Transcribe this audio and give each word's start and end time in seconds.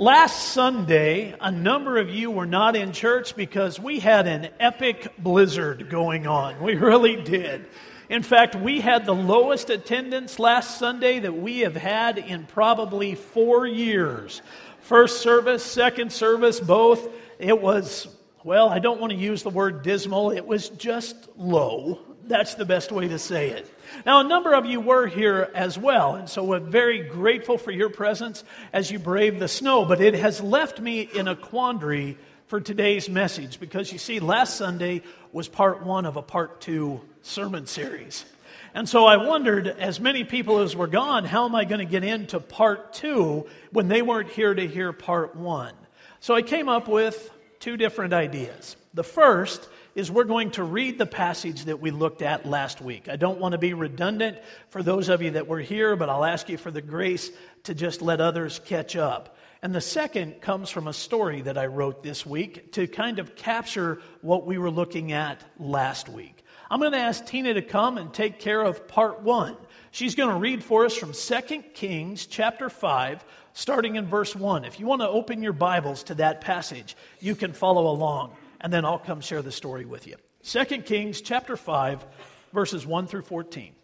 Last 0.00 0.52
Sunday, 0.52 1.34
a 1.40 1.50
number 1.50 1.98
of 1.98 2.08
you 2.08 2.30
were 2.30 2.46
not 2.46 2.76
in 2.76 2.92
church 2.92 3.34
because 3.34 3.80
we 3.80 3.98
had 3.98 4.28
an 4.28 4.50
epic 4.60 5.12
blizzard 5.18 5.90
going 5.90 6.28
on. 6.28 6.62
We 6.62 6.76
really 6.76 7.20
did. 7.20 7.66
In 8.08 8.22
fact, 8.22 8.54
we 8.54 8.80
had 8.80 9.06
the 9.06 9.14
lowest 9.14 9.70
attendance 9.70 10.38
last 10.38 10.78
Sunday 10.78 11.18
that 11.18 11.36
we 11.36 11.60
have 11.60 11.74
had 11.74 12.16
in 12.16 12.46
probably 12.46 13.16
four 13.16 13.66
years. 13.66 14.40
First 14.82 15.20
service, 15.20 15.64
second 15.64 16.12
service, 16.12 16.60
both. 16.60 17.08
It 17.40 17.60
was, 17.60 18.06
well, 18.44 18.68
I 18.68 18.78
don't 18.78 19.00
want 19.00 19.10
to 19.10 19.18
use 19.18 19.42
the 19.42 19.50
word 19.50 19.82
dismal, 19.82 20.30
it 20.30 20.46
was 20.46 20.68
just 20.68 21.28
low. 21.36 21.98
That's 22.28 22.54
the 22.54 22.66
best 22.66 22.92
way 22.92 23.08
to 23.08 23.18
say 23.18 23.50
it. 23.50 23.70
Now, 24.04 24.20
a 24.20 24.24
number 24.24 24.52
of 24.54 24.66
you 24.66 24.80
were 24.80 25.06
here 25.06 25.50
as 25.54 25.78
well, 25.78 26.14
and 26.14 26.28
so 26.28 26.44
we're 26.44 26.60
very 26.60 27.00
grateful 27.00 27.56
for 27.56 27.70
your 27.70 27.88
presence 27.88 28.44
as 28.72 28.90
you 28.90 28.98
brave 28.98 29.38
the 29.38 29.48
snow. 29.48 29.86
But 29.86 30.02
it 30.02 30.14
has 30.14 30.42
left 30.42 30.78
me 30.78 31.00
in 31.00 31.26
a 31.26 31.34
quandary 31.34 32.18
for 32.46 32.60
today's 32.60 33.08
message 33.08 33.58
because 33.58 33.92
you 33.92 33.98
see, 33.98 34.20
last 34.20 34.56
Sunday 34.56 35.02
was 35.32 35.48
part 35.48 35.84
one 35.84 36.04
of 36.04 36.16
a 36.16 36.22
part 36.22 36.60
two 36.60 37.00
sermon 37.22 37.66
series. 37.66 38.26
And 38.74 38.86
so 38.86 39.06
I 39.06 39.16
wondered, 39.16 39.66
as 39.66 39.98
many 39.98 40.24
people 40.24 40.58
as 40.58 40.76
were 40.76 40.86
gone, 40.86 41.24
how 41.24 41.46
am 41.46 41.54
I 41.54 41.64
going 41.64 41.80
to 41.80 41.90
get 41.90 42.04
into 42.04 42.40
part 42.40 42.92
two 42.92 43.46
when 43.72 43.88
they 43.88 44.02
weren't 44.02 44.28
here 44.28 44.52
to 44.52 44.66
hear 44.66 44.92
part 44.92 45.34
one? 45.34 45.74
So 46.20 46.34
I 46.34 46.42
came 46.42 46.68
up 46.68 46.88
with 46.88 47.30
two 47.58 47.78
different 47.78 48.12
ideas. 48.12 48.76
The 48.92 49.04
first 49.04 49.66
is 49.98 50.12
we're 50.12 50.22
going 50.22 50.52
to 50.52 50.62
read 50.62 50.96
the 50.96 51.04
passage 51.04 51.64
that 51.64 51.80
we 51.80 51.90
looked 51.90 52.22
at 52.22 52.46
last 52.46 52.80
week. 52.80 53.08
I 53.08 53.16
don't 53.16 53.40
want 53.40 53.50
to 53.50 53.58
be 53.58 53.74
redundant 53.74 54.38
for 54.70 54.80
those 54.80 55.08
of 55.08 55.22
you 55.22 55.32
that 55.32 55.48
were 55.48 55.58
here, 55.58 55.96
but 55.96 56.08
I'll 56.08 56.24
ask 56.24 56.48
you 56.48 56.56
for 56.56 56.70
the 56.70 56.80
grace 56.80 57.32
to 57.64 57.74
just 57.74 58.00
let 58.00 58.20
others 58.20 58.60
catch 58.64 58.94
up. 58.94 59.36
And 59.60 59.74
the 59.74 59.80
second 59.80 60.40
comes 60.40 60.70
from 60.70 60.86
a 60.86 60.92
story 60.92 61.40
that 61.40 61.58
I 61.58 61.66
wrote 61.66 62.04
this 62.04 62.24
week 62.24 62.70
to 62.74 62.86
kind 62.86 63.18
of 63.18 63.34
capture 63.34 64.00
what 64.20 64.46
we 64.46 64.56
were 64.56 64.70
looking 64.70 65.10
at 65.10 65.42
last 65.58 66.08
week. 66.08 66.44
I'm 66.70 66.78
going 66.78 66.92
to 66.92 66.98
ask 66.98 67.26
Tina 67.26 67.54
to 67.54 67.62
come 67.62 67.98
and 67.98 68.14
take 68.14 68.38
care 68.38 68.62
of 68.62 68.86
part 68.86 69.22
one. 69.22 69.56
She's 69.90 70.14
going 70.14 70.30
to 70.30 70.38
read 70.38 70.62
for 70.62 70.84
us 70.84 70.94
from 70.94 71.12
2 71.12 71.62
Kings 71.74 72.26
chapter 72.26 72.70
5, 72.70 73.24
starting 73.52 73.96
in 73.96 74.06
verse 74.06 74.36
1. 74.36 74.64
If 74.64 74.78
you 74.78 74.86
want 74.86 75.02
to 75.02 75.08
open 75.08 75.42
your 75.42 75.54
Bibles 75.54 76.04
to 76.04 76.14
that 76.14 76.40
passage, 76.40 76.96
you 77.18 77.34
can 77.34 77.52
follow 77.52 77.88
along 77.88 78.36
and 78.60 78.72
then 78.72 78.84
I'll 78.84 78.98
come 78.98 79.20
share 79.20 79.42
the 79.42 79.52
story 79.52 79.84
with 79.84 80.06
you. 80.06 80.16
2 80.44 80.64
Kings 80.82 81.20
chapter 81.20 81.56
5, 81.56 82.04
verses 82.52 82.86
1 82.86 83.06
through 83.06 83.22
14. 83.22 83.74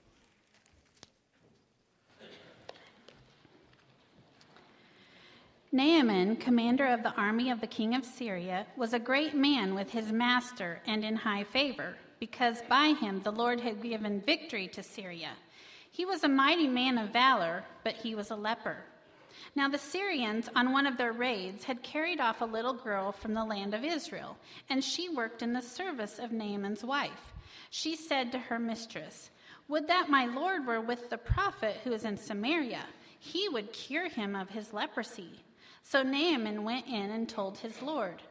Naaman, 5.72 6.36
commander 6.36 6.86
of 6.86 7.02
the 7.02 7.12
army 7.16 7.50
of 7.50 7.60
the 7.60 7.66
king 7.66 7.96
of 7.96 8.04
Syria, 8.04 8.64
was 8.76 8.92
a 8.92 8.98
great 9.00 9.34
man 9.34 9.74
with 9.74 9.90
his 9.90 10.12
master 10.12 10.80
and 10.86 11.04
in 11.04 11.16
high 11.16 11.42
favor, 11.42 11.96
because 12.20 12.62
by 12.68 12.94
him 13.00 13.20
the 13.24 13.32
Lord 13.32 13.60
had 13.60 13.82
given 13.82 14.20
victory 14.20 14.68
to 14.68 14.84
Syria. 14.84 15.30
He 15.90 16.04
was 16.04 16.22
a 16.22 16.28
mighty 16.28 16.68
man 16.68 16.96
of 16.96 17.12
valor, 17.12 17.64
but 17.82 17.94
he 17.94 18.14
was 18.14 18.30
a 18.30 18.36
leper. 18.36 18.84
Now, 19.56 19.68
the 19.68 19.78
Syrians, 19.78 20.48
on 20.56 20.72
one 20.72 20.86
of 20.86 20.96
their 20.96 21.12
raids, 21.12 21.64
had 21.64 21.82
carried 21.82 22.18
off 22.18 22.40
a 22.40 22.44
little 22.44 22.74
girl 22.74 23.12
from 23.12 23.34
the 23.34 23.44
land 23.44 23.72
of 23.72 23.84
Israel, 23.84 24.36
and 24.68 24.82
she 24.82 25.08
worked 25.08 25.42
in 25.42 25.52
the 25.52 25.62
service 25.62 26.18
of 26.18 26.32
Naaman's 26.32 26.84
wife. 26.84 27.32
She 27.70 27.94
said 27.94 28.32
to 28.32 28.38
her 28.38 28.58
mistress, 28.58 29.30
Would 29.68 29.86
that 29.86 30.10
my 30.10 30.26
Lord 30.26 30.66
were 30.66 30.80
with 30.80 31.08
the 31.08 31.18
prophet 31.18 31.76
who 31.84 31.92
is 31.92 32.04
in 32.04 32.16
Samaria. 32.16 32.84
He 33.18 33.48
would 33.48 33.72
cure 33.72 34.08
him 34.08 34.34
of 34.34 34.50
his 34.50 34.72
leprosy. 34.72 35.44
So 35.84 36.02
Naaman 36.02 36.64
went 36.64 36.86
in 36.86 37.10
and 37.10 37.28
told 37.28 37.58
his 37.58 37.80
Lord. 37.80 38.22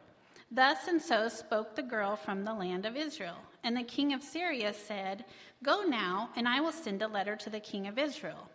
Thus 0.50 0.88
and 0.88 1.00
so 1.00 1.28
spoke 1.28 1.74
the 1.74 1.82
girl 1.82 2.16
from 2.16 2.44
the 2.44 2.54
land 2.54 2.84
of 2.84 2.96
Israel. 2.96 3.38
And 3.62 3.76
the 3.76 3.82
king 3.82 4.12
of 4.12 4.22
Syria 4.22 4.72
said, 4.74 5.24
Go 5.62 5.82
now, 5.82 6.28
and 6.36 6.46
I 6.46 6.60
will 6.60 6.72
send 6.72 7.00
a 7.00 7.08
letter 7.08 7.34
to 7.36 7.50
the 7.50 7.60
king 7.60 7.86
of 7.86 7.98
Israel. 7.98 8.50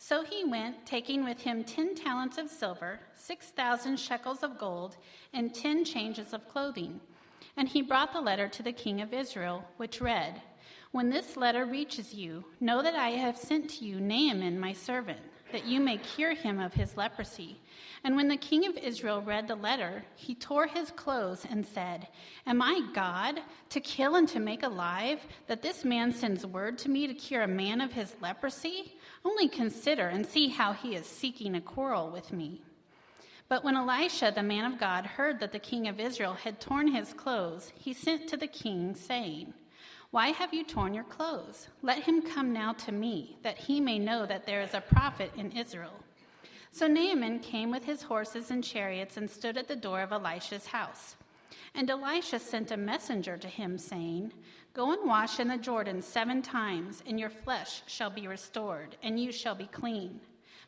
So 0.00 0.22
he 0.22 0.44
went, 0.44 0.86
taking 0.86 1.24
with 1.24 1.40
him 1.40 1.64
ten 1.64 1.94
talents 1.96 2.38
of 2.38 2.48
silver, 2.48 3.00
six 3.14 3.48
thousand 3.48 3.98
shekels 3.98 4.44
of 4.44 4.56
gold, 4.56 4.96
and 5.32 5.52
ten 5.52 5.84
changes 5.84 6.32
of 6.32 6.48
clothing. 6.48 7.00
And 7.56 7.68
he 7.68 7.82
brought 7.82 8.12
the 8.12 8.20
letter 8.20 8.48
to 8.48 8.62
the 8.62 8.72
king 8.72 9.00
of 9.00 9.12
Israel, 9.12 9.64
which 9.76 10.00
read, 10.00 10.40
When 10.92 11.10
this 11.10 11.36
letter 11.36 11.66
reaches 11.66 12.14
you, 12.14 12.44
know 12.60 12.80
that 12.80 12.94
I 12.94 13.10
have 13.10 13.36
sent 13.36 13.70
to 13.70 13.84
you 13.84 14.00
Naaman, 14.00 14.60
my 14.60 14.72
servant, 14.72 15.20
that 15.52 15.66
you 15.66 15.80
may 15.80 15.98
cure 15.98 16.34
him 16.34 16.60
of 16.60 16.74
his 16.74 16.96
leprosy. 16.96 17.60
And 18.04 18.16
when 18.16 18.28
the 18.28 18.36
king 18.36 18.66
of 18.66 18.76
Israel 18.76 19.22
read 19.22 19.48
the 19.48 19.54
letter, 19.54 20.04
he 20.14 20.34
tore 20.34 20.66
his 20.66 20.90
clothes 20.90 21.46
and 21.48 21.66
said, 21.66 22.08
Am 22.46 22.62
I 22.62 22.80
God 22.92 23.40
to 23.70 23.80
kill 23.80 24.16
and 24.16 24.28
to 24.28 24.40
make 24.40 24.62
alive, 24.62 25.20
that 25.46 25.62
this 25.62 25.84
man 25.84 26.12
sends 26.12 26.46
word 26.46 26.78
to 26.78 26.90
me 26.90 27.06
to 27.06 27.14
cure 27.14 27.42
a 27.42 27.48
man 27.48 27.80
of 27.80 27.92
his 27.92 28.14
leprosy? 28.20 28.94
Only 29.24 29.48
consider 29.48 30.06
and 30.08 30.24
see 30.24 30.48
how 30.48 30.72
he 30.72 30.94
is 30.94 31.06
seeking 31.06 31.54
a 31.54 31.60
quarrel 31.60 32.10
with 32.10 32.32
me. 32.32 32.62
But 33.48 33.64
when 33.64 33.76
Elisha, 33.76 34.32
the 34.34 34.42
man 34.42 34.70
of 34.70 34.78
God, 34.78 35.06
heard 35.06 35.40
that 35.40 35.52
the 35.52 35.58
king 35.58 35.88
of 35.88 35.98
Israel 35.98 36.34
had 36.34 36.60
torn 36.60 36.88
his 36.88 37.14
clothes, 37.14 37.72
he 37.74 37.94
sent 37.94 38.28
to 38.28 38.36
the 38.36 38.46
king, 38.46 38.94
saying, 38.94 39.54
Why 40.10 40.28
have 40.28 40.54
you 40.54 40.64
torn 40.64 40.94
your 40.94 41.04
clothes? 41.04 41.68
Let 41.82 42.02
him 42.04 42.22
come 42.22 42.52
now 42.52 42.72
to 42.72 42.92
me, 42.92 43.36
that 43.42 43.58
he 43.58 43.78
may 43.78 43.98
know 43.98 44.24
that 44.24 44.46
there 44.46 44.62
is 44.62 44.72
a 44.72 44.80
prophet 44.80 45.30
in 45.36 45.52
Israel. 45.52 45.92
So 46.72 46.86
Naaman 46.86 47.40
came 47.40 47.70
with 47.70 47.84
his 47.84 48.02
horses 48.02 48.50
and 48.50 48.64
chariots 48.64 49.18
and 49.18 49.28
stood 49.30 49.58
at 49.58 49.68
the 49.68 49.76
door 49.76 50.00
of 50.00 50.12
Elisha's 50.12 50.66
house. 50.68 51.16
And 51.74 51.90
Elisha 51.90 52.38
sent 52.38 52.70
a 52.70 52.76
messenger 52.78 53.36
to 53.36 53.48
him, 53.48 53.76
saying, 53.76 54.32
Go 54.72 54.92
and 54.92 55.06
wash 55.06 55.40
in 55.40 55.48
the 55.48 55.58
Jordan 55.58 56.00
seven 56.00 56.40
times, 56.40 57.02
and 57.06 57.20
your 57.20 57.30
flesh 57.30 57.82
shall 57.86 58.10
be 58.10 58.26
restored, 58.26 58.96
and 59.02 59.20
you 59.20 59.30
shall 59.30 59.54
be 59.54 59.66
clean. 59.66 60.20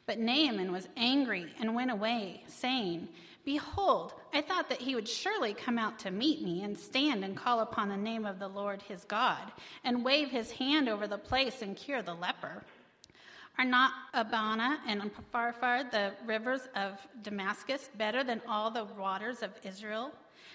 But 0.04 0.18
Naaman 0.18 0.70
was 0.70 0.88
angry 0.96 1.46
and 1.60 1.74
went 1.74 1.90
away, 1.90 2.42
saying, 2.46 3.08
Behold, 3.50 4.14
I 4.32 4.42
thought 4.42 4.68
that 4.68 4.80
he 4.80 4.94
would 4.94 5.08
surely 5.08 5.54
come 5.54 5.76
out 5.76 5.98
to 5.98 6.12
meet 6.12 6.40
me 6.40 6.62
and 6.62 6.78
stand 6.78 7.24
and 7.24 7.36
call 7.36 7.58
upon 7.58 7.88
the 7.88 7.96
name 7.96 8.24
of 8.24 8.38
the 8.38 8.46
Lord 8.46 8.80
his 8.82 9.02
God, 9.02 9.50
and 9.82 10.04
wave 10.04 10.30
his 10.30 10.52
hand 10.52 10.88
over 10.88 11.08
the 11.08 11.18
place 11.18 11.60
and 11.60 11.76
cure 11.76 12.00
the 12.00 12.14
leper. 12.14 12.62
Are 13.58 13.64
not 13.64 13.90
Abana 14.14 14.78
and 14.86 15.10
Pharpar, 15.34 15.90
the 15.90 16.12
rivers 16.24 16.68
of 16.76 17.04
Damascus, 17.24 17.90
better 17.98 18.22
than 18.22 18.40
all 18.46 18.70
the 18.70 18.84
waters 18.84 19.42
of 19.42 19.50
Israel? 19.64 20.12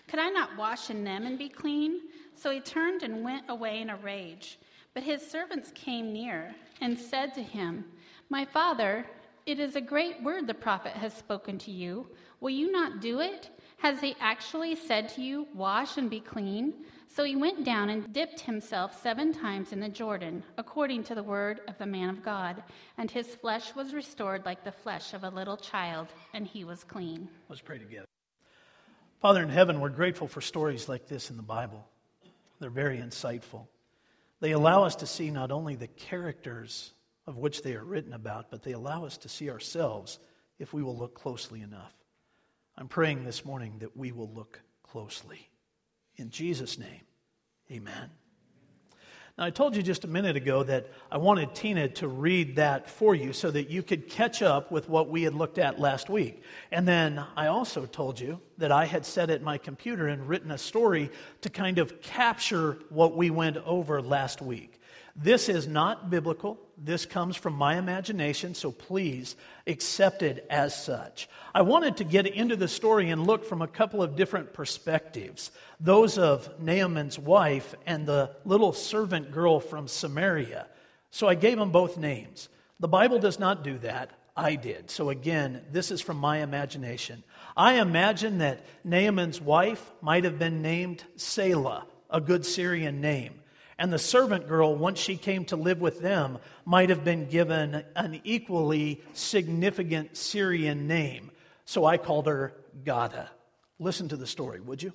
Could 0.07 0.21
I 0.21 0.29
not 0.29 0.55
wash 0.55 0.89
in 0.89 1.03
them 1.03 1.25
and 1.25 1.37
be 1.37 1.49
clean? 1.49 1.99
So 2.33 2.49
he 2.49 2.61
turned 2.61 3.03
and 3.03 3.25
went 3.25 3.43
away 3.49 3.81
in 3.81 3.89
a 3.89 3.97
rage. 3.97 4.57
But 4.93 5.03
his 5.03 5.21
servants 5.21 5.69
came 5.75 6.13
near 6.13 6.55
and 6.79 6.97
said 6.97 7.33
to 7.33 7.43
him, 7.43 7.83
My 8.29 8.45
father, 8.45 9.05
it 9.45 9.59
is 9.59 9.75
a 9.75 9.81
great 9.81 10.23
word 10.23 10.47
the 10.47 10.53
prophet 10.55 10.93
has 10.93 11.13
spoken 11.13 11.59
to 11.59 11.71
you. 11.71 12.07
Will 12.45 12.51
you 12.51 12.71
not 12.71 13.01
do 13.01 13.21
it? 13.21 13.49
Has 13.77 14.01
he 14.01 14.15
actually 14.19 14.75
said 14.75 15.09
to 15.09 15.23
you, 15.23 15.47
Wash 15.55 15.97
and 15.97 16.11
be 16.11 16.19
clean? 16.19 16.75
So 17.07 17.23
he 17.23 17.35
went 17.35 17.65
down 17.65 17.89
and 17.89 18.13
dipped 18.13 18.41
himself 18.41 19.01
seven 19.01 19.33
times 19.33 19.71
in 19.71 19.79
the 19.79 19.89
Jordan, 19.89 20.43
according 20.55 21.05
to 21.05 21.15
the 21.15 21.23
word 21.23 21.61
of 21.67 21.75
the 21.79 21.87
man 21.87 22.07
of 22.07 22.23
God, 22.23 22.61
and 22.99 23.09
his 23.09 23.33
flesh 23.33 23.73
was 23.73 23.95
restored 23.95 24.45
like 24.45 24.63
the 24.63 24.71
flesh 24.71 25.15
of 25.15 25.23
a 25.23 25.29
little 25.31 25.57
child, 25.57 26.09
and 26.35 26.45
he 26.45 26.63
was 26.63 26.83
clean. 26.83 27.27
Let's 27.49 27.63
pray 27.63 27.79
together. 27.79 28.05
Father 29.23 29.41
in 29.41 29.49
heaven, 29.49 29.79
we're 29.79 29.89
grateful 29.89 30.27
for 30.27 30.39
stories 30.39 30.87
like 30.87 31.07
this 31.07 31.31
in 31.31 31.37
the 31.37 31.41
Bible. 31.41 31.83
They're 32.59 32.69
very 32.69 32.99
insightful. 32.99 33.65
They 34.39 34.51
allow 34.51 34.83
us 34.83 34.97
to 34.97 35.07
see 35.07 35.31
not 35.31 35.49
only 35.49 35.77
the 35.77 35.87
characters 35.87 36.93
of 37.25 37.37
which 37.37 37.63
they 37.63 37.73
are 37.73 37.83
written 37.83 38.13
about, 38.13 38.51
but 38.51 38.61
they 38.61 38.73
allow 38.73 39.03
us 39.03 39.17
to 39.17 39.29
see 39.29 39.49
ourselves 39.49 40.19
if 40.59 40.75
we 40.75 40.83
will 40.83 40.95
look 40.95 41.15
closely 41.15 41.63
enough. 41.63 42.04
I'm 42.77 42.87
praying 42.87 43.23
this 43.23 43.45
morning 43.45 43.75
that 43.79 43.95
we 43.95 44.11
will 44.11 44.29
look 44.29 44.61
closely. 44.83 45.49
In 46.17 46.29
Jesus' 46.29 46.77
name, 46.77 47.01
amen. 47.71 48.09
Now, 49.37 49.45
I 49.45 49.49
told 49.49 49.75
you 49.75 49.83
just 49.83 50.05
a 50.05 50.07
minute 50.07 50.37
ago 50.37 50.63
that 50.63 50.89
I 51.11 51.17
wanted 51.17 51.53
Tina 51.55 51.89
to 51.89 52.07
read 52.07 52.55
that 52.55 52.89
for 52.89 53.13
you 53.15 53.33
so 53.33 53.51
that 53.51 53.69
you 53.69 53.83
could 53.83 54.09
catch 54.09 54.41
up 54.41 54.71
with 54.71 54.87
what 54.87 55.09
we 55.09 55.23
had 55.23 55.33
looked 55.33 55.57
at 55.57 55.79
last 55.79 56.09
week. 56.09 56.41
And 56.71 56.87
then 56.87 57.21
I 57.35 57.47
also 57.47 57.85
told 57.85 58.17
you 58.19 58.39
that 58.57 58.71
I 58.71 58.85
had 58.85 59.05
sat 59.05 59.29
at 59.29 59.41
my 59.41 59.57
computer 59.57 60.07
and 60.07 60.27
written 60.27 60.51
a 60.51 60.57
story 60.57 61.11
to 61.41 61.49
kind 61.49 61.79
of 61.79 62.01
capture 62.01 62.77
what 62.89 63.17
we 63.17 63.29
went 63.29 63.57
over 63.57 64.01
last 64.01 64.41
week. 64.41 64.79
This 65.15 65.47
is 65.47 65.65
not 65.65 66.09
biblical. 66.09 66.59
This 66.77 67.05
comes 67.05 67.37
from 67.37 67.53
my 67.53 67.77
imagination, 67.77 68.53
so 68.53 68.69
please 68.71 69.37
accept 69.65 70.21
it 70.21 70.45
as 70.49 70.75
such. 70.75 71.29
I 71.53 71.61
wanted 71.61 71.97
to 71.97 72.03
get 72.03 72.27
into 72.27 72.57
the 72.57 72.67
story 72.67 73.09
and 73.09 73.25
look 73.25 73.45
from 73.45 73.61
a 73.61 73.67
couple 73.67 74.03
of 74.03 74.17
different 74.17 74.53
perspectives 74.53 75.51
those 75.79 76.17
of 76.17 76.59
Naaman's 76.59 77.19
wife 77.19 77.75
and 77.85 78.05
the 78.05 78.31
little 78.45 78.73
servant 78.73 79.31
girl 79.31 79.59
from 79.59 79.87
Samaria. 79.87 80.67
So 81.11 81.27
I 81.27 81.35
gave 81.35 81.57
them 81.57 81.71
both 81.71 81.97
names. 81.97 82.49
The 82.79 82.87
Bible 82.87 83.19
does 83.19 83.39
not 83.39 83.63
do 83.63 83.77
that. 83.79 84.11
I 84.37 84.55
did. 84.55 84.91
So 84.91 85.09
again, 85.09 85.61
this 85.71 85.91
is 85.91 86.01
from 86.01 86.17
my 86.17 86.39
imagination. 86.39 87.23
I 87.55 87.75
imagine 87.75 88.39
that 88.39 88.65
Naaman's 88.83 89.39
wife 89.39 89.93
might 90.01 90.25
have 90.25 90.37
been 90.37 90.61
named 90.61 91.05
Selah, 91.15 91.85
a 92.09 92.19
good 92.19 92.45
Syrian 92.45 92.99
name. 92.99 93.39
And 93.77 93.91
the 93.91 93.99
servant 93.99 94.47
girl, 94.47 94.73
once 94.75 94.99
she 94.99 95.17
came 95.17 95.45
to 95.45 95.55
live 95.55 95.81
with 95.81 95.99
them, 95.99 96.37
might 96.63 96.89
have 96.89 97.03
been 97.03 97.27
given 97.27 97.83
an 97.95 98.21
equally 98.23 99.01
significant 99.13 100.15
Syrian 100.15 100.87
name. 100.87 101.31
So 101.65 101.85
I 101.85 101.97
called 101.97 102.27
her 102.27 102.53
Gada. 102.85 103.29
Listen 103.79 104.07
to 104.09 104.15
the 104.15 104.27
story, 104.27 104.61
would 104.61 104.81
you? 104.81 104.93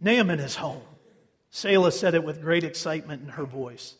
Naaman 0.00 0.40
is 0.40 0.56
home. 0.56 0.82
Selah 1.50 1.92
said 1.92 2.14
it 2.14 2.24
with 2.24 2.42
great 2.42 2.64
excitement 2.64 3.22
in 3.22 3.28
her 3.28 3.44
voice. 3.44 3.94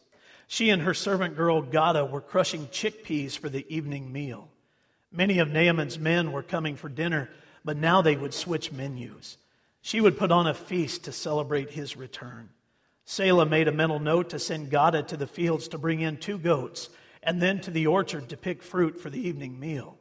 She 0.49 0.71
and 0.71 0.83
her 0.83 0.95
servant 0.95 1.37
girl 1.37 1.63
Gada 1.63 2.05
were 2.05 2.21
crushing 2.21 2.67
chickpeas 2.67 3.39
for 3.39 3.49
the 3.49 3.65
evening 3.75 4.13
meal. 4.13 4.49
Many 5.13 5.39
of 5.39 5.51
Naaman's 5.51 5.99
men 5.99 6.33
were 6.33 6.43
coming 6.43 6.77
for 6.77 6.89
dinner, 6.89 7.31
but 7.65 7.77
now 7.77 8.03
they 8.03 8.17
would 8.17 8.35
switch 8.35 8.73
menus. 8.73 9.39
She 9.81 10.01
would 10.01 10.19
put 10.19 10.33
on 10.33 10.47
a 10.47 10.55
feast 10.55 11.05
to 11.05 11.13
celebrate 11.13 11.71
his 11.71 11.97
return. 11.97 12.51
Selah 13.09 13.47
made 13.47 13.69
a 13.69 13.73
mental 13.73 14.01
note 14.01 14.31
to 14.31 14.39
send 14.41 14.69
Gada 14.69 15.03
to 15.05 15.17
the 15.17 15.29
fields 15.29 15.69
to 15.69 15.79
bring 15.79 16.01
in 16.01 16.17
two 16.17 16.39
goats 16.39 16.91
and 17.23 17.41
then 17.41 17.61
to 17.61 17.71
the 17.71 17.87
orchard 17.87 18.29
to 18.29 18.37
pick 18.37 18.65
fruit 18.65 19.01
for 19.01 19.11
the 19.11 19.29
evening 19.29 19.61
meal. 19.61 19.97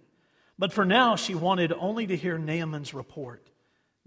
But 0.58 0.74
for 0.74 0.86
now, 0.86 1.16
she 1.16 1.36
wanted 1.36 1.72
only 1.72 2.08
to 2.08 2.18
hear 2.18 2.40
Naaman's 2.40 2.96
report. 2.96 3.48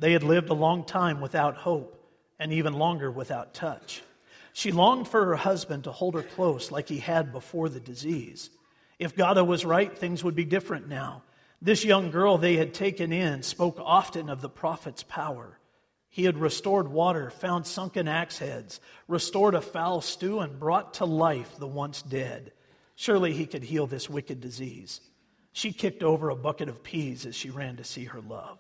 They 0.00 0.12
had 0.12 0.24
lived 0.24 0.48
a 0.48 0.54
long 0.54 0.84
time 0.84 1.20
without 1.20 1.56
hope 1.56 1.94
and 2.40 2.52
even 2.52 2.72
longer 2.74 3.08
without 3.08 3.54
touch. 3.54 4.02
She 4.52 4.72
longed 4.72 5.06
for 5.06 5.26
her 5.26 5.36
husband 5.36 5.84
to 5.84 5.92
hold 5.92 6.14
her 6.14 6.22
close 6.22 6.72
like 6.72 6.88
he 6.88 6.98
had 6.98 7.32
before 7.32 7.68
the 7.68 7.80
disease. 7.80 8.50
If 8.98 9.14
Gada 9.14 9.44
was 9.44 9.64
right, 9.64 9.96
things 9.96 10.24
would 10.24 10.34
be 10.34 10.44
different 10.44 10.88
now. 10.88 11.22
This 11.62 11.84
young 11.84 12.10
girl 12.10 12.36
they 12.36 12.56
had 12.56 12.74
taken 12.74 13.12
in 13.12 13.44
spoke 13.44 13.78
often 13.80 14.28
of 14.28 14.40
the 14.40 14.48
prophet's 14.48 15.04
power. 15.04 15.57
He 16.18 16.24
had 16.24 16.38
restored 16.38 16.88
water, 16.88 17.30
found 17.30 17.64
sunken 17.64 18.08
axe 18.08 18.38
heads, 18.38 18.80
restored 19.06 19.54
a 19.54 19.60
foul 19.60 20.00
stew, 20.00 20.40
and 20.40 20.58
brought 20.58 20.94
to 20.94 21.04
life 21.04 21.56
the 21.60 21.66
once 21.68 22.02
dead. 22.02 22.50
Surely 22.96 23.32
he 23.32 23.46
could 23.46 23.62
heal 23.62 23.86
this 23.86 24.10
wicked 24.10 24.40
disease. 24.40 25.00
She 25.52 25.70
kicked 25.70 26.02
over 26.02 26.28
a 26.28 26.34
bucket 26.34 26.68
of 26.68 26.82
peas 26.82 27.24
as 27.24 27.36
she 27.36 27.50
ran 27.50 27.76
to 27.76 27.84
see 27.84 28.06
her 28.06 28.20
love. 28.20 28.58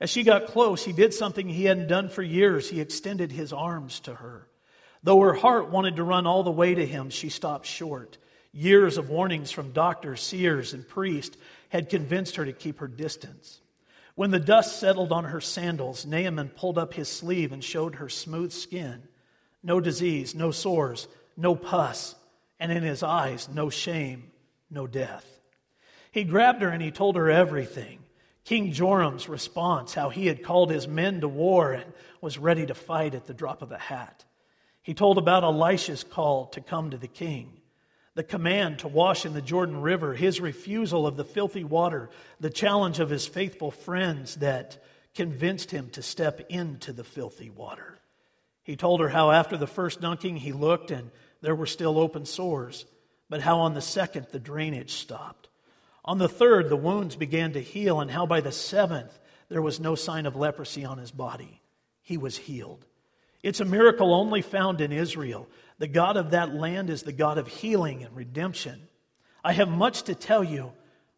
As 0.00 0.10
she 0.10 0.24
got 0.24 0.48
close, 0.48 0.84
he 0.84 0.92
did 0.92 1.14
something 1.14 1.48
he 1.48 1.66
hadn't 1.66 1.86
done 1.86 2.08
for 2.08 2.24
years. 2.24 2.68
He 2.68 2.80
extended 2.80 3.30
his 3.30 3.52
arms 3.52 4.00
to 4.00 4.14
her. 4.16 4.48
Though 5.04 5.20
her 5.20 5.34
heart 5.34 5.70
wanted 5.70 5.94
to 5.94 6.02
run 6.02 6.26
all 6.26 6.42
the 6.42 6.50
way 6.50 6.74
to 6.74 6.84
him, 6.84 7.10
she 7.10 7.28
stopped 7.28 7.66
short. 7.66 8.18
Years 8.50 8.98
of 8.98 9.08
warnings 9.08 9.52
from 9.52 9.70
doctors, 9.70 10.20
seers, 10.20 10.72
and 10.72 10.88
priests 10.88 11.36
had 11.68 11.90
convinced 11.90 12.34
her 12.34 12.44
to 12.44 12.52
keep 12.52 12.80
her 12.80 12.88
distance. 12.88 13.60
When 14.16 14.30
the 14.30 14.40
dust 14.40 14.80
settled 14.80 15.12
on 15.12 15.24
her 15.24 15.42
sandals, 15.42 16.06
Naaman 16.06 16.48
pulled 16.48 16.78
up 16.78 16.94
his 16.94 17.08
sleeve 17.08 17.52
and 17.52 17.62
showed 17.62 17.96
her 17.96 18.08
smooth 18.08 18.50
skin. 18.50 19.02
No 19.62 19.78
disease, 19.78 20.34
no 20.34 20.50
sores, 20.50 21.06
no 21.36 21.54
pus, 21.54 22.14
and 22.58 22.72
in 22.72 22.82
his 22.82 23.02
eyes, 23.02 23.46
no 23.52 23.68
shame, 23.68 24.32
no 24.70 24.86
death. 24.86 25.38
He 26.10 26.24
grabbed 26.24 26.62
her 26.62 26.70
and 26.70 26.82
he 26.82 26.90
told 26.90 27.16
her 27.16 27.30
everything. 27.30 27.98
King 28.44 28.72
Joram's 28.72 29.28
response, 29.28 29.92
how 29.92 30.08
he 30.08 30.28
had 30.28 30.42
called 30.42 30.70
his 30.70 30.88
men 30.88 31.20
to 31.20 31.28
war 31.28 31.72
and 31.72 31.92
was 32.22 32.38
ready 32.38 32.64
to 32.64 32.74
fight 32.74 33.14
at 33.14 33.26
the 33.26 33.34
drop 33.34 33.60
of 33.60 33.70
a 33.70 33.78
hat. 33.78 34.24
He 34.80 34.94
told 34.94 35.18
about 35.18 35.44
Elisha's 35.44 36.04
call 36.04 36.46
to 36.46 36.62
come 36.62 36.90
to 36.90 36.96
the 36.96 37.08
king, 37.08 37.60
the 38.16 38.24
command 38.24 38.78
to 38.78 38.88
wash 38.88 39.26
in 39.26 39.34
the 39.34 39.42
Jordan 39.42 39.82
River, 39.82 40.14
his 40.14 40.40
refusal 40.40 41.06
of 41.06 41.18
the 41.18 41.24
filthy 41.24 41.64
water, 41.64 42.08
the 42.40 42.48
challenge 42.48 42.98
of 42.98 43.10
his 43.10 43.26
faithful 43.26 43.70
friends 43.70 44.36
that 44.36 44.82
convinced 45.14 45.70
him 45.70 45.90
to 45.90 46.02
step 46.02 46.40
into 46.48 46.94
the 46.94 47.04
filthy 47.04 47.50
water. 47.50 47.98
He 48.64 48.74
told 48.74 49.00
her 49.00 49.10
how 49.10 49.30
after 49.32 49.58
the 49.58 49.66
first 49.66 50.00
dunking 50.00 50.38
he 50.38 50.52
looked 50.52 50.90
and 50.90 51.10
there 51.42 51.54
were 51.54 51.66
still 51.66 51.98
open 51.98 52.24
sores, 52.24 52.86
but 53.28 53.42
how 53.42 53.58
on 53.60 53.74
the 53.74 53.82
second 53.82 54.28
the 54.32 54.40
drainage 54.40 54.94
stopped. 54.94 55.48
On 56.02 56.16
the 56.16 56.28
third, 56.28 56.70
the 56.70 56.76
wounds 56.76 57.16
began 57.16 57.52
to 57.52 57.60
heal, 57.60 58.00
and 58.00 58.10
how 58.10 58.24
by 58.24 58.40
the 58.40 58.52
seventh 58.52 59.12
there 59.50 59.60
was 59.60 59.78
no 59.78 59.94
sign 59.94 60.24
of 60.24 60.36
leprosy 60.36 60.86
on 60.86 60.96
his 60.96 61.10
body. 61.10 61.60
He 62.00 62.16
was 62.16 62.38
healed. 62.38 62.86
It's 63.42 63.60
a 63.60 63.64
miracle 63.66 64.14
only 64.14 64.40
found 64.40 64.80
in 64.80 64.90
Israel. 64.90 65.48
The 65.78 65.88
God 65.88 66.16
of 66.16 66.30
that 66.30 66.54
land 66.54 66.90
is 66.90 67.02
the 67.02 67.12
God 67.12 67.38
of 67.38 67.46
healing 67.46 68.02
and 68.02 68.16
redemption. 68.16 68.88
I 69.44 69.52
have 69.52 69.68
much 69.68 70.04
to 70.04 70.14
tell 70.14 70.42
you, 70.42 70.72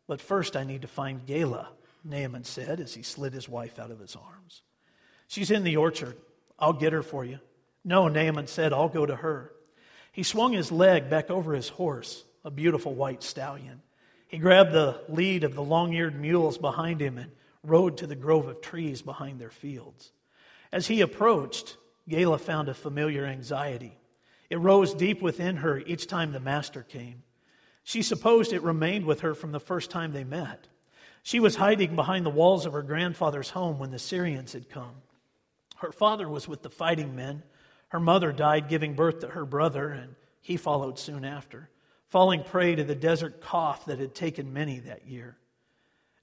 but 0.06 0.20
first 0.20 0.56
I 0.56 0.64
need 0.64 0.82
to 0.82 0.88
find 0.88 1.24
Gala, 1.26 1.68
Naaman 2.04 2.44
said 2.44 2.80
as 2.80 2.94
he 2.94 3.02
slid 3.02 3.32
his 3.32 3.48
wife 3.48 3.78
out 3.78 3.90
of 3.90 4.00
his 4.00 4.16
arms. 4.16 4.62
She's 5.28 5.50
in 5.50 5.62
the 5.62 5.76
orchard. 5.76 6.16
I'll 6.58 6.72
get 6.72 6.92
her 6.92 7.02
for 7.02 7.24
you. 7.24 7.38
No, 7.84 8.08
Naaman 8.08 8.48
said, 8.48 8.72
I'll 8.72 8.88
go 8.88 9.06
to 9.06 9.14
her. 9.16 9.52
He 10.12 10.22
swung 10.22 10.52
his 10.52 10.72
leg 10.72 11.08
back 11.08 11.30
over 11.30 11.54
his 11.54 11.68
horse, 11.68 12.24
a 12.44 12.50
beautiful 12.50 12.94
white 12.94 13.22
stallion. 13.22 13.82
He 14.26 14.38
grabbed 14.38 14.72
the 14.72 15.00
lead 15.08 15.44
of 15.44 15.54
the 15.54 15.62
long 15.62 15.92
eared 15.92 16.20
mules 16.20 16.58
behind 16.58 17.00
him 17.00 17.18
and 17.18 17.30
rode 17.62 17.98
to 17.98 18.06
the 18.06 18.16
grove 18.16 18.48
of 18.48 18.60
trees 18.60 19.00
behind 19.00 19.38
their 19.38 19.50
fields. 19.50 20.12
As 20.72 20.86
he 20.86 21.00
approached, 21.00 21.76
Gala 22.08 22.38
found 22.38 22.68
a 22.68 22.74
familiar 22.74 23.24
anxiety. 23.24 23.96
It 24.50 24.58
rose 24.58 24.94
deep 24.94 25.20
within 25.20 25.56
her 25.56 25.78
each 25.78 26.06
time 26.06 26.32
the 26.32 26.40
master 26.40 26.82
came. 26.82 27.22
She 27.84 28.02
supposed 28.02 28.52
it 28.52 28.62
remained 28.62 29.04
with 29.04 29.20
her 29.20 29.34
from 29.34 29.52
the 29.52 29.60
first 29.60 29.90
time 29.90 30.12
they 30.12 30.24
met. 30.24 30.68
She 31.22 31.40
was 31.40 31.56
hiding 31.56 31.96
behind 31.96 32.24
the 32.24 32.30
walls 32.30 32.64
of 32.64 32.72
her 32.72 32.82
grandfather's 32.82 33.50
home 33.50 33.78
when 33.78 33.90
the 33.90 33.98
Syrians 33.98 34.52
had 34.52 34.70
come. 34.70 34.94
Her 35.76 35.92
father 35.92 36.28
was 36.28 36.48
with 36.48 36.62
the 36.62 36.70
fighting 36.70 37.14
men. 37.14 37.42
Her 37.88 38.00
mother 38.00 38.32
died 38.32 38.68
giving 38.68 38.94
birth 38.94 39.20
to 39.20 39.28
her 39.28 39.44
brother, 39.44 39.90
and 39.90 40.14
he 40.40 40.56
followed 40.56 40.98
soon 40.98 41.24
after, 41.24 41.68
falling 42.08 42.42
prey 42.42 42.74
to 42.74 42.84
the 42.84 42.94
desert 42.94 43.40
cough 43.40 43.84
that 43.86 43.98
had 43.98 44.14
taken 44.14 44.52
many 44.52 44.80
that 44.80 45.06
year. 45.06 45.36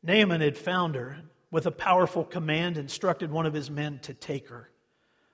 Naaman 0.03 0.41
had 0.41 0.57
found 0.57 0.95
her, 0.95 1.09
and 1.09 1.29
with 1.51 1.65
a 1.65 1.71
powerful 1.71 2.23
command, 2.23 2.77
instructed 2.77 3.31
one 3.31 3.45
of 3.45 3.53
his 3.53 3.69
men 3.69 3.99
to 3.99 4.13
take 4.13 4.49
her. 4.49 4.69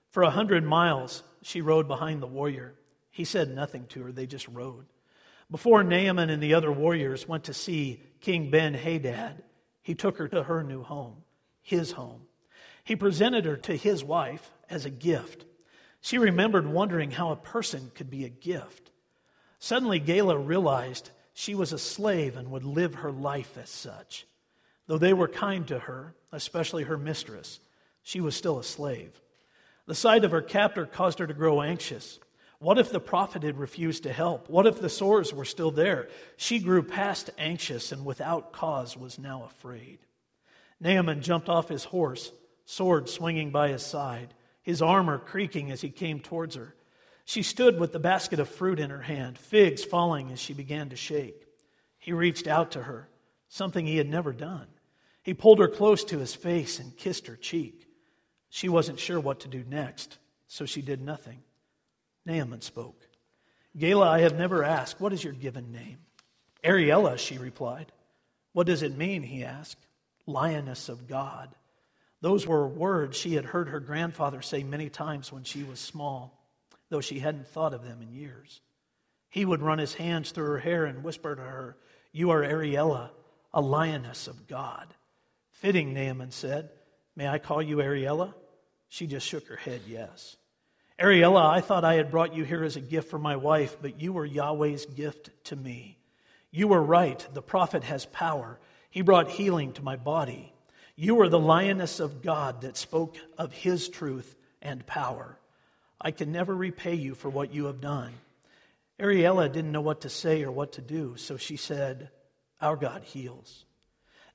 For 0.09 0.23
a 0.23 0.29
hundred 0.29 0.63
miles, 0.63 1.23
she 1.41 1.61
rode 1.61 1.87
behind 1.87 2.21
the 2.21 2.27
warrior. 2.27 2.75
He 3.11 3.25
said 3.25 3.53
nothing 3.53 3.85
to 3.87 4.03
her, 4.03 4.11
they 4.11 4.25
just 4.25 4.47
rode. 4.47 4.85
Before 5.51 5.83
Naaman 5.83 6.29
and 6.29 6.41
the 6.41 6.53
other 6.53 6.71
warriors 6.71 7.27
went 7.27 7.43
to 7.43 7.53
see 7.53 8.01
King 8.21 8.49
Ben 8.49 8.73
Hadad, 8.73 9.43
he 9.81 9.95
took 9.95 10.17
her 10.17 10.27
to 10.29 10.43
her 10.43 10.63
new 10.63 10.81
home, 10.81 11.17
his 11.61 11.91
home. 11.91 12.21
He 12.83 12.95
presented 12.95 13.45
her 13.45 13.57
to 13.57 13.75
his 13.75 14.03
wife 14.03 14.49
as 14.69 14.85
a 14.85 14.89
gift. 14.89 15.45
She 15.99 16.17
remembered 16.17 16.65
wondering 16.65 17.11
how 17.11 17.31
a 17.31 17.35
person 17.35 17.91
could 17.93 18.09
be 18.09 18.25
a 18.25 18.29
gift. 18.29 18.91
Suddenly, 19.59 19.99
Gala 19.99 20.37
realized 20.37 21.11
she 21.33 21.53
was 21.53 21.73
a 21.73 21.77
slave 21.77 22.37
and 22.37 22.49
would 22.49 22.63
live 22.63 22.95
her 22.95 23.11
life 23.11 23.57
as 23.57 23.69
such. 23.69 24.25
Though 24.87 24.97
they 24.97 25.13
were 25.13 25.27
kind 25.27 25.67
to 25.67 25.79
her, 25.79 26.15
especially 26.31 26.83
her 26.83 26.97
mistress, 26.97 27.59
she 28.03 28.21
was 28.21 28.35
still 28.35 28.57
a 28.57 28.63
slave. 28.63 29.19
The 29.85 29.95
sight 29.95 30.23
of 30.23 30.31
her 30.31 30.41
captor 30.41 30.85
caused 30.85 31.19
her 31.19 31.27
to 31.27 31.33
grow 31.33 31.61
anxious. 31.61 32.19
What 32.61 32.77
if 32.77 32.91
the 32.91 32.99
prophet 32.99 33.41
had 33.41 33.57
refused 33.57 34.03
to 34.03 34.13
help? 34.13 34.47
What 34.47 34.67
if 34.67 34.79
the 34.79 34.87
sores 34.87 35.33
were 35.33 35.45
still 35.45 35.71
there? 35.71 36.09
She 36.37 36.59
grew 36.59 36.83
past 36.83 37.31
anxious 37.39 37.91
and 37.91 38.05
without 38.05 38.53
cause 38.53 38.95
was 38.95 39.17
now 39.17 39.45
afraid. 39.45 39.97
Naaman 40.79 41.23
jumped 41.23 41.49
off 41.49 41.69
his 41.69 41.85
horse, 41.85 42.31
sword 42.65 43.09
swinging 43.09 43.49
by 43.49 43.69
his 43.69 43.83
side, 43.83 44.35
his 44.61 44.79
armor 44.79 45.17
creaking 45.17 45.71
as 45.71 45.81
he 45.81 45.89
came 45.89 46.19
towards 46.19 46.53
her. 46.53 46.75
She 47.25 47.41
stood 47.41 47.79
with 47.79 47.93
the 47.93 47.99
basket 47.99 48.39
of 48.39 48.47
fruit 48.47 48.79
in 48.79 48.91
her 48.91 49.01
hand, 49.01 49.39
figs 49.39 49.83
falling 49.83 50.31
as 50.31 50.39
she 50.39 50.53
began 50.53 50.89
to 50.89 50.95
shake. 50.95 51.47
He 51.97 52.13
reached 52.13 52.45
out 52.45 52.69
to 52.73 52.83
her, 52.83 53.09
something 53.49 53.87
he 53.87 53.97
had 53.97 54.07
never 54.07 54.33
done. 54.33 54.67
He 55.23 55.33
pulled 55.33 55.57
her 55.57 55.67
close 55.67 56.03
to 56.03 56.19
his 56.19 56.35
face 56.35 56.77
and 56.77 56.95
kissed 56.95 57.25
her 57.25 57.35
cheek. 57.35 57.87
She 58.51 58.69
wasn't 58.69 58.99
sure 58.99 59.19
what 59.19 59.39
to 59.39 59.47
do 59.47 59.63
next, 59.67 60.19
so 60.45 60.67
she 60.67 60.83
did 60.83 61.01
nothing. 61.01 61.39
Naaman 62.25 62.61
spoke. 62.61 63.07
Gala, 63.77 64.09
I 64.09 64.19
have 64.21 64.37
never 64.37 64.63
asked, 64.63 64.99
What 64.99 65.13
is 65.13 65.23
your 65.23 65.33
given 65.33 65.71
name? 65.71 65.97
Ariella, 66.63 67.17
she 67.17 67.37
replied. 67.37 67.91
What 68.53 68.67
does 68.67 68.83
it 68.83 68.97
mean? 68.97 69.23
he 69.23 69.43
asked. 69.43 69.87
Lioness 70.27 70.89
of 70.89 71.07
God. 71.07 71.55
Those 72.21 72.45
were 72.45 72.67
words 72.67 73.17
she 73.17 73.33
had 73.33 73.45
heard 73.45 73.69
her 73.69 73.79
grandfather 73.79 74.41
say 74.41 74.63
many 74.63 74.89
times 74.89 75.31
when 75.31 75.43
she 75.43 75.63
was 75.63 75.79
small, 75.79 76.37
though 76.89 77.01
she 77.01 77.19
hadn't 77.19 77.47
thought 77.47 77.73
of 77.73 77.83
them 77.83 78.01
in 78.01 78.13
years. 78.13 78.61
He 79.29 79.45
would 79.45 79.61
run 79.61 79.79
his 79.79 79.95
hands 79.95 80.31
through 80.31 80.45
her 80.45 80.59
hair 80.59 80.85
and 80.85 81.03
whisper 81.03 81.35
to 81.35 81.41
her, 81.41 81.77
You 82.11 82.29
are 82.31 82.43
Ariella, 82.43 83.09
a 83.53 83.61
lioness 83.61 84.27
of 84.27 84.47
God. 84.47 84.87
Fitting, 85.49 85.93
Naaman 85.93 86.31
said. 86.31 86.69
May 87.15 87.27
I 87.27 87.39
call 87.39 87.61
you 87.61 87.77
Ariella? 87.77 88.33
She 88.89 89.07
just 89.07 89.25
shook 89.25 89.47
her 89.47 89.55
head, 89.55 89.81
yes. 89.87 90.35
Ariella, 91.01 91.49
I 91.49 91.61
thought 91.61 91.83
I 91.83 91.95
had 91.95 92.11
brought 92.11 92.35
you 92.35 92.43
here 92.43 92.63
as 92.63 92.75
a 92.75 92.81
gift 92.81 93.09
for 93.09 93.17
my 93.17 93.35
wife, 93.35 93.77
but 93.81 93.99
you 93.99 94.13
were 94.13 94.25
Yahweh's 94.25 94.85
gift 94.85 95.31
to 95.45 95.55
me. 95.55 95.97
You 96.51 96.67
were 96.67 96.81
right, 96.81 97.25
the 97.33 97.41
prophet 97.41 97.83
has 97.83 98.05
power. 98.05 98.59
He 98.91 99.01
brought 99.01 99.31
healing 99.31 99.73
to 99.73 99.81
my 99.81 99.95
body. 99.95 100.53
You 100.95 101.19
are 101.21 101.29
the 101.29 101.39
lioness 101.39 101.99
of 101.99 102.21
God 102.21 102.61
that 102.61 102.77
spoke 102.77 103.17
of 103.39 103.51
his 103.51 103.89
truth 103.89 104.35
and 104.61 104.85
power. 104.85 105.39
I 105.99 106.11
can 106.11 106.31
never 106.31 106.55
repay 106.55 106.93
you 106.93 107.15
for 107.15 107.29
what 107.29 107.51
you 107.51 107.65
have 107.65 107.81
done. 107.81 108.13
Ariella 108.99 109.51
didn't 109.51 109.71
know 109.71 109.81
what 109.81 110.01
to 110.01 110.09
say 110.09 110.43
or 110.43 110.51
what 110.51 110.73
to 110.73 110.81
do, 110.81 111.15
so 111.17 111.35
she 111.35 111.57
said, 111.57 112.11
Our 112.61 112.75
God 112.75 113.01
heals. 113.01 113.65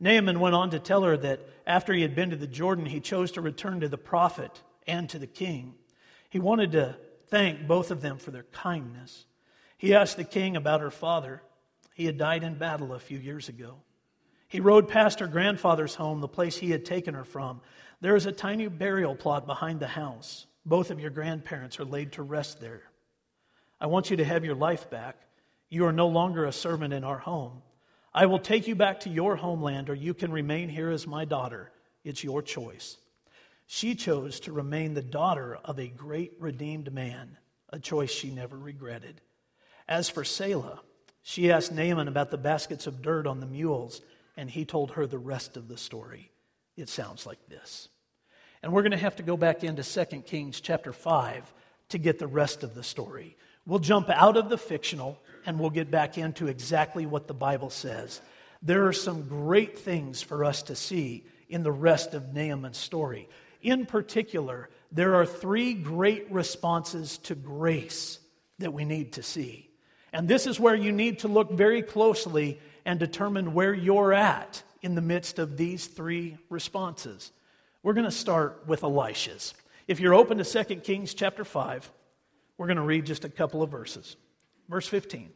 Naaman 0.01 0.41
went 0.41 0.57
on 0.57 0.71
to 0.71 0.81
tell 0.81 1.05
her 1.05 1.17
that 1.17 1.41
after 1.65 1.93
he 1.93 2.03
had 2.03 2.17
been 2.17 2.31
to 2.31 2.37
the 2.37 2.49
Jordan, 2.49 2.87
he 2.87 2.99
chose 2.99 3.31
to 3.33 3.41
return 3.41 3.81
to 3.81 3.89
the 3.89 3.97
prophet 3.97 4.51
and 4.89 5.09
to 5.11 5.21
the 5.21 5.29
king. 5.29 5.75
He 6.37 6.41
wanted 6.41 6.73
to 6.73 6.95
thank 7.29 7.67
both 7.67 7.91
of 7.91 8.03
them 8.03 8.19
for 8.19 8.31
their 8.31 8.43
kindness. 8.43 9.25
He 9.79 9.95
asked 9.95 10.19
the 10.19 10.23
king 10.23 10.55
about 10.55 10.83
her 10.83 10.91
father. 10.91 11.41
He 11.95 12.05
had 12.05 12.19
died 12.19 12.43
in 12.43 12.59
battle 12.59 12.93
a 12.93 12.99
few 12.99 13.19
years 13.19 13.49
ago. 13.49 13.77
He 14.47 14.61
rode 14.61 14.87
past 14.87 15.21
her 15.21 15.29
grandfather's 15.29 15.95
home, 15.95 16.21
the 16.21 16.29
place 16.29 16.59
he 16.59 16.71
had 16.73 16.85
taken 16.85 17.15
her 17.15 17.25
from. 17.25 17.63
There 18.03 18.17
is 18.17 18.27
a 18.27 18.33
tiny 18.33 18.69
burial 18.69 19.17
plot 19.17 19.47
behind 19.47 19.81
the 19.81 19.87
house. 19.87 20.45
Both 20.67 20.91
of 20.91 21.01
your 21.01 21.09
grandparents 21.09 21.81
are 21.81 21.87
laid 21.87 22.13
to 22.13 22.23
rest 22.23 22.61
there. 22.61 22.83
I 23.81 23.87
want 23.87 24.11
you 24.11 24.19
to 24.19 24.25
have 24.27 24.45
your 24.45 24.57
life 24.57 24.91
back. 24.91 25.17
You 25.71 25.87
are 25.87 25.93
no 25.93 26.09
longer 26.09 26.45
a 26.45 26.53
servant 26.53 26.93
in 26.93 27.03
our 27.03 27.17
home. 27.17 27.63
I 28.13 28.27
will 28.27 28.41
take 28.41 28.69
you 28.69 28.75
back 28.75 29.01
to 29.01 29.09
your 29.09 29.37
homeland, 29.37 29.89
or 29.89 29.95
you 29.95 30.13
can 30.13 30.31
remain 30.31 30.69
here 30.69 30.91
as 30.91 31.07
my 31.07 31.25
daughter. 31.25 31.73
It's 32.05 32.23
your 32.23 32.43
choice. 32.43 32.99
She 33.67 33.95
chose 33.95 34.41
to 34.41 34.53
remain 34.53 34.95
the 34.95 35.03
daughter 35.03 35.59
of 35.65 35.79
a 35.79 35.89
great 35.89 36.33
redeemed 36.39 36.93
man, 36.93 37.37
a 37.71 37.79
choice 37.79 38.11
she 38.11 38.31
never 38.31 38.57
regretted. 38.57 39.21
As 39.89 40.09
for 40.09 40.25
Selah, 40.25 40.81
she 41.23 41.51
asked 41.51 41.73
Naaman 41.73 42.09
about 42.09 42.31
the 42.31 42.39
baskets 42.39 42.87
of 42.87 43.03
dirt 43.03 43.27
on 43.27 43.41
the 43.41 43.47
mules, 43.47 44.01
and 44.37 44.49
he 44.49 44.65
told 44.65 44.93
her 44.93 45.07
the 45.07 45.19
rest 45.19 45.57
of 45.57 45.67
the 45.67 45.77
story. 45.77 46.31
It 46.77 46.89
sounds 46.89 47.27
like 47.27 47.49
this. 47.49 47.89
And 48.63 48.73
we're 48.73 48.83
going 48.83 48.93
to 48.93 48.99
have 48.99 49.17
to 49.17 49.23
go 49.23 49.37
back 49.37 49.65
into 49.65 49.83
2 49.83 50.23
Kings 50.23 50.61
chapter 50.61 50.93
5 50.93 51.53
to 51.91 51.99
get 51.99 52.19
the 52.19 52.27
rest 52.27 52.63
of 52.63 52.75
the 52.75 52.83
story. 52.83 53.37
We'll 53.67 53.81
jump 53.81 54.09
out 54.11 54.37
of 54.37 54.49
the 54.49 54.59
fictional 54.59 55.19
and 55.45 55.59
we'll 55.59 55.71
get 55.71 55.91
back 55.91 56.19
into 56.19 56.47
exactly 56.47 57.07
what 57.07 57.27
the 57.27 57.35
Bible 57.35 57.71
says. 57.71 58.21
There 58.63 58.87
are 58.87 58.93
some 58.93 59.29
great 59.29 59.79
things 59.79 60.23
for 60.23 60.45
us 60.45 60.63
to 60.65 60.77
see 60.77 61.25
in 61.49 61.63
the 61.63 61.73
rest 61.73 62.15
of 62.15 62.33
Naaman's 62.33 62.79
story. 62.79 63.29
In 63.67 63.85
particular, 63.85 64.71
there 64.93 65.17
are 65.17 65.27
three 65.27 65.75
great 65.75 66.31
responses 66.31 67.19
to 67.25 67.35
grace 67.35 68.21
that 68.61 68.73
we 68.73 68.85
need 68.85 69.15
to 69.15 69.25
see. 69.25 69.69
And 70.13 70.29
this 70.29 70.47
is 70.47 70.61
where 70.61 70.77
you 70.77 70.93
need 70.93 71.19
to 71.19 71.29
look 71.29 71.51
very 71.51 71.83
closely 71.83 72.61
and 72.85 73.01
determine 73.01 73.55
where 73.55 73.75
you're 73.75 74.13
at 74.13 74.63
in 74.83 74.95
the 74.95 75.01
midst 75.01 75.41
of 75.41 75.57
these 75.57 75.89
three 75.89 76.39
responses. 76.49 77.33
We're 77.83 77.95
going 77.95 78.05
to 78.05 78.13
start 78.13 78.63
with 78.69 78.85
Elisha's. 78.85 79.53
If 79.89 79.99
you're 79.99 80.15
open 80.15 80.39
to 80.39 80.45
2 80.45 80.77
Kings 80.77 81.13
chapter 81.13 81.45
5, 81.45 81.91
we're 82.59 82.69
going 82.69 82.77
to 82.77 82.85
read 82.85 83.05
just 83.05 83.25
a 83.25 83.29
couple 83.29 83.65
of 83.65 83.71
verses. 83.73 84.15
Verse 84.69 84.87
15. 84.87 85.31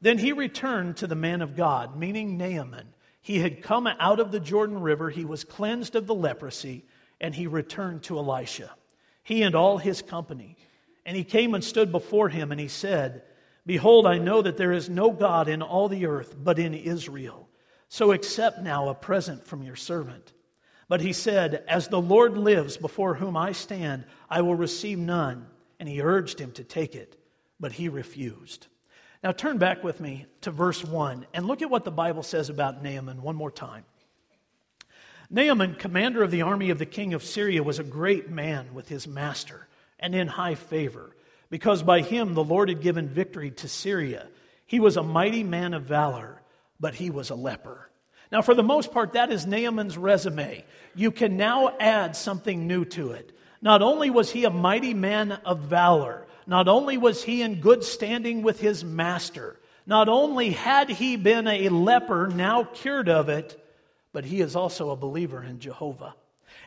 Then 0.00 0.16
he 0.16 0.32
returned 0.32 0.96
to 0.96 1.06
the 1.06 1.14
man 1.14 1.42
of 1.42 1.54
God, 1.54 1.98
meaning 1.98 2.38
Naaman. 2.38 2.94
He 3.20 3.40
had 3.40 3.62
come 3.62 3.86
out 3.86 4.20
of 4.20 4.32
the 4.32 4.40
Jordan 4.40 4.80
River, 4.80 5.10
he 5.10 5.26
was 5.26 5.44
cleansed 5.44 5.96
of 5.96 6.06
the 6.06 6.14
leprosy, 6.14 6.86
and 7.20 7.34
he 7.34 7.46
returned 7.46 8.02
to 8.04 8.18
Elisha, 8.18 8.74
he 9.22 9.42
and 9.42 9.54
all 9.54 9.78
his 9.78 10.02
company. 10.02 10.56
And 11.04 11.16
he 11.16 11.22
came 11.22 11.54
and 11.54 11.62
stood 11.62 11.92
before 11.92 12.28
him, 12.28 12.50
and 12.50 12.60
he 12.60 12.66
said, 12.66 13.22
Behold, 13.64 14.06
I 14.06 14.18
know 14.18 14.42
that 14.42 14.56
there 14.56 14.72
is 14.72 14.88
no 14.88 15.10
God 15.10 15.48
in 15.48 15.62
all 15.62 15.88
the 15.88 16.06
earth 16.06 16.34
but 16.36 16.58
in 16.58 16.74
Israel. 16.74 17.48
So 17.88 18.12
accept 18.12 18.60
now 18.60 18.88
a 18.88 18.94
present 18.94 19.46
from 19.46 19.62
your 19.62 19.76
servant. 19.76 20.32
But 20.88 21.00
he 21.00 21.12
said, 21.12 21.64
As 21.68 21.88
the 21.88 22.00
Lord 22.00 22.36
lives 22.36 22.76
before 22.76 23.14
whom 23.14 23.36
I 23.36 23.52
stand, 23.52 24.04
I 24.28 24.42
will 24.42 24.54
receive 24.54 24.98
none. 24.98 25.46
And 25.78 25.88
he 25.88 26.00
urged 26.00 26.40
him 26.40 26.52
to 26.52 26.64
take 26.64 26.94
it, 26.94 27.20
but 27.60 27.72
he 27.72 27.88
refused. 27.88 28.66
Now 29.22 29.32
turn 29.32 29.58
back 29.58 29.82
with 29.82 30.00
me 30.00 30.26
to 30.42 30.50
verse 30.50 30.84
1 30.84 31.26
and 31.34 31.46
look 31.46 31.62
at 31.62 31.70
what 31.70 31.84
the 31.84 31.90
Bible 31.90 32.22
says 32.22 32.48
about 32.48 32.82
Naaman 32.82 33.22
one 33.22 33.36
more 33.36 33.50
time. 33.50 33.84
Naaman, 35.30 35.74
commander 35.74 36.22
of 36.22 36.30
the 36.30 36.42
army 36.42 36.70
of 36.70 36.78
the 36.78 36.86
king 36.86 37.14
of 37.14 37.24
Syria, 37.24 37.62
was 37.62 37.78
a 37.78 37.84
great 37.84 38.30
man 38.30 38.74
with 38.74 38.88
his 38.88 39.08
master 39.08 39.66
and 39.98 40.14
in 40.14 40.28
high 40.28 40.54
favor, 40.54 41.16
because 41.50 41.82
by 41.82 42.00
him 42.00 42.34
the 42.34 42.44
Lord 42.44 42.68
had 42.68 42.82
given 42.82 43.08
victory 43.08 43.50
to 43.52 43.68
Syria. 43.68 44.26
He 44.66 44.80
was 44.80 44.96
a 44.96 45.02
mighty 45.02 45.42
man 45.42 45.74
of 45.74 45.84
valor, 45.84 46.42
but 46.78 46.94
he 46.94 47.10
was 47.10 47.30
a 47.30 47.34
leper. 47.34 47.90
Now, 48.30 48.42
for 48.42 48.54
the 48.54 48.62
most 48.62 48.92
part, 48.92 49.12
that 49.12 49.30
is 49.30 49.46
Naaman's 49.46 49.96
resume. 49.96 50.64
You 50.94 51.10
can 51.10 51.36
now 51.36 51.76
add 51.78 52.16
something 52.16 52.66
new 52.66 52.84
to 52.86 53.12
it. 53.12 53.36
Not 53.62 53.82
only 53.82 54.10
was 54.10 54.30
he 54.30 54.44
a 54.44 54.50
mighty 54.50 54.94
man 54.94 55.32
of 55.32 55.60
valor, 55.60 56.26
not 56.46 56.68
only 56.68 56.98
was 56.98 57.22
he 57.22 57.42
in 57.42 57.60
good 57.60 57.84
standing 57.84 58.42
with 58.42 58.60
his 58.60 58.84
master, 58.84 59.58
not 59.86 60.08
only 60.08 60.50
had 60.50 60.90
he 60.90 61.16
been 61.16 61.46
a 61.46 61.68
leper, 61.68 62.26
now 62.28 62.64
cured 62.64 63.08
of 63.08 63.28
it, 63.28 63.60
but 64.16 64.24
he 64.24 64.40
is 64.40 64.56
also 64.56 64.88
a 64.88 64.96
believer 64.96 65.44
in 65.44 65.60
Jehovah. 65.60 66.14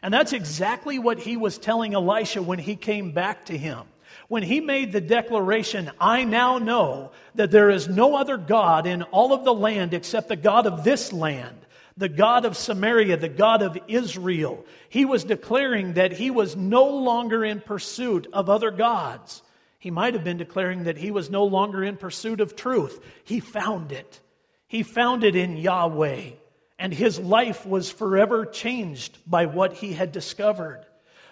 And 0.03 0.13
that's 0.13 0.33
exactly 0.33 0.99
what 0.99 1.17
he 1.17 1.35
was 1.35 1.57
telling 1.57 1.95
Elisha 1.95 2.43
when 2.43 2.59
he 2.59 2.75
came 2.75 3.09
back 3.09 3.47
to 3.47 3.57
him. 3.57 3.87
When 4.27 4.43
he 4.43 4.61
made 4.61 4.91
the 4.91 5.01
declaration, 5.01 5.89
I 5.99 6.25
now 6.25 6.59
know 6.59 7.11
that 7.33 7.49
there 7.49 7.71
is 7.71 7.87
no 7.87 8.15
other 8.15 8.37
God 8.37 8.85
in 8.85 9.01
all 9.01 9.33
of 9.33 9.45
the 9.45 9.53
land 9.55 9.95
except 9.95 10.27
the 10.27 10.35
God 10.35 10.67
of 10.67 10.83
this 10.83 11.11
land, 11.11 11.57
the 11.97 12.07
God 12.07 12.45
of 12.45 12.55
Samaria, 12.55 13.17
the 13.17 13.29
God 13.29 13.63
of 13.63 13.79
Israel. 13.87 14.63
He 14.87 15.05
was 15.05 15.23
declaring 15.23 15.93
that 15.93 16.11
he 16.11 16.29
was 16.29 16.55
no 16.55 16.85
longer 16.85 17.43
in 17.43 17.61
pursuit 17.61 18.27
of 18.31 18.51
other 18.51 18.69
gods. 18.69 19.41
He 19.79 19.89
might 19.89 20.13
have 20.13 20.23
been 20.23 20.37
declaring 20.37 20.83
that 20.83 20.97
he 20.97 21.09
was 21.09 21.31
no 21.31 21.45
longer 21.45 21.83
in 21.83 21.97
pursuit 21.97 22.41
of 22.41 22.55
truth. 22.55 23.03
He 23.23 23.39
found 23.39 23.91
it. 23.91 24.19
He 24.67 24.83
found 24.83 25.23
it 25.23 25.35
in 25.35 25.57
Yahweh 25.57 26.33
and 26.79 26.93
his 26.93 27.19
life 27.19 27.65
was 27.65 27.91
forever 27.91 28.45
changed 28.45 29.19
by 29.27 29.45
what 29.45 29.73
he 29.73 29.91
had 29.93 30.13
discovered. 30.13 30.85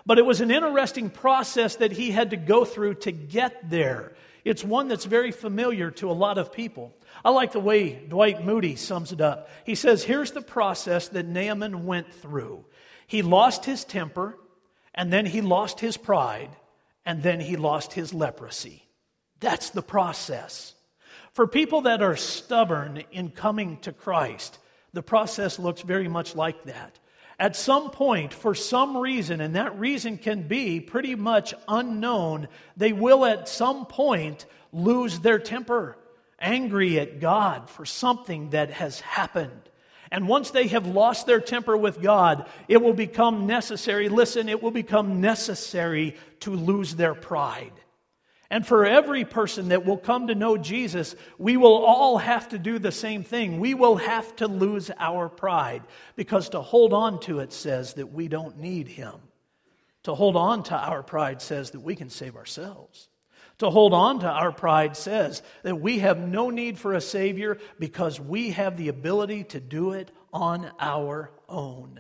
But 0.06 0.20
it 0.20 0.26
was 0.26 0.42
an 0.42 0.52
interesting 0.52 1.10
process 1.10 1.78
that 1.78 1.94
he 1.94 2.12
had 2.12 2.32
to 2.32 2.38
go 2.38 2.66
through 2.66 2.96
to 2.96 3.12
get 3.12 3.70
there. 3.70 4.14
It's 4.44 4.64
one 4.64 4.90
that's 4.90 5.06
very 5.06 5.32
familiar 5.32 5.90
to 5.92 6.12
a 6.12 6.14
lot 6.14 6.38
of 6.38 6.54
people. 6.54 6.94
I 7.24 7.32
like 7.32 7.54
the 7.54 7.60
way 7.60 7.94
Dwight 7.94 8.46
Moody 8.46 8.76
sums 8.76 9.12
it 9.12 9.22
up. 9.22 9.50
He 9.66 9.76
says, 9.76 10.04
Here's 10.04 10.32
the 10.32 10.42
process 10.42 11.08
that 11.10 11.26
Naaman 11.26 11.86
went 11.86 12.14
through. 12.14 12.66
He 13.08 13.22
lost 13.22 13.66
his 13.66 13.86
temper, 13.86 14.38
and 14.94 15.12
then 15.12 15.26
he 15.26 15.42
lost 15.42 15.80
his 15.80 15.98
pride, 15.98 16.50
and 17.06 17.24
then 17.24 17.40
he 17.40 17.56
lost 17.56 17.94
his 17.94 18.14
leprosy. 18.14 18.86
That's 19.40 19.70
the 19.70 19.82
process. 19.82 20.74
For 21.34 21.48
people 21.48 21.82
that 21.82 22.02
are 22.02 22.16
stubborn 22.16 23.04
in 23.12 23.30
coming 23.30 23.78
to 23.80 23.92
Christ, 23.92 24.58
the 24.98 25.04
process 25.04 25.60
looks 25.60 25.84
very 25.84 26.08
much 26.08 26.36
like 26.36 26.64
that. 26.64 26.98
At 27.38 27.56
some 27.56 27.92
point, 27.92 28.34
for 28.34 28.56
some 28.56 28.98
reason, 28.98 29.42
and 29.42 29.56
that 29.56 29.78
reason 29.78 30.18
can 30.18 30.48
be 30.48 30.80
pretty 30.80 31.14
much 31.14 31.54
unknown, 31.68 32.48
they 32.76 32.94
will 32.94 33.24
at 33.24 33.48
some 33.48 33.86
point 33.86 34.48
lose 34.74 35.20
their 35.20 35.38
temper, 35.38 36.00
angry 36.40 37.00
at 37.00 37.20
God 37.20 37.70
for 37.70 37.86
something 37.86 38.50
that 38.50 38.72
has 38.72 39.00
happened. 39.02 39.70
And 40.10 40.28
once 40.28 40.50
they 40.50 40.66
have 40.70 40.88
lost 40.88 41.28
their 41.28 41.42
temper 41.42 41.78
with 41.78 42.02
God, 42.02 42.50
it 42.68 42.82
will 42.82 42.96
become 42.96 43.46
necessary, 43.46 44.10
listen, 44.10 44.50
it 44.50 44.64
will 44.64 44.72
become 44.72 45.22
necessary 45.22 46.16
to 46.40 46.56
lose 46.56 46.96
their 46.96 47.14
pride. 47.14 47.74
And 48.50 48.66
for 48.66 48.86
every 48.86 49.26
person 49.26 49.70
that 49.70 49.86
will 49.86 49.98
come 49.98 50.28
to 50.28 50.36
know 50.36 50.58
Jesus, 50.58 51.16
we 51.38 51.58
will 51.58 51.84
all 51.86 52.18
have 52.18 52.50
to 52.50 52.60
do 52.60 52.80
the 52.80 52.94
same 52.94 53.24
thing. 53.24 53.60
We 53.60 53.74
will 53.74 53.98
have 53.98 54.34
to 54.38 54.48
lose 54.48 54.90
our 54.98 55.28
pride 55.28 55.84
because 56.16 56.50
to 56.50 56.62
hold 56.62 56.94
on 56.94 57.20
to 57.22 57.40
it 57.40 57.52
says 57.52 57.96
that 57.96 58.14
we 58.14 58.30
don't 58.30 58.58
need 58.60 58.88
Him. 58.88 59.16
To 60.04 60.16
hold 60.16 60.38
on 60.38 60.64
to 60.64 60.76
our 60.76 61.04
pride 61.04 61.42
says 61.42 61.72
that 61.72 61.82
we 61.82 61.96
can 61.96 62.10
save 62.10 62.38
ourselves. 62.38 63.10
To 63.58 63.70
hold 63.70 63.94
on 63.94 64.20
to 64.20 64.30
our 64.30 64.54
pride 64.54 64.96
says 64.96 65.42
that 65.64 65.82
we 65.82 66.00
have 66.00 66.20
no 66.20 66.50
need 66.50 66.78
for 66.78 66.94
a 66.94 67.02
Savior 67.02 67.58
because 67.80 68.20
we 68.20 68.52
have 68.52 68.78
the 68.78 68.88
ability 68.88 69.44
to 69.46 69.60
do 69.60 69.92
it 69.92 70.12
on 70.32 70.72
our 70.80 71.32
own. 71.50 72.00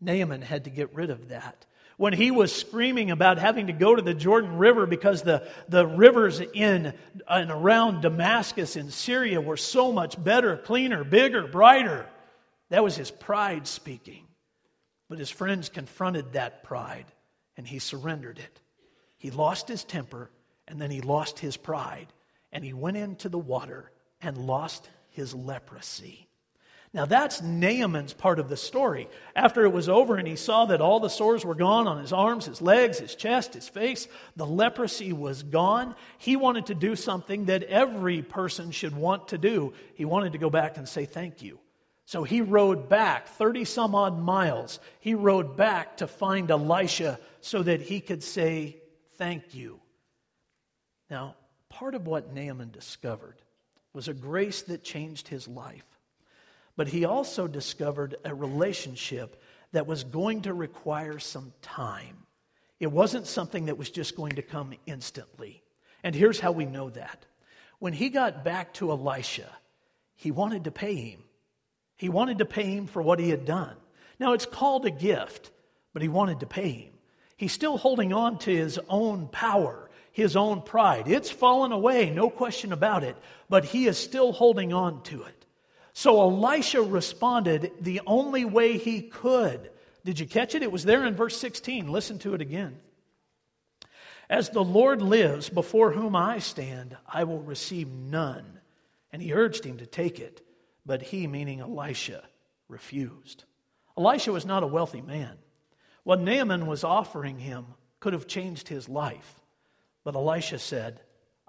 Naaman 0.00 0.40
had 0.40 0.64
to 0.64 0.70
get 0.70 0.94
rid 0.94 1.10
of 1.10 1.28
that 1.28 1.66
when 1.96 2.12
he 2.12 2.30
was 2.30 2.54
screaming 2.54 3.10
about 3.10 3.38
having 3.38 3.68
to 3.68 3.72
go 3.72 3.94
to 3.94 4.02
the 4.02 4.14
Jordan 4.14 4.58
River 4.58 4.86
because 4.86 5.22
the, 5.22 5.48
the 5.68 5.86
rivers 5.86 6.40
in 6.40 6.92
and 7.28 7.50
around 7.50 8.02
Damascus 8.02 8.76
in 8.76 8.90
Syria 8.90 9.40
were 9.40 9.56
so 9.56 9.92
much 9.92 10.22
better, 10.22 10.56
cleaner, 10.56 11.04
bigger, 11.04 11.46
brighter. 11.46 12.06
That 12.68 12.84
was 12.84 12.96
his 12.96 13.10
pride 13.10 13.66
speaking. 13.66 14.24
But 15.08 15.18
his 15.18 15.30
friends 15.30 15.68
confronted 15.68 16.32
that 16.32 16.64
pride 16.64 17.06
and 17.56 17.66
he 17.66 17.78
surrendered 17.78 18.38
it. 18.38 18.60
He 19.16 19.30
lost 19.30 19.68
his 19.68 19.84
temper 19.84 20.30
and 20.68 20.80
then 20.80 20.90
he 20.90 21.00
lost 21.00 21.38
his 21.38 21.56
pride 21.56 22.08
and 22.52 22.62
he 22.62 22.72
went 22.72 22.96
into 22.96 23.28
the 23.28 23.38
water 23.38 23.90
and 24.20 24.36
lost 24.36 24.88
his 25.10 25.34
leprosy. 25.34 26.25
Now, 26.96 27.04
that's 27.04 27.42
Naaman's 27.42 28.14
part 28.14 28.38
of 28.38 28.48
the 28.48 28.56
story. 28.56 29.10
After 29.34 29.64
it 29.64 29.72
was 29.72 29.86
over 29.86 30.16
and 30.16 30.26
he 30.26 30.34
saw 30.34 30.64
that 30.64 30.80
all 30.80 30.98
the 30.98 31.10
sores 31.10 31.44
were 31.44 31.54
gone 31.54 31.86
on 31.86 31.98
his 32.00 32.10
arms, 32.10 32.46
his 32.46 32.62
legs, 32.62 32.98
his 32.98 33.14
chest, 33.14 33.52
his 33.52 33.68
face, 33.68 34.08
the 34.34 34.46
leprosy 34.46 35.12
was 35.12 35.42
gone. 35.42 35.94
He 36.16 36.36
wanted 36.36 36.66
to 36.66 36.74
do 36.74 36.96
something 36.96 37.44
that 37.44 37.64
every 37.64 38.22
person 38.22 38.70
should 38.70 38.96
want 38.96 39.28
to 39.28 39.36
do. 39.36 39.74
He 39.94 40.06
wanted 40.06 40.32
to 40.32 40.38
go 40.38 40.48
back 40.48 40.78
and 40.78 40.88
say 40.88 41.04
thank 41.04 41.42
you. 41.42 41.58
So 42.06 42.22
he 42.22 42.40
rode 42.40 42.88
back 42.88 43.28
30 43.28 43.66
some 43.66 43.94
odd 43.94 44.18
miles. 44.18 44.80
He 44.98 45.14
rode 45.14 45.54
back 45.54 45.98
to 45.98 46.06
find 46.06 46.50
Elisha 46.50 47.20
so 47.42 47.62
that 47.62 47.82
he 47.82 48.00
could 48.00 48.22
say 48.22 48.78
thank 49.18 49.54
you. 49.54 49.80
Now, 51.10 51.36
part 51.68 51.94
of 51.94 52.06
what 52.06 52.32
Naaman 52.32 52.70
discovered 52.70 53.36
was 53.92 54.08
a 54.08 54.14
grace 54.14 54.62
that 54.62 54.82
changed 54.82 55.28
his 55.28 55.46
life. 55.46 55.84
But 56.76 56.88
he 56.88 57.04
also 57.04 57.46
discovered 57.48 58.16
a 58.24 58.34
relationship 58.34 59.42
that 59.72 59.86
was 59.86 60.04
going 60.04 60.42
to 60.42 60.54
require 60.54 61.18
some 61.18 61.52
time. 61.62 62.18
It 62.78 62.92
wasn't 62.92 63.26
something 63.26 63.66
that 63.66 63.78
was 63.78 63.90
just 63.90 64.16
going 64.16 64.36
to 64.36 64.42
come 64.42 64.74
instantly. 64.86 65.62
And 66.04 66.14
here's 66.14 66.38
how 66.38 66.52
we 66.52 66.66
know 66.66 66.90
that. 66.90 67.24
When 67.78 67.92
he 67.92 68.10
got 68.10 68.44
back 68.44 68.74
to 68.74 68.90
Elisha, 68.90 69.50
he 70.14 70.30
wanted 70.30 70.64
to 70.64 70.70
pay 70.70 70.94
him. 70.94 71.22
He 71.96 72.08
wanted 72.08 72.38
to 72.38 72.44
pay 72.44 72.64
him 72.64 72.86
for 72.86 73.02
what 73.02 73.18
he 73.18 73.30
had 73.30 73.44
done. 73.44 73.74
Now, 74.18 74.32
it's 74.32 74.46
called 74.46 74.86
a 74.86 74.90
gift, 74.90 75.50
but 75.92 76.02
he 76.02 76.08
wanted 76.08 76.40
to 76.40 76.46
pay 76.46 76.70
him. 76.70 76.92
He's 77.36 77.52
still 77.52 77.76
holding 77.76 78.12
on 78.12 78.38
to 78.40 78.54
his 78.54 78.78
own 78.88 79.28
power, 79.28 79.90
his 80.12 80.36
own 80.36 80.62
pride. 80.62 81.08
It's 81.08 81.30
fallen 81.30 81.72
away, 81.72 82.10
no 82.10 82.30
question 82.30 82.72
about 82.72 83.04
it, 83.04 83.16
but 83.50 83.66
he 83.66 83.86
is 83.86 83.98
still 83.98 84.32
holding 84.32 84.72
on 84.72 85.02
to 85.04 85.22
it. 85.24 85.35
So 85.98 86.20
Elisha 86.20 86.82
responded 86.82 87.72
the 87.80 88.02
only 88.06 88.44
way 88.44 88.76
he 88.76 89.00
could. 89.00 89.70
Did 90.04 90.20
you 90.20 90.26
catch 90.26 90.54
it? 90.54 90.62
It 90.62 90.70
was 90.70 90.84
there 90.84 91.06
in 91.06 91.14
verse 91.14 91.40
16. 91.40 91.90
Listen 91.90 92.18
to 92.18 92.34
it 92.34 92.42
again. 92.42 92.76
As 94.28 94.50
the 94.50 94.62
Lord 94.62 95.00
lives, 95.00 95.48
before 95.48 95.92
whom 95.92 96.14
I 96.14 96.40
stand, 96.40 96.94
I 97.08 97.24
will 97.24 97.40
receive 97.40 97.88
none. 97.88 98.60
And 99.10 99.22
he 99.22 99.32
urged 99.32 99.64
him 99.64 99.78
to 99.78 99.86
take 99.86 100.20
it, 100.20 100.46
but 100.84 101.00
he, 101.00 101.26
meaning 101.26 101.60
Elisha, 101.60 102.24
refused. 102.68 103.44
Elisha 103.96 104.32
was 104.32 104.44
not 104.44 104.62
a 104.62 104.66
wealthy 104.66 105.00
man. 105.00 105.38
What 106.02 106.20
Naaman 106.20 106.66
was 106.66 106.84
offering 106.84 107.38
him 107.38 107.64
could 108.00 108.12
have 108.12 108.26
changed 108.26 108.68
his 108.68 108.86
life. 108.86 109.40
But 110.04 110.14
Elisha 110.14 110.58
said, 110.58 111.00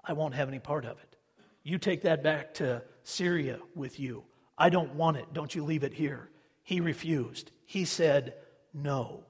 I 0.02 0.14
won't 0.14 0.36
have 0.36 0.48
any 0.48 0.58
part 0.58 0.86
of 0.86 0.92
it. 0.92 1.16
You 1.64 1.76
take 1.76 2.00
that 2.04 2.22
back 2.22 2.54
to 2.54 2.82
Syria 3.02 3.58
with 3.74 4.00
you. 4.00 4.24
I 4.58 4.70
don't 4.70 4.94
want 4.94 5.16
it. 5.16 5.32
Don't 5.32 5.54
you 5.54 5.64
leave 5.64 5.84
it 5.84 5.94
here. 5.94 6.28
He 6.64 6.80
refused. 6.80 7.50
He 7.64 7.84
said 7.84 8.34
no. 8.74 9.24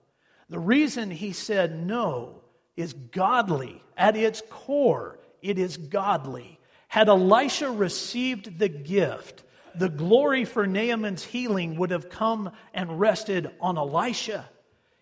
The 0.49 0.59
reason 0.59 1.11
he 1.11 1.33
said 1.33 1.87
no 1.87 2.43
is 2.77 2.95
godly. 2.95 3.83
At 3.97 4.17
its 4.17 4.43
core, 4.49 5.19
it 5.43 5.59
is 5.59 5.77
godly. 5.77 6.59
Had 6.89 7.09
Elisha 7.09 7.71
received 7.71 8.59
the 8.59 8.69
gift, 8.69 9.45
the 9.75 9.91
glory 9.91 10.45
for 10.45 10.67
Naaman's 10.67 11.25
healing 11.25 11.77
would 11.77 11.91
have 11.91 12.09
come 12.09 12.51
and 12.73 12.99
rested 12.99 13.51
on 13.61 13.77
Elisha. 13.77 14.49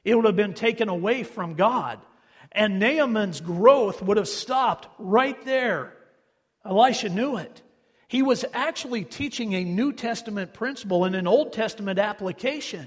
It 0.05 0.15
would 0.15 0.25
have 0.25 0.37
been 0.37 0.55
taken 0.55 0.89
away 0.89 1.23
from 1.23 1.55
God. 1.55 2.01
And 2.53 2.79
Naaman's 2.79 3.41
growth 3.41 4.03
would 4.03 4.17
have 4.17 4.29
stopped 4.29 4.89
right 4.99 5.43
there. 5.45 5.95
Elisha 6.65 7.09
knew 7.09 7.37
it. 7.37 7.63
He 8.09 8.23
was 8.23 8.45
actually 8.53 9.05
teaching 9.05 9.55
a 9.55 9.65
New 9.65 9.93
Testament 9.93 10.55
principle 10.55 11.05
and 11.05 11.17
an 11.17 11.27
Old 11.27 11.53
Testament 11.53 11.99
application. 11.99 12.87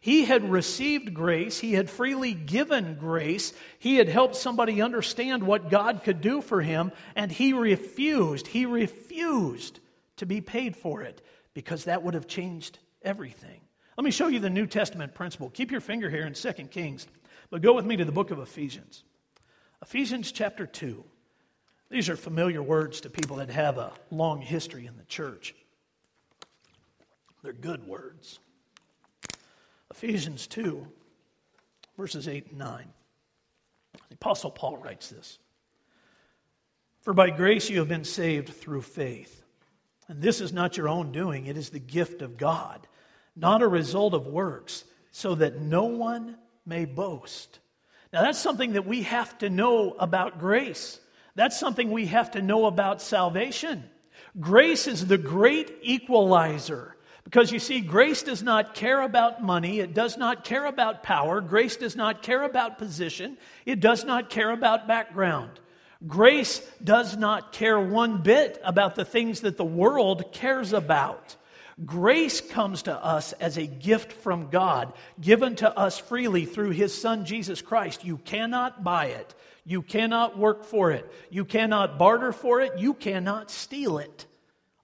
He 0.00 0.24
had 0.24 0.50
received 0.50 1.14
grace. 1.14 1.58
He 1.58 1.72
had 1.72 1.90
freely 1.90 2.32
given 2.34 2.96
grace. 3.00 3.52
He 3.78 3.96
had 3.96 4.08
helped 4.08 4.36
somebody 4.36 4.80
understand 4.80 5.42
what 5.42 5.70
God 5.70 6.02
could 6.04 6.20
do 6.20 6.40
for 6.40 6.60
him, 6.60 6.92
and 7.16 7.32
he 7.32 7.52
refused. 7.52 8.46
He 8.46 8.66
refused 8.66 9.80
to 10.18 10.26
be 10.26 10.40
paid 10.40 10.76
for 10.76 11.02
it 11.02 11.22
because 11.54 11.84
that 11.84 12.02
would 12.02 12.14
have 12.14 12.28
changed 12.28 12.78
everything. 13.02 13.60
Let 13.96 14.04
me 14.04 14.12
show 14.12 14.28
you 14.28 14.38
the 14.38 14.50
New 14.50 14.66
Testament 14.66 15.14
principle. 15.14 15.50
Keep 15.50 15.72
your 15.72 15.80
finger 15.80 16.08
here 16.08 16.26
in 16.26 16.34
2 16.34 16.52
Kings, 16.70 17.08
but 17.50 17.62
go 17.62 17.72
with 17.72 17.84
me 17.84 17.96
to 17.96 18.04
the 18.04 18.12
book 18.12 18.30
of 18.30 18.38
Ephesians. 18.38 19.02
Ephesians 19.82 20.30
chapter 20.30 20.66
2. 20.66 21.02
These 21.90 22.08
are 22.08 22.16
familiar 22.16 22.62
words 22.62 23.00
to 23.02 23.10
people 23.10 23.36
that 23.36 23.50
have 23.50 23.78
a 23.78 23.92
long 24.10 24.42
history 24.42 24.86
in 24.86 24.96
the 24.96 25.04
church. 25.04 25.54
They're 27.42 27.52
good 27.52 27.86
words. 27.86 28.40
Ephesians 29.90 30.46
2, 30.46 30.86
verses 31.96 32.28
8 32.28 32.48
and 32.50 32.58
9. 32.58 32.84
The 34.08 34.14
Apostle 34.14 34.50
Paul 34.50 34.76
writes 34.76 35.08
this 35.08 35.38
For 37.00 37.14
by 37.14 37.30
grace 37.30 37.70
you 37.70 37.78
have 37.78 37.88
been 37.88 38.04
saved 38.04 38.50
through 38.50 38.82
faith. 38.82 39.42
And 40.08 40.22
this 40.22 40.40
is 40.40 40.52
not 40.52 40.76
your 40.76 40.88
own 40.88 41.12
doing, 41.12 41.46
it 41.46 41.56
is 41.56 41.70
the 41.70 41.78
gift 41.78 42.22
of 42.22 42.36
God, 42.36 42.86
not 43.36 43.62
a 43.62 43.68
result 43.68 44.14
of 44.14 44.26
works, 44.26 44.84
so 45.10 45.34
that 45.34 45.60
no 45.60 45.84
one 45.84 46.36
may 46.64 46.84
boast. 46.84 47.58
Now, 48.12 48.22
that's 48.22 48.38
something 48.38 48.72
that 48.72 48.86
we 48.86 49.02
have 49.02 49.36
to 49.38 49.50
know 49.50 49.92
about 49.98 50.38
grace. 50.38 50.98
That's 51.38 51.56
something 51.56 51.92
we 51.92 52.06
have 52.06 52.32
to 52.32 52.42
know 52.42 52.66
about 52.66 53.00
salvation. 53.00 53.84
Grace 54.40 54.88
is 54.88 55.06
the 55.06 55.16
great 55.16 55.72
equalizer. 55.82 56.96
Because 57.22 57.52
you 57.52 57.60
see, 57.60 57.80
grace 57.80 58.24
does 58.24 58.42
not 58.42 58.74
care 58.74 59.02
about 59.02 59.40
money. 59.40 59.78
It 59.78 59.94
does 59.94 60.16
not 60.16 60.42
care 60.42 60.66
about 60.66 61.04
power. 61.04 61.40
Grace 61.40 61.76
does 61.76 61.94
not 61.94 62.24
care 62.24 62.42
about 62.42 62.76
position. 62.76 63.38
It 63.64 63.78
does 63.78 64.04
not 64.04 64.30
care 64.30 64.50
about 64.50 64.88
background. 64.88 65.60
Grace 66.08 66.58
does 66.82 67.16
not 67.16 67.52
care 67.52 67.78
one 67.78 68.20
bit 68.20 68.60
about 68.64 68.96
the 68.96 69.04
things 69.04 69.42
that 69.42 69.56
the 69.56 69.64
world 69.64 70.32
cares 70.32 70.72
about. 70.72 71.36
Grace 71.86 72.40
comes 72.40 72.82
to 72.82 73.04
us 73.04 73.32
as 73.34 73.56
a 73.56 73.66
gift 73.68 74.12
from 74.12 74.50
God, 74.50 74.92
given 75.20 75.54
to 75.56 75.78
us 75.78 76.00
freely 76.00 76.46
through 76.46 76.70
His 76.70 77.00
Son 77.00 77.24
Jesus 77.24 77.62
Christ. 77.62 78.04
You 78.04 78.16
cannot 78.16 78.82
buy 78.82 79.06
it. 79.06 79.36
You 79.68 79.82
cannot 79.82 80.38
work 80.38 80.64
for 80.64 80.92
it. 80.92 81.12
You 81.28 81.44
cannot 81.44 81.98
barter 81.98 82.32
for 82.32 82.62
it. 82.62 82.78
You 82.78 82.94
cannot 82.94 83.50
steal 83.50 83.98
it. 83.98 84.24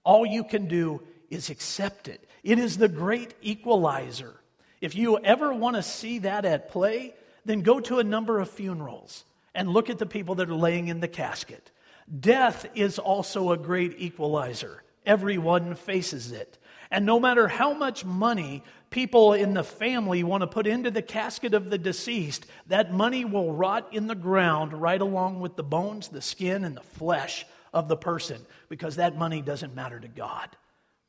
All 0.03 0.27
you 0.27 0.43
can 0.43 0.67
do 0.67 1.01
is 1.31 1.49
accept 1.49 2.07
it. 2.07 2.23
It 2.43 2.59
is 2.59 2.77
the 2.77 2.87
great 2.87 3.33
equalizer. 3.41 4.39
If 4.81 4.93
you 4.93 5.17
ever 5.17 5.51
want 5.51 5.75
to 5.75 5.81
see 5.81 6.19
that 6.19 6.45
at 6.45 6.69
play, 6.69 7.15
then 7.45 7.61
go 7.61 7.79
to 7.79 7.97
a 7.97 8.03
number 8.03 8.39
of 8.39 8.47
funerals 8.47 9.25
and 9.55 9.69
look 9.69 9.89
at 9.89 9.97
the 9.97 10.05
people 10.05 10.35
that 10.35 10.51
are 10.51 10.53
laying 10.53 10.87
in 10.87 10.99
the 10.99 11.07
casket. 11.07 11.71
Death 12.19 12.67
is 12.75 12.99
also 12.99 13.53
a 13.53 13.57
great 13.57 13.95
equalizer. 13.97 14.83
Everyone 15.03 15.73
faces 15.73 16.31
it. 16.31 16.59
And 16.95 17.05
no 17.05 17.19
matter 17.19 17.49
how 17.49 17.73
much 17.73 18.05
money 18.05 18.63
people 18.89 19.33
in 19.33 19.53
the 19.53 19.65
family 19.65 20.23
want 20.23 20.43
to 20.43 20.47
put 20.47 20.65
into 20.65 20.89
the 20.89 21.01
casket 21.01 21.53
of 21.53 21.69
the 21.69 21.77
deceased, 21.77 22.45
that 22.67 22.93
money 22.93 23.25
will 23.25 23.51
rot 23.51 23.93
in 23.93 24.07
the 24.07 24.15
ground 24.15 24.71
right 24.71 25.01
along 25.01 25.41
with 25.41 25.57
the 25.57 25.63
bones, 25.63 26.07
the 26.07 26.21
skin, 26.21 26.63
and 26.63 26.77
the 26.77 26.79
flesh 26.79 27.45
of 27.73 27.89
the 27.89 27.97
person 27.97 28.45
because 28.69 28.95
that 28.95 29.17
money 29.17 29.41
doesn't 29.41 29.75
matter 29.75 29.99
to 29.99 30.07
God. 30.07 30.47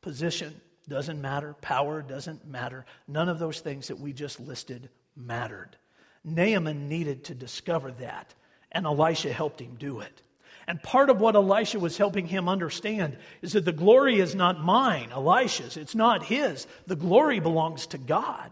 Position 0.03 0.61
doesn't 0.89 1.23
matter, 1.23 1.55
power 1.61 2.03
doesn't 2.03 2.45
matter. 2.45 2.85
None 3.07 3.29
of 3.29 3.39
those 3.39 3.61
things 3.61 3.87
that 3.87 4.01
we 4.01 4.13
just 4.13 4.41
listed 4.41 4.89
mattered. 5.15 5.77
Naaman 6.25 6.89
needed 6.89 7.23
to 7.27 7.35
discover 7.37 7.93
that, 7.93 8.35
and 8.73 8.87
Elisha 8.87 9.33
helped 9.33 9.61
him 9.61 9.77
do 9.79 10.01
it. 10.01 10.21
And 10.69 10.83
part 10.83 11.11
of 11.11 11.21
what 11.21 11.37
Elisha 11.37 11.79
was 11.79 11.97
helping 11.97 12.27
him 12.27 12.49
understand 12.49 13.19
is 13.41 13.53
that 13.53 13.65
the 13.65 13.73
glory 13.73 14.19
is 14.19 14.35
not 14.35 14.61
mine, 14.61 15.11
Elisha's. 15.13 15.77
It's 15.77 15.95
not 15.95 16.25
his. 16.25 16.67
The 16.87 16.97
glory 16.97 17.39
belongs 17.39 17.87
to 17.89 17.99
God. 17.99 18.51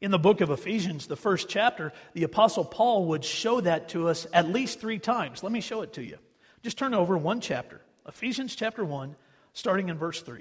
In 0.00 0.12
the 0.12 0.18
book 0.18 0.40
of 0.40 0.50
Ephesians, 0.50 1.06
the 1.06 1.16
first 1.16 1.48
chapter, 1.48 1.92
the 2.14 2.22
Apostle 2.22 2.64
Paul 2.64 3.06
would 3.06 3.24
show 3.24 3.60
that 3.60 3.90
to 3.90 4.08
us 4.08 4.26
at 4.32 4.48
least 4.48 4.80
three 4.80 4.98
times. 4.98 5.42
Let 5.42 5.52
me 5.52 5.60
show 5.60 5.82
it 5.82 5.94
to 5.94 6.02
you. 6.02 6.18
Just 6.62 6.78
turn 6.78 6.94
over 6.94 7.16
one 7.16 7.40
chapter 7.40 7.80
Ephesians 8.06 8.56
chapter 8.56 8.84
1, 8.84 9.14
starting 9.52 9.88
in 9.88 9.98
verse 9.98 10.22
3. 10.22 10.40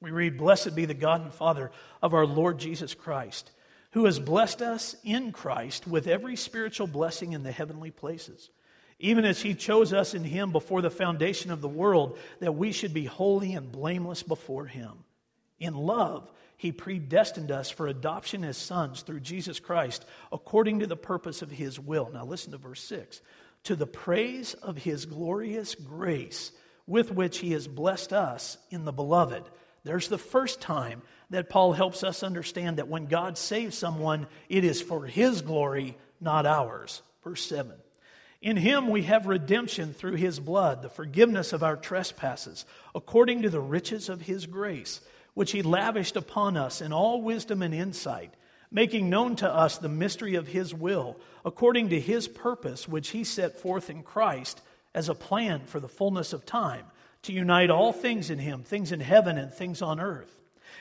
We 0.00 0.10
read, 0.10 0.36
Blessed 0.36 0.76
be 0.76 0.84
the 0.84 0.94
God 0.94 1.22
and 1.22 1.32
Father 1.32 1.70
of 2.02 2.14
our 2.14 2.26
Lord 2.26 2.58
Jesus 2.58 2.94
Christ 2.94 3.50
who 3.92 4.04
has 4.04 4.18
blessed 4.18 4.62
us 4.62 4.94
in 5.04 5.32
Christ 5.32 5.86
with 5.86 6.06
every 6.06 6.36
spiritual 6.36 6.86
blessing 6.86 7.32
in 7.32 7.42
the 7.42 7.52
heavenly 7.52 7.90
places, 7.90 8.50
even 8.98 9.24
as 9.24 9.40
he 9.40 9.54
chose 9.54 9.92
us 9.92 10.14
in 10.14 10.24
him 10.24 10.52
before 10.52 10.82
the 10.82 10.90
foundation 10.90 11.50
of 11.50 11.60
the 11.60 11.68
world, 11.68 12.18
that 12.40 12.54
we 12.54 12.72
should 12.72 12.92
be 12.92 13.04
holy 13.04 13.54
and 13.54 13.72
blameless 13.72 14.22
before 14.22 14.66
him. 14.66 15.04
In 15.58 15.74
love, 15.74 16.30
he 16.56 16.72
predestined 16.72 17.52
us 17.52 17.70
for 17.70 17.86
adoption 17.86 18.44
as 18.44 18.56
sons 18.56 19.02
through 19.02 19.20
Jesus 19.20 19.60
Christ, 19.60 20.04
according 20.32 20.80
to 20.80 20.86
the 20.86 20.96
purpose 20.96 21.40
of 21.40 21.50
his 21.50 21.78
will. 21.78 22.10
Now 22.12 22.24
listen 22.24 22.52
to 22.52 22.58
verse 22.58 22.82
6. 22.82 23.20
To 23.64 23.76
the 23.76 23.86
praise 23.86 24.54
of 24.54 24.76
his 24.76 25.06
glorious 25.06 25.74
grace, 25.76 26.52
with 26.86 27.12
which 27.12 27.38
he 27.38 27.52
has 27.52 27.68
blessed 27.68 28.12
us 28.12 28.58
in 28.70 28.84
the 28.84 28.92
beloved. 28.92 29.44
There's 29.84 30.08
the 30.08 30.18
first 30.18 30.60
time 30.60 31.02
that 31.30 31.50
Paul 31.50 31.72
helps 31.72 32.02
us 32.02 32.22
understand 32.22 32.78
that 32.78 32.88
when 32.88 33.06
God 33.06 33.36
saves 33.36 33.76
someone, 33.76 34.26
it 34.48 34.64
is 34.64 34.80
for 34.80 35.06
his 35.06 35.42
glory, 35.42 35.96
not 36.20 36.46
ours. 36.46 37.02
Verse 37.22 37.44
7. 37.44 37.72
In 38.40 38.56
him 38.56 38.88
we 38.88 39.02
have 39.02 39.26
redemption 39.26 39.92
through 39.92 40.14
his 40.14 40.38
blood, 40.38 40.82
the 40.82 40.88
forgiveness 40.88 41.52
of 41.52 41.62
our 41.62 41.76
trespasses, 41.76 42.64
according 42.94 43.42
to 43.42 43.50
the 43.50 43.60
riches 43.60 44.08
of 44.08 44.22
his 44.22 44.46
grace, 44.46 45.00
which 45.34 45.52
he 45.52 45.62
lavished 45.62 46.16
upon 46.16 46.56
us 46.56 46.80
in 46.80 46.92
all 46.92 47.20
wisdom 47.20 47.62
and 47.62 47.74
insight, 47.74 48.32
making 48.70 49.10
known 49.10 49.34
to 49.36 49.52
us 49.52 49.78
the 49.78 49.88
mystery 49.88 50.36
of 50.36 50.46
his 50.46 50.72
will, 50.72 51.16
according 51.44 51.88
to 51.88 52.00
his 52.00 52.28
purpose, 52.28 52.86
which 52.86 53.08
he 53.08 53.24
set 53.24 53.58
forth 53.58 53.90
in 53.90 54.02
Christ 54.02 54.60
as 54.94 55.08
a 55.08 55.14
plan 55.14 55.62
for 55.66 55.80
the 55.80 55.88
fullness 55.88 56.32
of 56.32 56.46
time, 56.46 56.84
to 57.22 57.32
unite 57.32 57.70
all 57.70 57.92
things 57.92 58.30
in 58.30 58.38
him, 58.38 58.62
things 58.62 58.92
in 58.92 59.00
heaven 59.00 59.38
and 59.38 59.52
things 59.52 59.82
on 59.82 60.00
earth. 60.00 60.38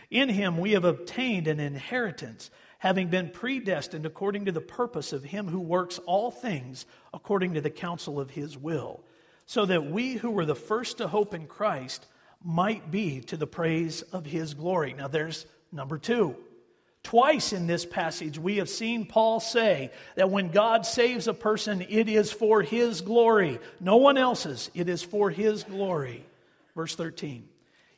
In 0.10 0.30
him 0.30 0.58
we 0.58 0.71
have 0.71 0.86
obtained 0.86 1.47
an 1.47 1.60
inheritance, 1.60 2.50
having 2.80 3.08
been 3.08 3.30
predestined 3.30 4.06
according 4.06 4.45
to 4.45 4.52
the 4.52 4.62
purpose 4.62 5.13
of 5.13 5.23
him 5.23 5.47
who 5.47 5.60
works 5.60 6.00
all 6.06 6.32
things 6.32 6.86
according 7.13 7.54
to 7.56 7.62
the 7.62 7.69
counsel 7.69 8.19
of 8.19 8.32
his 8.32 8.58
will, 8.58 9.04
so 9.45 9.65
that 9.65 9.89
we 9.89 10.13
who 10.13 10.32
were 10.32 10.45
the 10.45 10.56
first 10.56 10.97
to 11.00 11.08
hope 11.08 11.34
in 11.34 11.47
Christ 11.47 12.06
might 12.43 12.91
be 12.91 13.21
to 13.21 13.38
the 13.38 13.47
praise 13.47 14.02
of 14.02 14.26
his 14.26 14.54
glory. 14.54 14.93
Now 14.93 15.08
there's 15.08 15.45
number 15.71 15.97
two. 15.97 16.36
Twice 17.03 17.53
in 17.53 17.67
this 17.67 17.86
passage, 17.86 18.38
we 18.38 18.57
have 18.57 18.69
seen 18.69 19.05
Paul 19.05 19.39
say 19.39 19.91
that 20.15 20.29
when 20.29 20.49
God 20.49 20.86
saves 20.86 21.27
a 21.27 21.33
person, 21.33 21.86
it 21.88 22.10
is 22.10 22.31
for 22.31 22.62
his 22.62 23.01
glory. 23.01 23.60
No 23.79 23.97
one 23.97 24.17
else's, 24.17 24.69
it 24.73 24.89
is 24.89 25.03
for 25.03 25.29
his 25.29 25.63
glory. 25.63 26.25
Verse 26.75 26.95
13 26.95 27.47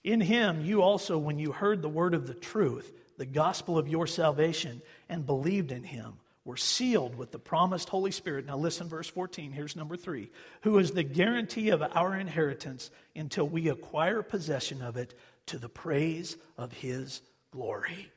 In 0.03 0.21
him, 0.21 0.61
you 0.61 0.81
also, 0.81 1.17
when 1.17 1.39
you 1.39 1.51
heard 1.51 1.81
the 1.81 1.89
word 1.89 2.13
of 2.13 2.27
the 2.27 2.33
truth, 2.33 2.91
the 3.17 3.25
gospel 3.25 3.77
of 3.77 3.87
your 3.87 4.05
salvation, 4.05 4.81
and 5.09 5.25
believed 5.25 5.71
in 5.71 5.83
him, 5.83 6.13
were 6.45 6.57
sealed 6.57 7.15
with 7.15 7.31
the 7.31 7.39
promised 7.39 7.89
Holy 7.89 8.11
Spirit. 8.11 8.45
Now, 8.45 8.57
listen, 8.57 8.87
verse 8.87 9.07
14. 9.07 9.51
Here's 9.51 9.75
number 9.75 9.97
three 9.97 10.29
who 10.61 10.77
is 10.77 10.91
the 10.91 11.03
guarantee 11.03 11.69
of 11.69 11.81
our 11.81 12.15
inheritance 12.15 12.91
until 13.15 13.47
we 13.47 13.69
acquire 13.69 14.21
possession 14.21 14.81
of 14.81 14.97
it 14.97 15.13
to 15.47 15.57
the 15.57 15.69
praise 15.69 16.37
of 16.57 16.71
his 16.71 17.21
glory. 17.51 18.11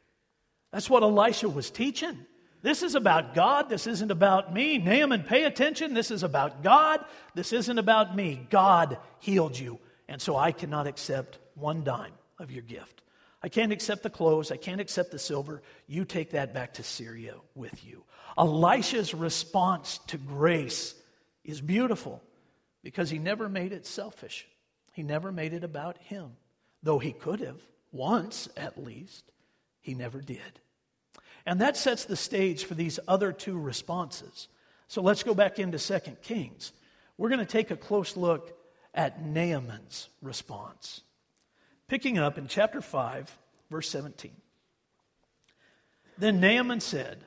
That's 0.73 0.91
what 0.91 1.03
Elisha 1.03 1.49
was 1.49 1.71
teaching. 1.71 2.27
This 2.63 2.83
is 2.83 2.95
about 2.95 3.35
God. 3.35 3.69
This 3.69 3.87
isn't 3.87 4.11
about 4.11 4.55
me. 4.55 4.79
Naaman, 4.79 5.25
pay 5.25 5.45
attention. 5.45 5.95
This 5.95 6.11
is 6.11 6.23
about 6.23 6.63
God. 6.63 7.05
This 7.35 7.53
isn't 7.53 7.79
about 7.79 8.15
me. 8.15 8.47
God 8.51 8.99
healed 9.19 9.59
you. 9.59 9.81
And 10.09 10.23
so 10.23 10.37
I 10.37 10.53
cannot 10.53 10.87
accept 10.87 11.39
one 11.55 11.83
dime 11.83 12.13
of 12.39 12.51
your 12.51 12.63
gift. 12.63 13.03
I 13.43 13.49
can't 13.49 13.73
accept 13.73 14.05
the 14.05 14.11
clothes. 14.11 14.53
I 14.53 14.57
can't 14.57 14.81
accept 14.81 15.11
the 15.11 15.19
silver. 15.19 15.63
You 15.89 16.05
take 16.05 16.31
that 16.31 16.55
back 16.55 16.75
to 16.75 16.85
Syria 16.85 17.35
with 17.57 17.85
you. 17.85 18.05
Elisha's 18.39 19.13
response 19.13 19.99
to 20.07 20.17
grace 20.17 20.95
is 21.45 21.61
beautiful 21.61 22.23
because 22.85 23.11
he 23.11 23.19
never 23.19 23.49
made 23.49 23.73
it 23.73 23.87
selfish. 23.87 24.47
He 24.93 25.03
never 25.03 25.33
made 25.33 25.53
it 25.53 25.65
about 25.65 25.99
him, 25.99 26.37
though 26.83 27.01
he 27.01 27.13
could 27.13 27.41
have, 27.41 27.61
once 27.91 28.49
at 28.57 28.83
least. 28.83 29.32
He 29.83 29.95
never 29.95 30.21
did. 30.21 30.61
And 31.45 31.61
that 31.61 31.77
sets 31.77 32.05
the 32.05 32.17
stage 32.17 32.65
for 32.65 32.75
these 32.75 32.99
other 33.07 33.33
two 33.33 33.59
responses. 33.59 34.49
So 34.89 35.03
let's 35.03 35.23
go 35.23 35.35
back 35.35 35.59
into 35.59 35.79
2 35.79 35.99
Kings. 36.23 36.73
We're 37.19 37.29
going 37.29 37.41
to 37.41 37.45
take 37.45 37.71
a 37.71 37.77
close 37.77 38.17
look 38.17 38.57
at 38.95 39.25
Naaman's 39.25 40.09
response. 40.23 41.03
Picking 41.89 42.19
up 42.19 42.39
in 42.39 42.47
chapter 42.47 42.81
5, 42.81 43.39
verse 43.71 43.89
17. 43.91 44.33
Then 46.17 46.41
Naaman 46.41 46.81
said, 46.81 47.25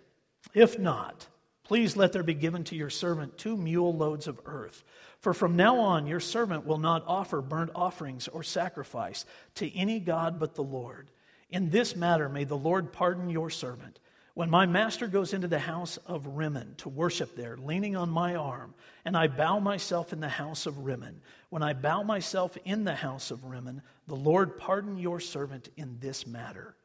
If 0.53 0.79
not, 0.79 1.27
please 1.63 1.97
let 1.97 2.13
there 2.13 2.23
be 2.23 2.33
given 2.33 2.63
to 2.65 2.75
your 2.75 2.89
servant 2.89 3.37
two 3.37 3.57
mule 3.57 3.95
loads 3.95 4.27
of 4.27 4.39
earth. 4.45 4.83
For 5.19 5.33
from 5.33 5.55
now 5.55 5.79
on, 5.79 6.07
your 6.07 6.19
servant 6.19 6.65
will 6.65 6.77
not 6.77 7.03
offer 7.07 7.41
burnt 7.41 7.71
offerings 7.75 8.27
or 8.27 8.43
sacrifice 8.43 9.25
to 9.55 9.75
any 9.75 9.99
God 9.99 10.39
but 10.39 10.55
the 10.55 10.63
Lord. 10.63 11.09
In 11.55 11.69
this 11.69 11.95
matter, 11.95 12.27
may 12.27 12.43
the 12.43 12.57
Lord 12.57 12.91
pardon 12.91 13.29
your 13.29 13.49
servant. 13.49 14.01
When 14.33 14.49
my 14.49 14.65
master 14.65 15.07
goes 15.07 15.33
into 15.33 15.47
the 15.47 15.57
house 15.57 15.95
of 16.05 16.27
Rimmon 16.35 16.75
to 16.79 16.89
worship 16.89 17.37
there, 17.37 17.55
leaning 17.55 17.95
on 17.95 18.09
my 18.09 18.35
arm, 18.35 18.73
and 19.05 19.15
I 19.15 19.27
bow 19.27 19.59
myself 19.59 20.11
in 20.11 20.19
the 20.19 20.27
house 20.27 20.65
of 20.65 20.79
Rimmon, 20.79 21.21
when 21.47 21.63
I 21.63 21.71
bow 21.71 22.03
myself 22.03 22.57
in 22.65 22.83
the 22.83 22.95
house 22.95 23.31
of 23.31 23.45
Rimmon, 23.45 23.83
the 24.05 24.17
Lord 24.17 24.57
pardon 24.57 24.97
your 24.97 25.21
servant 25.21 25.69
in 25.77 25.97
this 26.01 26.27
matter. 26.27 26.75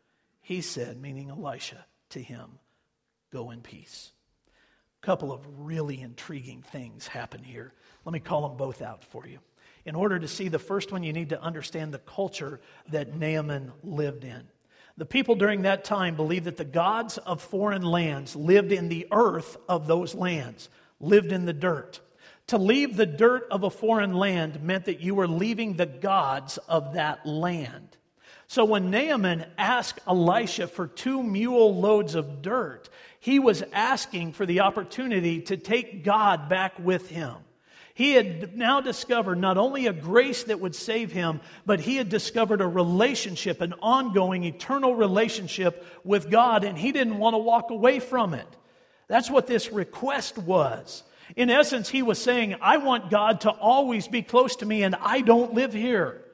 He 0.40 0.61
said, 0.61 1.02
meaning 1.02 1.30
Elisha, 1.30 1.85
to 2.11 2.22
him, 2.22 2.61
Go 3.33 3.50
in 3.50 3.62
peace. 3.62 4.12
A 5.02 5.04
couple 5.04 5.33
of 5.33 5.44
really 5.59 6.00
intriguing 6.00 6.62
things 6.62 7.09
happen 7.09 7.42
here. 7.42 7.72
Let 8.04 8.12
me 8.12 8.20
call 8.20 8.46
them 8.46 8.56
both 8.56 8.83
out 8.83 9.02
for 9.02 9.26
you. 9.26 9.40
In 9.85 9.96
order 9.96 10.20
to 10.20 10.28
see 10.28 10.46
the 10.46 10.61
first 10.61 10.92
one, 10.92 11.02
you 11.02 11.12
need 11.12 11.30
to 11.30 11.42
understand 11.42 11.92
the 11.92 11.98
culture 11.98 12.61
that 12.90 13.16
Naaman 13.16 13.72
lived 13.83 14.22
in. 14.22 14.44
The 15.00 15.06
people 15.06 15.34
during 15.34 15.62
that 15.62 15.82
time 15.82 16.14
believed 16.14 16.44
that 16.44 16.58
the 16.58 16.64
gods 16.64 17.16
of 17.16 17.40
foreign 17.40 17.80
lands 17.80 18.36
lived 18.36 18.70
in 18.70 18.90
the 18.90 19.06
earth 19.10 19.56
of 19.66 19.86
those 19.86 20.14
lands, 20.14 20.68
lived 21.00 21.32
in 21.32 21.46
the 21.46 21.54
dirt. 21.54 22.00
To 22.48 22.58
leave 22.58 22.98
the 22.98 23.06
dirt 23.06 23.46
of 23.50 23.62
a 23.62 23.70
foreign 23.70 24.12
land 24.12 24.62
meant 24.62 24.84
that 24.84 25.00
you 25.00 25.14
were 25.14 25.26
leaving 25.26 25.72
the 25.72 25.86
gods 25.86 26.58
of 26.68 26.92
that 26.92 27.24
land. 27.24 27.96
So 28.46 28.66
when 28.66 28.90
Naaman 28.90 29.46
asked 29.56 30.00
Elisha 30.06 30.66
for 30.66 30.86
two 30.86 31.22
mule 31.22 31.74
loads 31.74 32.14
of 32.14 32.42
dirt, 32.42 32.90
he 33.20 33.38
was 33.38 33.62
asking 33.72 34.34
for 34.34 34.44
the 34.44 34.60
opportunity 34.60 35.40
to 35.40 35.56
take 35.56 36.04
God 36.04 36.50
back 36.50 36.78
with 36.78 37.08
him. 37.08 37.36
He 38.00 38.12
had 38.12 38.56
now 38.56 38.80
discovered 38.80 39.38
not 39.38 39.58
only 39.58 39.86
a 39.86 39.92
grace 39.92 40.44
that 40.44 40.58
would 40.58 40.74
save 40.74 41.12
him, 41.12 41.42
but 41.66 41.80
he 41.80 41.96
had 41.96 42.08
discovered 42.08 42.62
a 42.62 42.66
relationship, 42.66 43.60
an 43.60 43.74
ongoing, 43.82 44.44
eternal 44.44 44.94
relationship 44.94 45.84
with 46.02 46.30
God, 46.30 46.64
and 46.64 46.78
he 46.78 46.92
didn't 46.92 47.18
want 47.18 47.34
to 47.34 47.38
walk 47.38 47.70
away 47.70 48.00
from 48.00 48.32
it. 48.32 48.46
That's 49.06 49.28
what 49.28 49.46
this 49.46 49.70
request 49.70 50.38
was. 50.38 51.02
In 51.36 51.50
essence, 51.50 51.90
he 51.90 52.00
was 52.00 52.18
saying, 52.18 52.56
I 52.62 52.78
want 52.78 53.10
God 53.10 53.42
to 53.42 53.50
always 53.50 54.08
be 54.08 54.22
close 54.22 54.56
to 54.56 54.64
me, 54.64 54.82
and 54.82 54.94
I 54.94 55.20
don't 55.20 55.52
live 55.52 55.74
here. 55.74 56.24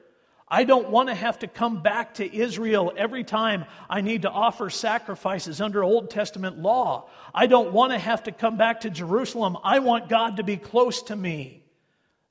I 0.47 0.63
don't 0.63 0.89
want 0.89 1.09
to 1.09 1.15
have 1.15 1.39
to 1.39 1.47
come 1.47 1.83
back 1.83 2.13
to 2.13 2.33
Israel 2.33 2.93
every 2.95 3.25
time 3.25 3.65
I 3.89 3.99
need 3.99 4.21
to 4.21 4.29
offer 4.29 4.69
sacrifices 4.69 5.59
under 5.59 5.83
Old 5.83 6.11
Testament 6.11 6.59
law. 6.59 7.09
I 7.35 7.47
don't 7.47 7.73
want 7.73 7.91
to 7.91 7.99
have 7.99 8.23
to 8.23 8.31
come 8.31 8.55
back 8.55 8.79
to 8.81 8.89
Jerusalem. 8.89 9.57
I 9.61 9.79
want 9.79 10.07
God 10.07 10.37
to 10.37 10.43
be 10.43 10.55
close 10.55 11.01
to 11.03 11.15
me. 11.17 11.56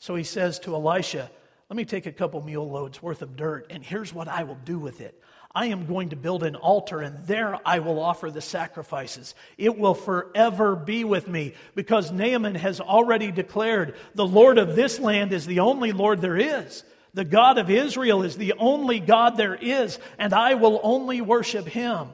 So 0.06 0.14
he 0.14 0.22
says 0.22 0.60
to 0.60 0.74
Elisha, 0.76 1.28
Let 1.68 1.76
me 1.76 1.84
take 1.84 2.06
a 2.06 2.12
couple 2.12 2.40
mule 2.40 2.70
loads 2.70 3.02
worth 3.02 3.22
of 3.22 3.34
dirt, 3.34 3.66
and 3.70 3.82
here's 3.82 4.14
what 4.14 4.28
I 4.28 4.44
will 4.44 4.58
do 4.64 4.78
with 4.78 5.00
it. 5.00 5.20
I 5.52 5.66
am 5.66 5.86
going 5.86 6.10
to 6.10 6.16
build 6.16 6.44
an 6.44 6.54
altar, 6.54 7.00
and 7.00 7.26
there 7.26 7.58
I 7.66 7.80
will 7.80 7.98
offer 7.98 8.30
the 8.30 8.40
sacrifices. 8.40 9.34
It 9.58 9.76
will 9.76 9.94
forever 9.94 10.76
be 10.76 11.02
with 11.02 11.26
me, 11.26 11.54
because 11.74 12.12
Naaman 12.12 12.54
has 12.54 12.80
already 12.80 13.32
declared 13.32 13.96
the 14.14 14.24
Lord 14.24 14.58
of 14.58 14.76
this 14.76 15.00
land 15.00 15.32
is 15.32 15.44
the 15.44 15.58
only 15.58 15.90
Lord 15.90 16.20
there 16.20 16.36
is. 16.36 16.84
The 17.12 17.24
God 17.24 17.58
of 17.58 17.68
Israel 17.68 18.22
is 18.22 18.36
the 18.36 18.52
only 18.60 19.00
God 19.00 19.36
there 19.36 19.56
is, 19.56 19.98
and 20.20 20.32
I 20.32 20.54
will 20.54 20.78
only 20.84 21.20
worship 21.20 21.66
him. 21.66 22.10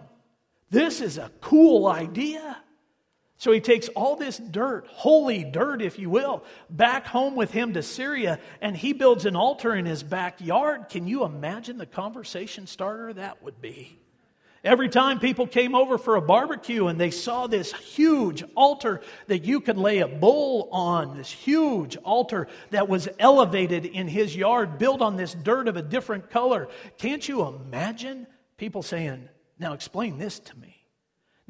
This 0.71 1.03
is 1.03 1.19
a 1.19 1.31
cool 1.43 1.87
idea. 1.87 2.62
So 3.43 3.51
he 3.51 3.59
takes 3.59 3.89
all 3.89 4.15
this 4.15 4.39
dirt, 4.39 4.87
holy 4.87 5.43
dirt, 5.43 5.83
if 5.83 5.99
you 5.99 6.09
will, 6.09 6.45
back 6.71 7.09
home 7.09 7.35
with 7.35 7.51
him 7.51 7.73
to 7.73 7.83
Syria, 7.83 8.39
and 8.61 8.77
he 8.77 8.93
builds 8.93 9.27
an 9.27 9.35
altar 9.35 9.75
in 9.75 9.85
his 9.85 10.05
backyard. 10.05 10.89
Can 10.89 11.09
you 11.09 11.25
imagine 11.25 11.77
the 11.77 11.85
conversation 11.85 12.69
starter 12.69 13.13
that 13.15 13.43
would 13.43 13.61
be? 13.61 13.99
Every 14.63 14.89
time 14.89 15.19
people 15.19 15.49
came 15.49 15.75
over 15.75 15.99
for 15.99 16.15
a 16.15 16.23
barbecue 16.23 16.87
and 16.87 17.01
they 17.01 17.11
saw 17.11 17.49
this 17.49 17.73
huge 17.73 18.45
altar 18.55 19.01
that 19.27 19.45
you 19.45 19.61
could 19.61 19.77
lay 19.77 19.99
a 19.99 20.07
bull 20.07 20.69
on, 20.71 21.17
this 21.17 21.33
huge 21.33 21.97
altar 21.97 22.47
that 22.71 22.89
was 22.89 23.09
elevated 23.19 23.87
in 23.87 24.07
his 24.07 24.37
yard, 24.37 24.79
built 24.79 25.03
on 25.03 25.17
this 25.17 25.35
dirt 25.35 25.67
of 25.67 25.77
a 25.77 25.83
different 25.83 26.31
color, 26.31 26.69
can't 26.97 27.29
you 27.29 27.45
imagine 27.45 28.29
people 28.57 28.83
saying, 28.83 29.29
Now 29.59 29.73
explain 29.73 30.17
this 30.17 30.39
to 30.39 30.57
me? 30.61 30.72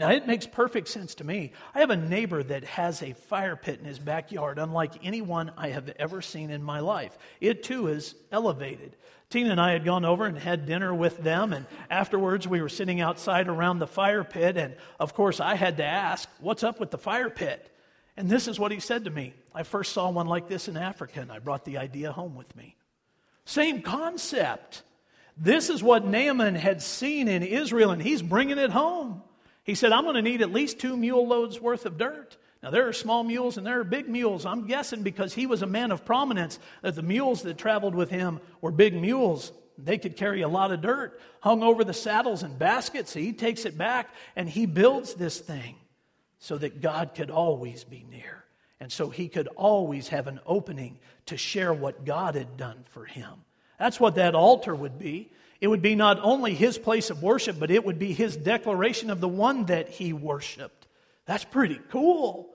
Now, 0.02 0.10
it 0.10 0.26
makes 0.26 0.48
perfect 0.48 0.88
sense 0.88 1.14
to 1.14 1.24
me. 1.24 1.52
I 1.76 1.78
have 1.78 1.90
a 1.90 1.96
neighbor 1.96 2.42
that 2.42 2.64
has 2.64 3.04
a 3.04 3.12
fire 3.12 3.54
pit 3.54 3.78
in 3.78 3.84
his 3.84 4.00
backyard, 4.00 4.58
unlike 4.58 4.94
anyone 5.04 5.52
I 5.56 5.68
have 5.68 5.88
ever 5.90 6.20
seen 6.20 6.50
in 6.50 6.60
my 6.60 6.80
life. 6.80 7.16
It 7.40 7.62
too 7.62 7.86
is 7.86 8.16
elevated. 8.32 8.96
Tina 9.30 9.50
and 9.50 9.60
I 9.60 9.70
had 9.70 9.84
gone 9.84 10.04
over 10.04 10.26
and 10.26 10.36
had 10.36 10.66
dinner 10.66 10.92
with 10.92 11.18
them, 11.18 11.52
and 11.52 11.66
afterwards 11.88 12.48
we 12.48 12.60
were 12.60 12.68
sitting 12.68 13.00
outside 13.00 13.46
around 13.46 13.78
the 13.78 13.86
fire 13.86 14.24
pit, 14.24 14.56
and 14.56 14.74
of 14.98 15.14
course 15.14 15.38
I 15.38 15.54
had 15.54 15.76
to 15.76 15.84
ask, 15.84 16.28
What's 16.40 16.64
up 16.64 16.80
with 16.80 16.90
the 16.90 16.98
fire 16.98 17.30
pit? 17.30 17.70
And 18.16 18.28
this 18.28 18.48
is 18.48 18.58
what 18.58 18.72
he 18.72 18.80
said 18.80 19.04
to 19.04 19.10
me 19.10 19.34
I 19.54 19.62
first 19.62 19.92
saw 19.92 20.10
one 20.10 20.26
like 20.26 20.48
this 20.48 20.66
in 20.66 20.76
Africa, 20.76 21.20
and 21.20 21.30
I 21.30 21.38
brought 21.38 21.64
the 21.64 21.78
idea 21.78 22.10
home 22.10 22.34
with 22.34 22.56
me. 22.56 22.74
Same 23.44 23.82
concept. 23.82 24.82
This 25.36 25.70
is 25.70 25.80
what 25.80 26.04
Naaman 26.04 26.56
had 26.56 26.82
seen 26.82 27.28
in 27.28 27.44
Israel, 27.44 27.92
and 27.92 28.02
he's 28.02 28.20
bringing 28.20 28.58
it 28.58 28.70
home. 28.70 29.22
He 29.64 29.74
said, 29.74 29.92
I'm 29.92 30.04
going 30.04 30.16
to 30.16 30.22
need 30.22 30.42
at 30.42 30.52
least 30.52 30.78
two 30.80 30.96
mule 30.96 31.26
loads 31.26 31.60
worth 31.60 31.86
of 31.86 31.98
dirt. 31.98 32.36
Now, 32.62 32.70
there 32.70 32.88
are 32.88 32.92
small 32.92 33.24
mules 33.24 33.56
and 33.56 33.66
there 33.66 33.80
are 33.80 33.84
big 33.84 34.08
mules. 34.08 34.46
I'm 34.46 34.66
guessing 34.66 35.02
because 35.02 35.34
he 35.34 35.46
was 35.46 35.62
a 35.62 35.66
man 35.66 35.90
of 35.90 36.04
prominence 36.04 36.58
that 36.82 36.94
the 36.94 37.02
mules 37.02 37.42
that 37.42 37.58
traveled 37.58 37.94
with 37.94 38.10
him 38.10 38.40
were 38.60 38.70
big 38.70 38.94
mules. 38.94 39.52
They 39.78 39.98
could 39.98 40.16
carry 40.16 40.42
a 40.42 40.48
lot 40.48 40.70
of 40.70 40.80
dirt 40.80 41.20
hung 41.40 41.62
over 41.62 41.82
the 41.82 41.94
saddles 41.94 42.42
and 42.42 42.58
baskets. 42.58 43.12
So 43.12 43.20
he 43.20 43.32
takes 43.32 43.64
it 43.64 43.76
back 43.76 44.10
and 44.36 44.48
he 44.48 44.66
builds 44.66 45.14
this 45.14 45.40
thing 45.40 45.76
so 46.38 46.56
that 46.58 46.80
God 46.80 47.14
could 47.14 47.30
always 47.30 47.84
be 47.84 48.04
near. 48.08 48.44
And 48.78 48.90
so 48.90 49.10
he 49.10 49.28
could 49.28 49.48
always 49.48 50.08
have 50.08 50.26
an 50.26 50.40
opening 50.44 50.98
to 51.26 51.36
share 51.36 51.72
what 51.72 52.04
God 52.04 52.34
had 52.34 52.56
done 52.56 52.84
for 52.90 53.04
him. 53.04 53.44
That's 53.78 53.98
what 53.98 54.14
that 54.16 54.34
altar 54.34 54.74
would 54.74 54.98
be. 54.98 55.30
It 55.60 55.68
would 55.68 55.82
be 55.82 55.94
not 55.94 56.18
only 56.22 56.54
his 56.54 56.76
place 56.76 57.10
of 57.10 57.22
worship, 57.22 57.58
but 57.58 57.70
it 57.70 57.84
would 57.84 57.98
be 57.98 58.12
his 58.12 58.36
declaration 58.36 59.10
of 59.10 59.20
the 59.20 59.28
one 59.28 59.66
that 59.66 59.88
he 59.88 60.12
worshiped. 60.12 60.88
That's 61.24 61.44
pretty 61.44 61.80
cool. 61.90 62.48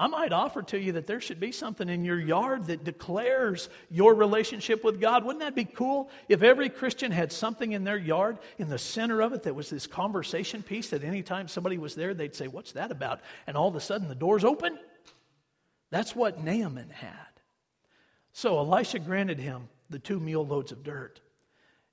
I 0.00 0.06
might 0.06 0.32
offer 0.32 0.62
to 0.62 0.78
you 0.78 0.92
that 0.92 1.06
there 1.06 1.20
should 1.20 1.40
be 1.40 1.52
something 1.52 1.86
in 1.86 2.06
your 2.06 2.18
yard 2.18 2.68
that 2.68 2.84
declares 2.84 3.68
your 3.90 4.14
relationship 4.14 4.82
with 4.82 4.98
God. 4.98 5.24
Wouldn't 5.24 5.44
that 5.44 5.54
be 5.54 5.66
cool 5.66 6.08
if 6.26 6.42
every 6.42 6.70
Christian 6.70 7.12
had 7.12 7.30
something 7.32 7.72
in 7.72 7.84
their 7.84 7.98
yard 7.98 8.38
in 8.58 8.70
the 8.70 8.78
center 8.78 9.20
of 9.20 9.34
it 9.34 9.42
that 9.42 9.54
was 9.54 9.68
this 9.68 9.86
conversation 9.86 10.62
piece 10.62 10.88
that 10.88 11.04
anytime 11.04 11.48
somebody 11.48 11.76
was 11.76 11.94
there, 11.94 12.14
they'd 12.14 12.34
say, 12.34 12.48
What's 12.48 12.72
that 12.72 12.90
about? 12.90 13.20
And 13.46 13.58
all 13.58 13.68
of 13.68 13.76
a 13.76 13.80
sudden 13.80 14.08
the 14.08 14.14
door's 14.14 14.44
open? 14.44 14.78
That's 15.90 16.16
what 16.16 16.42
Naaman 16.42 16.88
had. 16.88 17.12
So 18.32 18.58
Elisha 18.58 19.00
granted 19.00 19.38
him 19.38 19.68
the 19.90 19.98
two 19.98 20.20
mule 20.20 20.46
loads 20.46 20.72
of 20.72 20.82
dirt. 20.82 21.20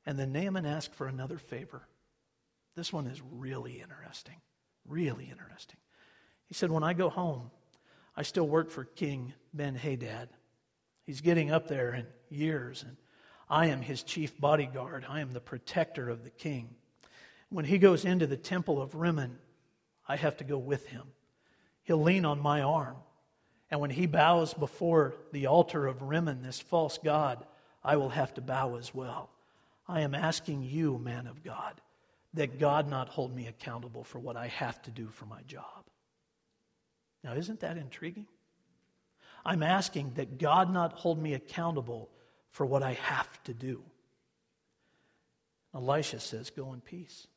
And 0.06 0.18
then 0.18 0.32
Naaman 0.32 0.66
asked 0.66 0.94
for 0.94 1.08
another 1.08 1.38
favor. 1.38 1.88
This 2.76 2.94
one 2.94 3.08
is 3.08 3.22
really 3.34 3.82
interesting. 3.82 4.36
Really 4.88 5.28
interesting. 5.30 5.78
He 6.46 6.54
said, 6.54 6.72
When 6.72 6.84
I 6.84 6.94
go 6.94 7.10
home, 7.10 7.52
I 8.16 8.22
still 8.22 8.48
work 8.48 8.72
for 8.72 8.86
King 8.86 9.34
Ben 9.54 9.76
Hadad. 9.76 10.30
He's 11.06 11.22
getting 11.22 11.52
up 11.52 11.68
there 11.68 11.94
in 11.94 12.06
years, 12.30 12.84
and 12.84 12.98
I 13.50 13.68
am 13.68 13.82
his 13.82 14.04
chief 14.04 14.40
bodyguard. 14.40 15.06
I 15.08 15.22
am 15.22 15.34
the 15.34 15.42
protector 15.42 16.10
of 16.10 16.24
the 16.24 16.30
king. 16.30 16.70
When 17.50 17.66
he 17.66 17.78
goes 17.78 18.06
into 18.06 18.28
the 18.28 18.38
temple 18.38 18.82
of 18.82 18.96
Rimmon, 18.96 19.40
I 20.08 20.16
have 20.16 20.38
to 20.38 20.44
go 20.44 20.58
with 20.58 20.88
him. 20.88 21.04
He'll 21.84 22.02
lean 22.02 22.26
on 22.26 22.42
my 22.42 22.62
arm. 22.62 22.98
And 23.70 23.80
when 23.80 23.90
he 23.90 24.06
bows 24.06 24.54
before 24.54 25.16
the 25.32 25.48
altar 25.48 25.88
of 25.88 26.02
Rimmon, 26.02 26.42
this 26.42 26.60
false 26.60 26.98
god, 26.98 27.46
I 27.88 27.96
will 27.96 28.10
have 28.10 28.34
to 28.34 28.42
bow 28.42 28.76
as 28.76 28.94
well. 28.94 29.30
I 29.88 30.02
am 30.02 30.14
asking 30.14 30.64
you, 30.64 30.98
man 30.98 31.26
of 31.26 31.42
God, 31.42 31.80
that 32.34 32.60
God 32.60 32.90
not 32.90 33.08
hold 33.08 33.34
me 33.34 33.48
accountable 33.48 34.04
for 34.04 34.20
what 34.20 34.36
I 34.36 34.48
have 34.48 34.82
to 34.82 34.92
do 34.92 35.08
for 35.08 35.26
my 35.26 35.42
job. 35.44 35.86
Now, 37.24 37.36
isn't 37.36 37.62
that 37.62 37.78
intriguing? 37.78 38.28
I'm 39.46 39.64
asking 39.64 40.16
that 40.16 40.38
God 40.38 40.70
not 40.74 40.92
hold 40.92 41.18
me 41.18 41.34
accountable 41.34 42.10
for 42.52 42.66
what 42.66 42.84
I 42.84 42.94
have 42.94 43.42
to 43.46 43.54
do. 43.54 43.82
Elisha 45.74 46.20
says, 46.20 46.50
Go 46.50 46.74
in 46.74 46.82
peace. 46.82 47.28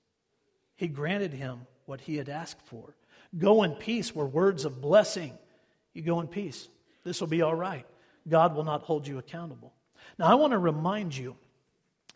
He 0.74 0.88
granted 0.88 1.32
him 1.32 1.60
what 1.86 2.00
he 2.00 2.16
had 2.16 2.28
asked 2.28 2.62
for. 2.66 2.96
Go 3.38 3.62
in 3.62 3.74
peace 3.74 4.12
were 4.12 4.26
words 4.26 4.64
of 4.64 4.80
blessing. 4.80 5.38
You 5.94 6.02
go 6.02 6.18
in 6.18 6.26
peace. 6.26 6.68
This 7.04 7.20
will 7.20 7.28
be 7.28 7.42
all 7.42 7.54
right. 7.54 7.86
God 8.28 8.56
will 8.56 8.64
not 8.64 8.82
hold 8.82 9.06
you 9.06 9.18
accountable. 9.18 9.72
Now, 10.18 10.26
I 10.26 10.34
want 10.34 10.52
to 10.52 10.58
remind 10.58 11.16
you 11.16 11.36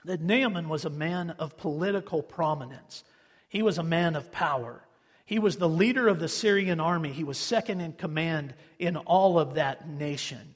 that 0.04 0.20
Naaman 0.20 0.68
was 0.68 0.84
a 0.84 0.90
man 0.90 1.30
of 1.30 1.56
political 1.56 2.22
prominence, 2.22 3.04
he 3.48 3.62
was 3.62 3.78
a 3.78 3.84
man 3.84 4.16
of 4.16 4.32
power. 4.32 4.80
He 5.26 5.38
was 5.38 5.56
the 5.56 5.68
leader 5.68 6.06
of 6.08 6.20
the 6.20 6.28
Syrian 6.28 6.80
army. 6.80 7.10
He 7.10 7.24
was 7.24 7.38
second 7.38 7.80
in 7.80 7.94
command 7.94 8.52
in 8.78 8.98
all 8.98 9.38
of 9.38 9.54
that 9.54 9.88
nation. 9.88 10.54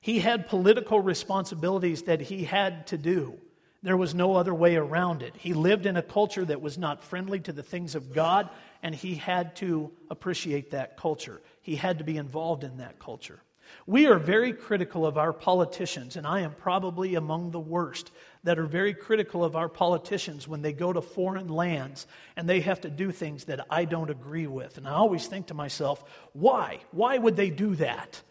He 0.00 0.18
had 0.18 0.48
political 0.48 0.98
responsibilities 0.98 2.02
that 2.04 2.20
he 2.20 2.42
had 2.42 2.88
to 2.88 2.98
do. 2.98 3.38
There 3.82 3.96
was 3.96 4.14
no 4.14 4.34
other 4.34 4.52
way 4.52 4.76
around 4.76 5.22
it. 5.22 5.34
He 5.36 5.54
lived 5.54 5.86
in 5.86 5.96
a 5.96 6.02
culture 6.02 6.44
that 6.44 6.60
was 6.60 6.76
not 6.76 7.04
friendly 7.04 7.40
to 7.40 7.52
the 7.52 7.62
things 7.62 7.94
of 7.94 8.12
God, 8.12 8.50
and 8.82 8.94
he 8.94 9.14
had 9.14 9.56
to 9.56 9.90
appreciate 10.10 10.72
that 10.72 10.96
culture. 10.96 11.40
He 11.62 11.76
had 11.76 11.98
to 11.98 12.04
be 12.04 12.16
involved 12.16 12.64
in 12.64 12.78
that 12.78 12.98
culture. 12.98 13.40
We 13.86 14.06
are 14.06 14.18
very 14.18 14.52
critical 14.52 15.06
of 15.06 15.18
our 15.18 15.32
politicians, 15.32 16.16
and 16.16 16.26
I 16.26 16.40
am 16.40 16.54
probably 16.54 17.14
among 17.14 17.50
the 17.50 17.60
worst 17.60 18.10
that 18.44 18.58
are 18.58 18.66
very 18.66 18.94
critical 18.94 19.44
of 19.44 19.56
our 19.56 19.68
politicians 19.68 20.48
when 20.48 20.62
they 20.62 20.72
go 20.72 20.92
to 20.92 21.00
foreign 21.00 21.48
lands 21.48 22.06
and 22.36 22.48
they 22.48 22.60
have 22.60 22.80
to 22.82 22.90
do 22.90 23.12
things 23.12 23.44
that 23.44 23.66
I 23.68 23.84
don't 23.84 24.10
agree 24.10 24.46
with. 24.46 24.78
And 24.78 24.88
I 24.88 24.92
always 24.92 25.26
think 25.26 25.48
to 25.48 25.54
myself, 25.54 26.04
why? 26.32 26.80
Why 26.92 27.18
would 27.18 27.36
they 27.36 27.50
do 27.50 27.74
that? 27.76 28.22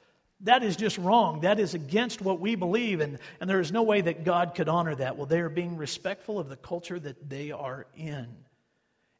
That 0.41 0.63
is 0.63 0.77
just 0.77 0.97
wrong. 0.97 1.41
That 1.41 1.59
is 1.59 1.73
against 1.73 2.21
what 2.21 2.39
we 2.39 2.55
believe, 2.55 3.01
and, 3.01 3.19
and 3.41 3.49
there 3.49 3.59
is 3.59 3.71
no 3.71 3.83
way 3.83 4.01
that 4.01 4.23
God 4.23 4.55
could 4.55 4.69
honor 4.69 4.95
that. 4.95 5.17
Well, 5.17 5.25
they 5.25 5.41
are 5.41 5.49
being 5.49 5.75
respectful 5.75 6.39
of 6.39 6.47
the 6.47 6.55
culture 6.55 6.99
that 6.99 7.29
they 7.29 7.51
are 7.51 7.87
in. 7.95 8.27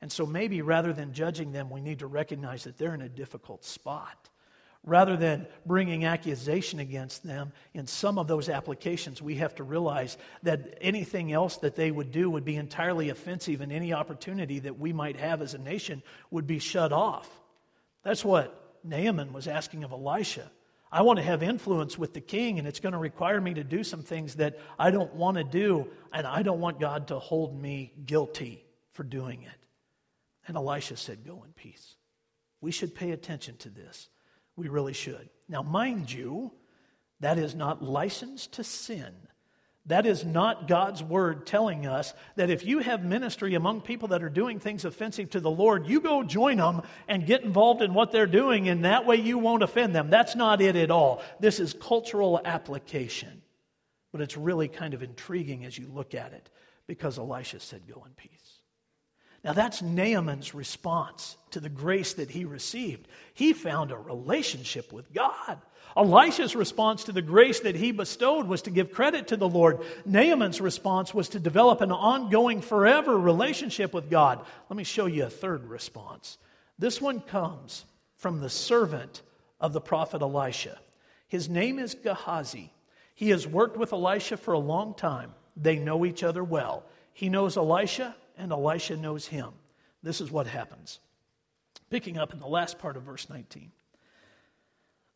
And 0.01 0.11
so 0.11 0.25
maybe 0.25 0.61
rather 0.61 0.93
than 0.93 1.13
judging 1.13 1.51
them, 1.51 1.69
we 1.69 1.81
need 1.81 1.99
to 1.99 2.07
recognize 2.07 2.63
that 2.63 2.77
they're 2.77 2.93
in 2.93 3.01
a 3.01 3.09
difficult 3.09 3.65
spot. 3.65 4.29
Rather 4.85 5.17
than 5.17 5.45
bringing 5.65 6.05
accusation 6.05 6.79
against 6.79 7.23
them 7.23 7.51
in 7.73 7.85
some 7.85 8.17
of 8.17 8.27
those 8.27 8.47
applications, 8.47 9.21
we 9.21 9.35
have 9.35 9.53
to 9.55 9.63
realize 9.63 10.17
that 10.43 10.77
anything 10.79 11.33
else 11.33 11.57
that 11.57 11.75
they 11.75 11.91
would 11.91 12.11
do 12.11 12.29
would 12.29 12.45
be 12.45 12.55
entirely 12.55 13.09
offensive, 13.09 13.59
and 13.59 13.71
any 13.71 13.93
opportunity 13.93 14.59
that 14.59 14.79
we 14.79 14.93
might 14.93 15.17
have 15.17 15.41
as 15.41 15.53
a 15.53 15.57
nation 15.57 16.01
would 16.31 16.47
be 16.47 16.59
shut 16.59 16.93
off. 16.93 17.29
That's 18.03 18.23
what 18.23 18.79
Naaman 18.83 19.33
was 19.33 19.47
asking 19.47 19.83
of 19.83 19.91
Elisha. 19.91 20.49
I 20.91 21.03
want 21.03 21.17
to 21.17 21.23
have 21.23 21.43
influence 21.43 21.97
with 21.97 22.13
the 22.13 22.21
king, 22.21 22.57
and 22.57 22.67
it's 22.67 22.79
going 22.79 22.93
to 22.93 22.99
require 22.99 23.39
me 23.39 23.53
to 23.55 23.63
do 23.63 23.83
some 23.83 24.01
things 24.01 24.35
that 24.35 24.57
I 24.79 24.91
don't 24.91 25.13
want 25.13 25.37
to 25.37 25.43
do, 25.43 25.87
and 26.11 26.25
I 26.25 26.41
don't 26.41 26.61
want 26.61 26.79
God 26.79 27.09
to 27.09 27.19
hold 27.19 27.61
me 27.61 27.93
guilty 28.05 28.63
for 28.93 29.03
doing 29.03 29.43
it. 29.43 29.67
And 30.47 30.57
Elisha 30.57 30.97
said, 30.97 31.25
Go 31.25 31.43
in 31.45 31.51
peace. 31.53 31.95
We 32.61 32.71
should 32.71 32.95
pay 32.95 33.11
attention 33.11 33.57
to 33.57 33.69
this. 33.69 34.09
We 34.59 34.67
really 34.67 34.91
should. 34.91 35.29
Now, 35.47 35.63
mind 35.63 36.11
you, 36.11 36.51
that 37.21 37.37
is 37.37 37.55
not 37.55 37.81
license 37.81 38.45
to 38.47 38.63
sin. 38.65 39.13
That 39.85 40.05
is 40.05 40.25
not 40.25 40.67
God's 40.67 41.01
word 41.01 41.47
telling 41.47 41.87
us 41.87 42.13
that 42.35 42.49
if 42.49 42.65
you 42.65 42.79
have 42.79 43.01
ministry 43.01 43.55
among 43.55 43.79
people 43.79 44.09
that 44.09 44.21
are 44.21 44.29
doing 44.29 44.59
things 44.59 44.83
offensive 44.83 45.29
to 45.29 45.39
the 45.39 45.49
Lord, 45.49 45.87
you 45.87 46.01
go 46.01 46.23
join 46.23 46.57
them 46.57 46.81
and 47.07 47.25
get 47.25 47.43
involved 47.43 47.81
in 47.81 47.93
what 47.93 48.11
they're 48.11 48.27
doing, 48.27 48.67
and 48.67 48.83
that 48.83 49.05
way 49.05 49.15
you 49.15 49.37
won't 49.37 49.63
offend 49.63 49.95
them. 49.95 50.09
That's 50.09 50.35
not 50.35 50.61
it 50.61 50.75
at 50.75 50.91
all. 50.91 51.23
This 51.39 51.61
is 51.61 51.73
cultural 51.73 52.41
application. 52.43 53.41
But 54.11 54.19
it's 54.19 54.35
really 54.35 54.67
kind 54.67 54.93
of 54.93 55.01
intriguing 55.01 55.63
as 55.63 55.77
you 55.77 55.87
look 55.87 56.13
at 56.13 56.33
it 56.33 56.49
because 56.85 57.17
Elisha 57.17 57.61
said, 57.61 57.87
Go 57.87 58.03
in 58.05 58.11
peace. 58.11 58.48
Now, 59.43 59.53
that's 59.53 59.81
Naaman's 59.81 60.53
response 60.53 61.37
to 61.51 61.59
the 61.59 61.69
grace 61.69 62.13
that 62.13 62.29
he 62.29 62.43
received. 62.43 63.07
He 63.33 63.53
found 63.53 63.91
a 63.91 63.97
relationship 63.97 64.91
with 64.91 65.13
God. 65.13 65.59
Elisha's 65.95 66.55
response 66.55 67.05
to 67.05 67.11
the 67.11 67.21
grace 67.21 67.61
that 67.61 67.75
he 67.75 67.91
bestowed 67.91 68.47
was 68.47 68.61
to 68.63 68.69
give 68.69 68.91
credit 68.91 69.29
to 69.29 69.37
the 69.37 69.49
Lord. 69.49 69.79
Naaman's 70.05 70.61
response 70.61 71.13
was 71.13 71.29
to 71.29 71.39
develop 71.39 71.81
an 71.81 71.91
ongoing, 71.91 72.61
forever 72.61 73.17
relationship 73.17 73.93
with 73.93 74.09
God. 74.09 74.45
Let 74.69 74.77
me 74.77 74.83
show 74.83 75.07
you 75.07 75.23
a 75.23 75.29
third 75.29 75.65
response. 75.65 76.37
This 76.77 77.01
one 77.01 77.21
comes 77.21 77.85
from 78.17 78.39
the 78.39 78.49
servant 78.49 79.21
of 79.59 79.73
the 79.73 79.81
prophet 79.81 80.21
Elisha. 80.21 80.77
His 81.27 81.49
name 81.49 81.79
is 81.79 81.95
Gehazi. 81.95 82.71
He 83.15 83.29
has 83.29 83.47
worked 83.47 83.77
with 83.77 83.93
Elisha 83.93 84.37
for 84.37 84.53
a 84.53 84.59
long 84.59 84.93
time. 84.93 85.33
They 85.57 85.77
know 85.77 86.05
each 86.05 86.23
other 86.23 86.43
well. 86.43 86.83
He 87.13 87.29
knows 87.29 87.57
Elisha, 87.57 88.15
and 88.39 88.51
Elisha 88.51 88.97
knows 88.97 89.27
him. 89.27 89.49
This 90.01 90.21
is 90.21 90.31
what 90.31 90.47
happens. 90.47 90.99
Picking 91.89 92.17
up 92.17 92.33
in 92.33 92.39
the 92.39 92.47
last 92.47 92.79
part 92.79 92.97
of 92.97 93.03
verse 93.03 93.29
19. 93.29 93.71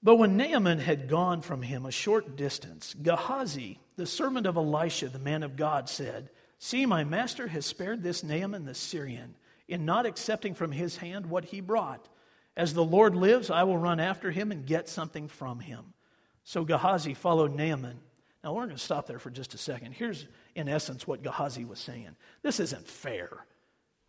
But 0.04 0.18
when 0.18 0.36
Naaman 0.36 0.80
had 0.80 1.08
gone 1.08 1.42
from 1.42 1.62
him 1.62 1.86
a 1.86 1.92
short 1.92 2.36
distance, 2.36 2.94
Gehazi, 3.02 3.80
the 3.96 4.06
servant 4.06 4.46
of 4.46 4.58
Elisha, 4.58 5.08
the 5.08 5.18
man 5.18 5.44
of 5.44 5.56
God, 5.56 5.88
said, 5.88 6.30
See, 6.60 6.86
my 6.86 7.04
master 7.04 7.48
has 7.48 7.66
spared 7.66 8.04
this 8.04 8.24
Naaman 8.24 8.66
the 8.66 8.74
Syrian 8.74 9.36
in 9.68 9.86
not 9.86 10.06
accepting 10.06 10.54
from 10.54 10.72
his 10.72 10.98
hand 10.98 11.26
what 11.26 11.46
he 11.46 11.62
brought. 11.62 12.08
As 12.56 12.74
the 12.74 12.84
Lord 12.84 13.16
lives, 13.16 13.50
I 13.50 13.64
will 13.64 13.78
run 13.78 14.00
after 14.00 14.30
him 14.30 14.52
and 14.52 14.66
get 14.66 14.90
something 14.90 15.28
from 15.28 15.60
him. 15.60 15.94
So 16.44 16.66
Gehazi 16.66 17.14
followed 17.14 17.56
Naaman. 17.56 18.00
Now, 18.44 18.54
we're 18.54 18.66
going 18.66 18.76
to 18.76 18.84
stop 18.84 19.08
there 19.08 19.20
for 19.20 19.30
just 19.30 19.54
a 19.54 19.58
second. 19.58 19.94
Here's 19.94 20.28
in 20.56 20.70
essence, 20.70 21.08
what 21.08 21.24
Gehazi 21.24 21.66
was 21.66 21.80
saying. 21.80 22.16
This 22.42 22.60
isn't 22.60 22.88
fair. 22.88 23.46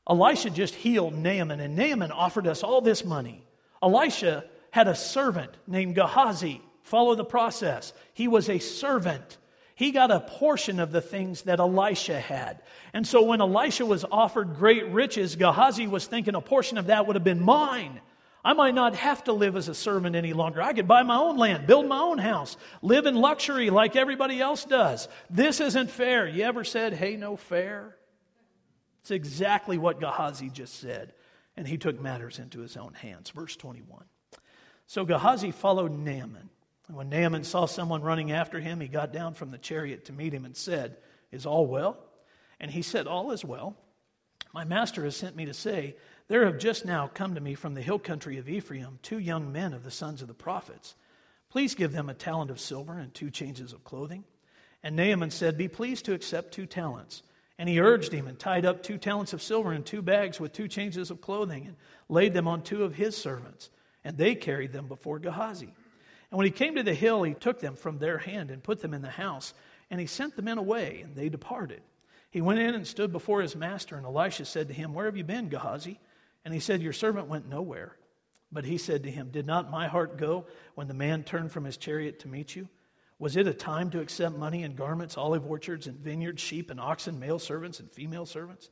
Elisha 0.09 0.51
just 0.51 0.75
healed 0.75 1.15
Naaman, 1.15 1.61
and 1.61 1.77
Naaman 1.77 2.13
offered 2.13 2.47
us 2.47 2.63
all 2.63 2.81
this 2.81 3.05
money. 3.05 3.47
Elisha 3.83 4.45
had 4.71 4.89
a 4.89 4.95
servant 4.95 5.53
named 5.67 5.95
Gehazi. 5.95 6.61
Follow 6.83 7.15
the 7.15 7.25
process. 7.25 7.93
He 8.13 8.29
was 8.29 8.51
a 8.51 8.59
servant. 8.59 9.39
He 9.75 9.91
got 9.91 10.11
a 10.11 10.21
portion 10.21 10.79
of 10.79 10.93
the 10.93 11.01
things 11.01 11.43
that 11.43 11.59
Elisha 11.59 12.21
had. 12.21 12.63
And 12.93 13.07
so 13.07 13.23
when 13.23 13.41
Elisha 13.41 13.87
was 13.87 14.05
offered 14.05 14.57
great 14.57 14.87
riches, 14.89 15.37
Gehazi 15.37 15.87
was 15.87 16.07
thinking 16.07 16.35
a 16.35 16.41
portion 16.41 16.79
of 16.79 16.87
that 16.87 17.07
would 17.07 17.17
have 17.17 17.25
been 17.25 17.43
mine. 17.43 18.01
I 18.45 18.53
might 18.53 18.75
not 18.75 18.95
have 18.97 19.25
to 19.25 19.33
live 19.33 19.57
as 19.57 19.69
a 19.69 19.75
servant 19.75 20.15
any 20.15 20.35
longer. 20.35 20.61
I 20.61 20.75
could 20.75 20.87
buy 20.87 21.03
my 21.03 21.17
own 21.17 21.39
land, 21.39 21.67
build 21.67 21.87
my 21.87 22.01
own 22.01 22.19
house, 22.19 22.59
live 22.83 23.07
in 23.07 23.15
luxury 23.15 23.71
like 23.71 23.97
everybody 23.97 24.41
else 24.41 24.65
does. 24.65 25.09
This 25.31 25.61
isn't 25.61 25.91
fair. 25.91 26.29
You 26.29 26.45
ever 26.45 26.63
said, 26.63 26.93
hey, 26.93 27.17
no 27.17 27.37
fair? 27.37 27.97
It's 29.01 29.11
exactly 29.11 29.79
what 29.79 29.99
Gehazi 29.99 30.51
just 30.51 30.79
said. 30.79 31.15
And 31.57 31.67
he 31.67 31.79
took 31.79 32.01
matters 32.01 32.39
into 32.39 32.61
his 32.61 32.77
own 32.77 32.93
hands. 32.93 33.31
Verse 33.31 33.57
21. 33.57 34.05
So 34.87 35.07
Gehazi 35.07 35.51
followed 35.51 35.93
Naaman. 35.93 36.51
And 36.89 36.97
when 36.97 37.09
Naaman 37.09 37.45
saw 37.45 37.65
someone 37.65 38.03
running 38.03 38.33
after 38.33 38.61
him, 38.61 38.81
he 38.81 38.89
got 38.89 39.13
down 39.13 39.33
from 39.35 39.51
the 39.51 39.59
chariot 39.59 40.07
to 40.07 40.13
meet 40.13 40.35
him 40.35 40.45
and 40.45 40.55
said, 40.55 40.99
Is 41.33 41.47
all 41.47 41.67
well? 41.67 41.97
And 42.61 42.71
he 42.71 42.83
said, 42.83 43.07
All 43.07 43.31
is 43.31 43.45
well. 43.45 43.75
My 44.53 44.65
master 44.65 45.05
has 45.05 45.17
sent 45.17 45.35
me 45.35 45.47
to 45.47 45.55
say, 45.55 45.97
There 46.27 46.47
have 46.47 46.59
just 46.59 46.87
now 46.87 47.07
come 47.13 47.35
to 47.35 47.41
me 47.41 47.55
from 47.55 47.75
the 47.75 47.83
hill 47.83 47.99
country 47.99 48.39
of 48.39 48.49
Ephraim 48.49 48.99
two 49.03 49.19
young 49.19 49.53
men 49.53 49.75
of 49.75 49.85
the 49.85 49.91
sons 49.91 50.23
of 50.23 50.29
the 50.29 50.35
prophets. 50.35 50.95
Please 51.51 51.75
give 51.75 51.93
them 51.93 52.09
a 52.09 52.15
talent 52.15 52.51
of 52.51 52.59
silver 52.59 52.99
and 52.99 53.13
two 53.13 53.31
changes 53.31 53.73
of 53.73 53.85
clothing. 53.85 54.25
And 54.83 54.97
Naaman 54.97 55.31
said, 55.31 55.59
Be 55.59 55.69
pleased 55.69 56.07
to 56.07 56.15
accept 56.15 56.53
two 56.53 56.67
talents. 56.67 57.23
And 57.59 57.69
he 57.69 57.81
urged 57.81 58.13
him 58.13 58.27
and 58.27 58.39
tied 58.39 58.65
up 58.65 58.83
two 58.83 58.99
talents 58.99 59.33
of 59.33 59.43
silver 59.43 59.73
in 59.73 59.85
two 59.85 60.03
bags 60.03 60.41
with 60.41 60.53
two 60.53 60.67
changes 60.67 61.11
of 61.11 61.21
clothing 61.21 61.67
and 61.67 61.77
laid 62.09 62.35
them 62.35 62.49
on 62.49 62.63
two 62.63 62.83
of 62.83 62.95
his 62.95 63.17
servants. 63.17 63.71
And 64.03 64.17
they 64.17 64.35
carried 64.35 64.73
them 64.73 64.89
before 64.89 65.19
Gehazi. 65.19 65.73
And 66.31 66.39
when 66.39 66.47
he 66.47 66.51
came 66.51 66.75
to 66.75 66.83
the 66.83 66.95
hill, 66.95 67.23
he 67.23 67.35
took 67.35 67.61
them 67.61 67.77
from 67.77 67.99
their 67.99 68.19
hand 68.19 68.51
and 68.51 68.63
put 68.63 68.81
them 68.81 68.93
in 68.93 69.03
the 69.03 69.09
house. 69.09 69.55
And 69.91 70.01
he 70.01 70.07
sent 70.07 70.35
the 70.35 70.43
men 70.43 70.59
away, 70.59 71.03
and 71.05 71.15
they 71.15 71.29
departed. 71.29 71.83
He 72.31 72.41
went 72.41 72.59
in 72.59 72.75
and 72.75 72.87
stood 72.87 73.13
before 73.13 73.43
his 73.43 73.55
master. 73.55 73.97
And 73.97 74.05
Elisha 74.05 74.47
said 74.47 74.69
to 74.69 74.75
him, 74.75 74.93
Where 74.93 75.05
have 75.05 75.17
you 75.17 75.23
been, 75.23 75.49
Gehazi? 75.49 76.01
And 76.45 76.53
he 76.53 76.61
said, 76.61 76.83
Your 76.83 76.93
servant 76.93 77.29
went 77.29 77.49
nowhere. 77.49 77.97
But 78.53 78.65
he 78.65 78.79
said 78.79 79.03
to 79.03 79.11
him, 79.11 79.31
Did 79.31 79.47
not 79.47 79.71
my 79.71 79.89
heart 79.89 80.17
go 80.17 80.47
when 80.75 80.87
the 80.87 80.95
man 80.95 81.25
turned 81.25 81.51
from 81.51 81.65
his 81.65 81.77
chariot 81.77 82.21
to 82.21 82.29
meet 82.29 82.55
you? 82.55 82.69
Was 83.19 83.37
it 83.37 83.47
a 83.47 83.55
time 83.55 83.91
to 83.91 84.01
accept 84.01 84.37
money 84.37 84.63
and 84.63 84.77
garments, 84.77 85.17
olive 85.17 85.47
orchards 85.47 85.87
and 85.87 85.99
vineyards, 85.99 86.43
sheep 86.43 86.71
and 86.71 86.81
oxen, 86.81 87.19
male 87.19 87.39
servants 87.39 87.81
and 87.81 87.91
female 87.91 88.27
servants? 88.27 88.71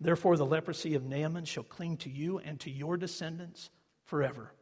Therefore, 0.00 0.36
the 0.36 0.46
leprosy 0.46 0.94
of 0.94 1.04
Naaman 1.04 1.44
shall 1.44 1.62
cling 1.62 1.96
to 1.98 2.10
you 2.10 2.38
and 2.38 2.60
to 2.60 2.70
your 2.70 2.96
descendants 2.96 3.70
forever. 4.04 4.52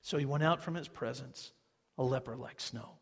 So 0.00 0.16
he 0.16 0.24
went 0.24 0.44
out 0.44 0.62
from 0.62 0.74
his 0.74 0.88
presence 0.88 1.52
a 1.98 2.02
leper 2.02 2.36
like 2.36 2.60
snow. 2.60 2.92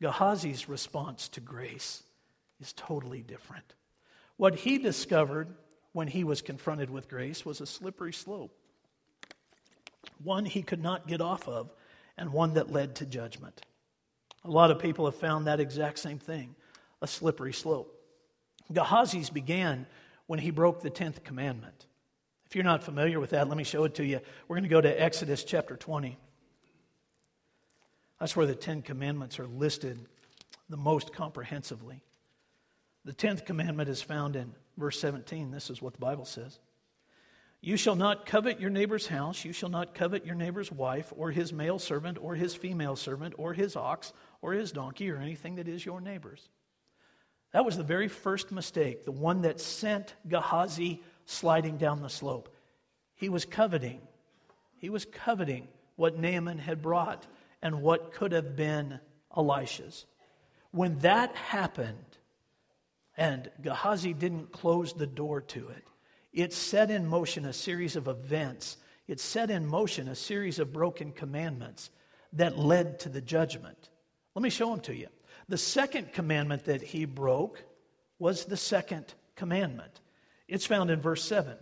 Gehazi's 0.00 0.68
response 0.68 1.28
to 1.30 1.40
grace 1.40 2.02
is 2.60 2.72
totally 2.72 3.22
different. 3.22 3.74
What 4.36 4.54
he 4.54 4.78
discovered 4.78 5.48
when 5.94 6.08
he 6.08 6.24
was 6.24 6.42
confronted 6.42 6.90
with 6.90 7.08
grace 7.08 7.46
was 7.46 7.60
a 7.60 7.66
slippery 7.66 8.12
slope, 8.12 8.52
one 10.22 10.44
he 10.44 10.60
could 10.60 10.82
not 10.82 11.06
get 11.06 11.20
off 11.20 11.48
of, 11.48 11.72
and 12.18 12.32
one 12.32 12.54
that 12.54 12.70
led 12.70 12.96
to 12.96 13.06
judgment. 13.06 13.64
A 14.44 14.50
lot 14.50 14.70
of 14.70 14.80
people 14.80 15.06
have 15.06 15.14
found 15.14 15.46
that 15.46 15.60
exact 15.60 15.98
same 15.98 16.18
thing 16.18 16.54
a 17.00 17.06
slippery 17.06 17.52
slope. 17.52 17.94
Gehazi's 18.72 19.30
began 19.30 19.86
when 20.26 20.38
he 20.38 20.50
broke 20.50 20.80
the 20.80 20.90
10th 20.90 21.22
commandment. 21.22 21.86
If 22.46 22.54
you're 22.54 22.64
not 22.64 22.82
familiar 22.82 23.20
with 23.20 23.30
that, 23.30 23.48
let 23.48 23.56
me 23.56 23.64
show 23.64 23.84
it 23.84 23.94
to 23.96 24.04
you. 24.04 24.20
We're 24.48 24.56
going 24.56 24.64
to 24.64 24.68
go 24.68 24.80
to 24.80 25.02
Exodus 25.02 25.44
chapter 25.44 25.76
20. 25.76 26.16
That's 28.18 28.34
where 28.34 28.46
the 28.46 28.54
Ten 28.54 28.80
Commandments 28.82 29.38
are 29.38 29.46
listed 29.46 30.06
the 30.68 30.76
most 30.76 31.12
comprehensively. 31.12 32.02
The 33.04 33.12
tenth 33.12 33.44
commandment 33.44 33.88
is 33.88 34.00
found 34.00 34.34
in 34.34 34.54
verse 34.76 34.98
17. 35.00 35.50
This 35.50 35.70
is 35.70 35.80
what 35.80 35.92
the 35.92 35.98
Bible 35.98 36.24
says 36.24 36.58
You 37.60 37.76
shall 37.76 37.96
not 37.96 38.26
covet 38.26 38.60
your 38.60 38.70
neighbor's 38.70 39.06
house, 39.06 39.44
you 39.44 39.52
shall 39.52 39.68
not 39.68 39.94
covet 39.94 40.26
your 40.26 40.34
neighbor's 40.34 40.70
wife, 40.70 41.12
or 41.16 41.30
his 41.30 41.52
male 41.52 41.78
servant, 41.78 42.18
or 42.20 42.34
his 42.34 42.54
female 42.54 42.96
servant, 42.96 43.34
or 43.38 43.52
his 43.52 43.76
ox, 43.76 44.12
or 44.42 44.52
his 44.52 44.72
donkey, 44.72 45.10
or 45.10 45.18
anything 45.18 45.56
that 45.56 45.68
is 45.68 45.84
your 45.84 46.00
neighbor's. 46.00 46.48
That 47.52 47.64
was 47.64 47.76
the 47.76 47.84
very 47.84 48.08
first 48.08 48.50
mistake, 48.50 49.04
the 49.04 49.12
one 49.12 49.42
that 49.42 49.60
sent 49.60 50.14
Gehazi 50.26 51.02
sliding 51.24 51.76
down 51.76 52.02
the 52.02 52.08
slope. 52.08 52.54
He 53.14 53.28
was 53.28 53.44
coveting. 53.44 54.00
He 54.76 54.90
was 54.90 55.04
coveting 55.04 55.68
what 55.96 56.18
Naaman 56.18 56.58
had 56.58 56.82
brought 56.82 57.26
and 57.62 57.80
what 57.80 58.12
could 58.12 58.32
have 58.32 58.56
been 58.56 58.98
Elisha's. 59.36 60.04
When 60.72 60.98
that 60.98 61.34
happened, 61.36 62.13
and 63.16 63.50
Gehazi 63.62 64.12
didn't 64.12 64.52
close 64.52 64.92
the 64.92 65.06
door 65.06 65.40
to 65.40 65.68
it, 65.68 65.84
it 66.32 66.52
set 66.52 66.90
in 66.90 67.06
motion 67.06 67.44
a 67.44 67.52
series 67.52 67.96
of 67.96 68.08
events. 68.08 68.76
It 69.06 69.20
set 69.20 69.50
in 69.50 69.66
motion 69.66 70.08
a 70.08 70.14
series 70.14 70.58
of 70.58 70.72
broken 70.72 71.12
commandments 71.12 71.90
that 72.32 72.58
led 72.58 72.98
to 73.00 73.08
the 73.08 73.20
judgment. 73.20 73.90
Let 74.34 74.42
me 74.42 74.50
show 74.50 74.70
them 74.70 74.80
to 74.80 74.94
you. 74.94 75.08
The 75.48 75.58
second 75.58 76.12
commandment 76.12 76.64
that 76.64 76.82
he 76.82 77.04
broke 77.04 77.62
was 78.18 78.46
the 78.46 78.56
second 78.56 79.14
commandment. 79.36 80.00
It's 80.48 80.66
found 80.66 80.90
in 80.90 81.00
verse 81.00 81.22
7. 81.22 81.56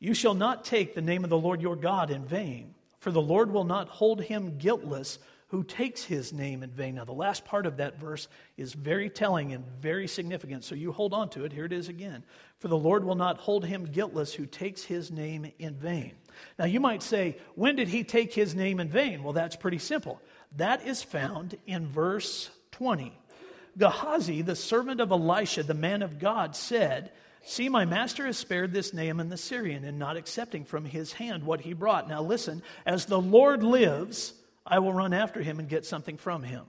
You 0.00 0.14
shall 0.14 0.34
not 0.34 0.64
take 0.64 0.94
the 0.94 1.02
name 1.02 1.24
of 1.24 1.30
the 1.30 1.38
Lord 1.38 1.60
your 1.60 1.76
God 1.76 2.10
in 2.10 2.24
vain, 2.24 2.74
for 2.98 3.10
the 3.10 3.20
Lord 3.20 3.52
will 3.52 3.64
not 3.64 3.88
hold 3.88 4.22
him 4.22 4.58
guiltless 4.58 5.18
who 5.48 5.64
takes 5.64 6.04
his 6.04 6.32
name 6.32 6.62
in 6.62 6.70
vain. 6.70 6.96
Now, 6.96 7.04
the 7.04 7.12
last 7.12 7.44
part 7.44 7.64
of 7.64 7.78
that 7.78 7.98
verse 7.98 8.28
is 8.56 8.74
very 8.74 9.08
telling 9.08 9.52
and 9.52 9.64
very 9.80 10.06
significant, 10.06 10.62
so 10.62 10.74
you 10.74 10.92
hold 10.92 11.14
on 11.14 11.30
to 11.30 11.44
it. 11.44 11.52
Here 11.52 11.64
it 11.64 11.72
is 11.72 11.88
again. 11.88 12.22
For 12.58 12.68
the 12.68 12.76
Lord 12.76 13.04
will 13.04 13.14
not 13.14 13.38
hold 13.38 13.64
him 13.64 13.86
guiltless 13.86 14.34
who 14.34 14.44
takes 14.44 14.82
his 14.82 15.10
name 15.10 15.50
in 15.58 15.74
vain. 15.74 16.12
Now, 16.58 16.66
you 16.66 16.80
might 16.80 17.02
say, 17.02 17.38
when 17.54 17.76
did 17.76 17.88
he 17.88 18.04
take 18.04 18.34
his 18.34 18.54
name 18.54 18.78
in 18.78 18.88
vain? 18.88 19.22
Well, 19.22 19.32
that's 19.32 19.56
pretty 19.56 19.78
simple. 19.78 20.20
That 20.56 20.86
is 20.86 21.02
found 21.02 21.56
in 21.66 21.86
verse 21.86 22.50
20. 22.72 23.16
Gehazi, 23.78 24.42
the 24.42 24.56
servant 24.56 25.00
of 25.00 25.12
Elisha, 25.12 25.62
the 25.62 25.72
man 25.72 26.02
of 26.02 26.18
God, 26.18 26.56
said, 26.56 27.12
See, 27.42 27.68
my 27.70 27.86
master 27.86 28.26
has 28.26 28.36
spared 28.36 28.72
this 28.72 28.92
Naaman 28.92 29.30
the 29.30 29.36
Syrian 29.38 29.84
in 29.84 29.96
not 29.96 30.18
accepting 30.18 30.64
from 30.64 30.84
his 30.84 31.12
hand 31.12 31.44
what 31.44 31.62
he 31.62 31.72
brought. 31.72 32.08
Now, 32.08 32.20
listen, 32.20 32.62
as 32.84 33.06
the 33.06 33.20
Lord 33.20 33.62
lives, 33.62 34.34
I 34.68 34.78
will 34.78 34.92
run 34.92 35.12
after 35.12 35.42
him 35.42 35.58
and 35.58 35.68
get 35.68 35.84
something 35.84 36.16
from 36.16 36.42
him. 36.42 36.64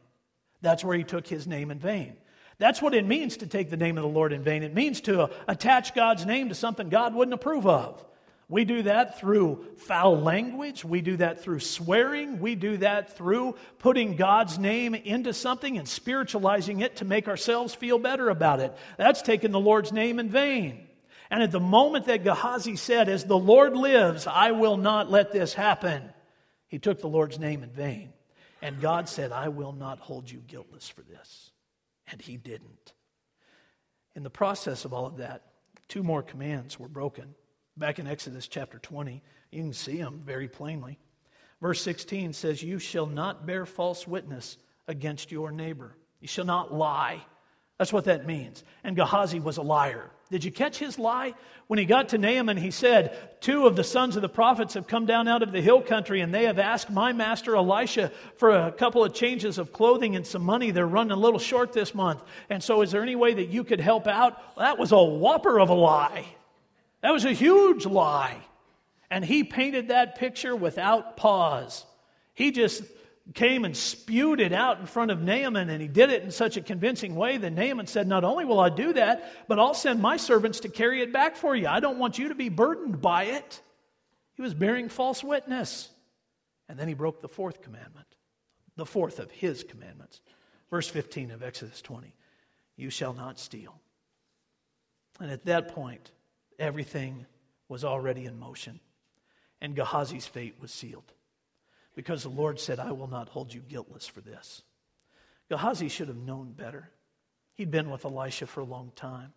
That's 0.61 0.83
where 0.83 0.97
he 0.97 1.03
took 1.03 1.27
his 1.27 1.47
name 1.47 1.71
in 1.71 1.79
vain. 1.79 2.15
That's 2.57 2.81
what 2.81 2.93
it 2.93 3.05
means 3.05 3.37
to 3.37 3.47
take 3.47 3.69
the 3.69 3.77
name 3.77 3.97
of 3.97 4.03
the 4.03 4.09
Lord 4.09 4.33
in 4.33 4.43
vain. 4.43 4.63
It 4.63 4.73
means 4.73 5.01
to 5.01 5.29
attach 5.47 5.95
God's 5.95 6.25
name 6.25 6.49
to 6.49 6.55
something 6.55 6.89
God 6.89 7.13
wouldn't 7.13 7.33
approve 7.33 7.65
of. 7.65 8.03
We 8.49 8.65
do 8.65 8.81
that 8.81 9.19
through 9.19 9.63
foul 9.77 10.19
language. 10.19 10.83
We 10.83 11.01
do 11.01 11.17
that 11.17 11.43
through 11.43 11.59
swearing. 11.59 12.39
We 12.39 12.55
do 12.55 12.77
that 12.77 13.15
through 13.15 13.55
putting 13.77 14.15
God's 14.15 14.57
name 14.57 14.95
into 14.95 15.33
something 15.33 15.77
and 15.77 15.87
spiritualizing 15.87 16.79
it 16.79 16.97
to 16.97 17.05
make 17.05 17.27
ourselves 17.27 17.75
feel 17.75 17.99
better 17.99 18.27
about 18.29 18.59
it. 18.59 18.75
That's 18.97 19.21
taking 19.21 19.51
the 19.51 19.59
Lord's 19.59 19.93
name 19.93 20.19
in 20.19 20.29
vain. 20.29 20.87
And 21.29 21.43
at 21.43 21.51
the 21.51 21.59
moment 21.59 22.05
that 22.05 22.23
Gehazi 22.23 22.75
said, 22.75 23.07
As 23.07 23.23
the 23.23 23.37
Lord 23.37 23.77
lives, 23.77 24.25
I 24.25 24.51
will 24.51 24.77
not 24.77 25.11
let 25.11 25.31
this 25.31 25.53
happen, 25.53 26.01
he 26.69 26.79
took 26.79 27.01
the 27.01 27.09
Lord's 27.09 27.37
name 27.37 27.63
in 27.63 27.71
vain. 27.71 28.13
And 28.61 28.79
God 28.79 29.09
said, 29.09 29.31
I 29.31 29.49
will 29.49 29.73
not 29.73 29.99
hold 29.99 30.29
you 30.29 30.39
guiltless 30.47 30.87
for 30.87 31.01
this. 31.01 31.51
And 32.11 32.21
he 32.21 32.37
didn't. 32.37 32.93
In 34.15 34.23
the 34.23 34.29
process 34.29 34.85
of 34.85 34.93
all 34.93 35.05
of 35.05 35.17
that, 35.17 35.43
two 35.87 36.03
more 36.03 36.23
commands 36.23 36.79
were 36.79 36.87
broken. 36.87 37.35
Back 37.75 37.99
in 37.99 38.07
Exodus 38.07 38.47
chapter 38.47 38.79
20, 38.79 39.21
you 39.51 39.61
can 39.61 39.73
see 39.73 39.97
them 39.97 40.21
very 40.25 40.47
plainly. 40.47 40.99
Verse 41.61 41.81
16 41.81 42.33
says, 42.33 42.61
You 42.61 42.79
shall 42.79 43.05
not 43.05 43.45
bear 43.45 43.65
false 43.65 44.07
witness 44.07 44.57
against 44.87 45.31
your 45.31 45.51
neighbor. 45.51 45.95
You 46.19 46.27
shall 46.27 46.45
not 46.45 46.73
lie. 46.73 47.23
That's 47.77 47.93
what 47.93 48.05
that 48.05 48.27
means. 48.27 48.63
And 48.83 48.95
Gehazi 48.95 49.39
was 49.39 49.57
a 49.57 49.61
liar. 49.61 50.11
Did 50.31 50.43
you 50.43 50.51
catch 50.51 50.77
his 50.77 50.99
lie? 50.99 51.33
When 51.65 51.79
he 51.79 51.85
got 51.85 52.09
to 52.09 52.19
Naaman, 52.19 52.57
he 52.57 52.69
said, 52.69 53.17
Two 53.41 53.65
of 53.65 53.75
the 53.75 53.83
sons 53.83 54.15
of 54.15 54.21
the 54.21 54.29
prophets 54.29 54.75
have 54.75 54.85
come 54.85 55.07
down 55.07 55.27
out 55.27 55.41
of 55.41 55.51
the 55.51 55.61
hill 55.61 55.81
country, 55.81 56.21
and 56.21 56.31
they 56.31 56.43
have 56.43 56.59
asked 56.59 56.91
my 56.91 57.13
master 57.13 57.55
Elisha 57.55 58.11
for 58.37 58.51
a 58.51 58.71
couple 58.71 59.03
of 59.03 59.13
changes 59.13 59.57
of 59.57 59.73
clothing 59.73 60.15
and 60.15 60.25
some 60.25 60.43
money. 60.43 60.69
They're 60.69 60.85
running 60.85 61.11
a 61.11 61.15
little 61.15 61.39
short 61.39 61.73
this 61.73 61.95
month. 61.95 62.21
And 62.49 62.63
so, 62.63 62.83
is 62.83 62.91
there 62.91 63.01
any 63.01 63.15
way 63.15 63.33
that 63.33 63.49
you 63.49 63.63
could 63.63 63.79
help 63.79 64.05
out? 64.05 64.55
That 64.57 64.77
was 64.77 64.91
a 64.91 65.01
whopper 65.01 65.59
of 65.59 65.69
a 65.69 65.73
lie. 65.73 66.25
That 67.01 67.11
was 67.11 67.25
a 67.25 67.33
huge 67.33 67.87
lie. 67.87 68.37
And 69.09 69.25
he 69.25 69.43
painted 69.43 69.87
that 69.87 70.15
picture 70.15 70.55
without 70.55 71.17
pause. 71.17 71.85
He 72.35 72.51
just 72.51 72.83
came 73.33 73.65
and 73.65 73.75
spewed 73.75 74.39
it 74.39 74.51
out 74.53 74.79
in 74.79 74.85
front 74.85 75.11
of 75.11 75.21
Naaman, 75.21 75.69
and 75.69 75.81
he 75.81 75.87
did 75.87 76.09
it 76.09 76.23
in 76.23 76.31
such 76.31 76.57
a 76.57 76.61
convincing 76.61 77.15
way 77.15 77.37
that 77.37 77.51
Naaman 77.51 77.87
said, 77.87 78.07
Not 78.07 78.23
only 78.23 78.45
will 78.45 78.59
I 78.59 78.69
do 78.69 78.93
that, 78.93 79.47
but 79.47 79.59
I'll 79.59 79.73
send 79.73 80.01
my 80.01 80.17
servants 80.17 80.61
to 80.61 80.69
carry 80.69 81.01
it 81.01 81.13
back 81.13 81.35
for 81.35 81.55
you. 81.55 81.67
I 81.67 81.79
don't 81.79 81.99
want 81.99 82.17
you 82.17 82.29
to 82.29 82.35
be 82.35 82.49
burdened 82.49 83.01
by 83.01 83.25
it. 83.25 83.61
He 84.33 84.41
was 84.41 84.53
bearing 84.53 84.89
false 84.89 85.23
witness. 85.23 85.89
And 86.67 86.77
then 86.77 86.87
he 86.87 86.93
broke 86.93 87.21
the 87.21 87.27
fourth 87.27 87.61
commandment, 87.61 88.07
the 88.75 88.85
fourth 88.85 89.19
of 89.19 89.31
his 89.31 89.63
commandments. 89.63 90.21
Verse 90.69 90.87
15 90.87 91.31
of 91.31 91.43
Exodus 91.43 91.81
20. 91.81 92.13
You 92.77 92.89
shall 92.89 93.13
not 93.13 93.39
steal. 93.39 93.79
And 95.19 95.31
at 95.31 95.45
that 95.45 95.69
point, 95.69 96.11
everything 96.57 97.25
was 97.67 97.83
already 97.83 98.25
in 98.25 98.39
motion, 98.39 98.79
and 99.61 99.75
Gehazi's 99.75 100.25
fate 100.25 100.55
was 100.59 100.71
sealed 100.71 101.11
because 101.99 102.23
the 102.23 102.29
Lord 102.29 102.61
said, 102.61 102.79
I 102.79 102.93
will 102.93 103.09
not 103.09 103.27
hold 103.27 103.53
you 103.53 103.59
guiltless 103.59 104.07
for 104.07 104.21
this. 104.21 104.61
Gehazi 105.49 105.89
should 105.89 106.07
have 106.07 106.15
known 106.15 106.53
better. 106.53 106.89
He'd 107.55 107.71
been 107.71 107.89
with 107.89 108.05
Elisha 108.05 108.47
for 108.47 108.61
a 108.61 108.63
long 108.63 108.93
time. 108.95 109.33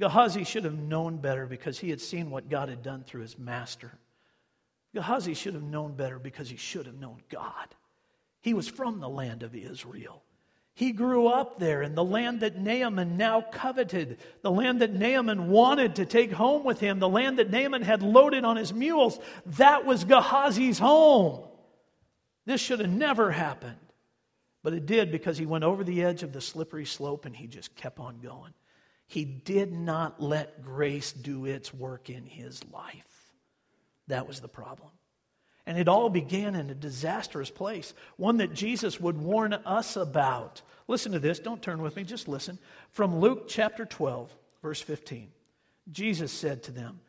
Gehazi 0.00 0.42
should 0.42 0.64
have 0.64 0.76
known 0.76 1.18
better 1.18 1.46
because 1.46 1.78
he 1.78 1.90
had 1.90 2.00
seen 2.00 2.28
what 2.28 2.48
God 2.48 2.68
had 2.68 2.82
done 2.82 3.04
through 3.04 3.20
his 3.20 3.38
master. 3.38 3.92
Gehazi 4.94 5.34
should 5.34 5.54
have 5.54 5.62
known 5.62 5.94
better 5.94 6.18
because 6.18 6.50
he 6.50 6.56
should 6.56 6.86
have 6.86 6.98
known 6.98 7.22
God. 7.30 7.68
He 8.40 8.52
was 8.52 8.66
from 8.66 8.98
the 8.98 9.08
land 9.08 9.44
of 9.44 9.54
Israel. 9.54 10.24
He 10.74 10.90
grew 10.90 11.28
up 11.28 11.60
there 11.60 11.82
in 11.82 11.94
the 11.94 12.02
land 12.02 12.40
that 12.40 12.58
Naaman 12.58 13.16
now 13.16 13.42
coveted, 13.42 14.18
the 14.42 14.50
land 14.50 14.80
that 14.80 14.92
Naaman 14.92 15.50
wanted 15.50 15.94
to 15.94 16.04
take 16.04 16.32
home 16.32 16.64
with 16.64 16.80
him, 16.80 16.98
the 16.98 17.08
land 17.08 17.38
that 17.38 17.52
Naaman 17.52 17.82
had 17.82 18.02
loaded 18.02 18.44
on 18.44 18.56
his 18.56 18.74
mules. 18.74 19.20
That 19.46 19.86
was 19.86 20.02
Gehazi's 20.02 20.80
home. 20.80 21.44
This 22.46 22.60
should 22.60 22.80
have 22.80 22.90
never 22.90 23.30
happened. 23.30 23.76
But 24.62 24.72
it 24.72 24.86
did 24.86 25.12
because 25.12 25.38
he 25.38 25.46
went 25.46 25.64
over 25.64 25.84
the 25.84 26.02
edge 26.02 26.22
of 26.22 26.32
the 26.32 26.40
slippery 26.40 26.86
slope 26.86 27.24
and 27.24 27.36
he 27.36 27.46
just 27.46 27.76
kept 27.76 28.00
on 28.00 28.18
going. 28.18 28.52
He 29.06 29.24
did 29.24 29.72
not 29.72 30.20
let 30.20 30.64
grace 30.64 31.12
do 31.12 31.44
its 31.44 31.72
work 31.72 32.10
in 32.10 32.26
his 32.26 32.60
life. 32.72 33.32
That 34.08 34.26
was 34.26 34.40
the 34.40 34.48
problem. 34.48 34.90
And 35.66 35.78
it 35.78 35.88
all 35.88 36.08
began 36.08 36.54
in 36.54 36.70
a 36.70 36.74
disastrous 36.74 37.50
place, 37.50 37.92
one 38.16 38.36
that 38.36 38.54
Jesus 38.54 39.00
would 39.00 39.18
warn 39.18 39.52
us 39.52 39.96
about. 39.96 40.62
Listen 40.86 41.12
to 41.12 41.18
this. 41.18 41.40
Don't 41.40 41.62
turn 41.62 41.82
with 41.82 41.96
me, 41.96 42.04
just 42.04 42.28
listen. 42.28 42.58
From 42.90 43.20
Luke 43.20 43.46
chapter 43.48 43.84
12, 43.84 44.32
verse 44.62 44.80
15. 44.80 45.28
Jesus 45.90 46.32
said 46.32 46.64
to 46.64 46.72
them, 46.72 47.00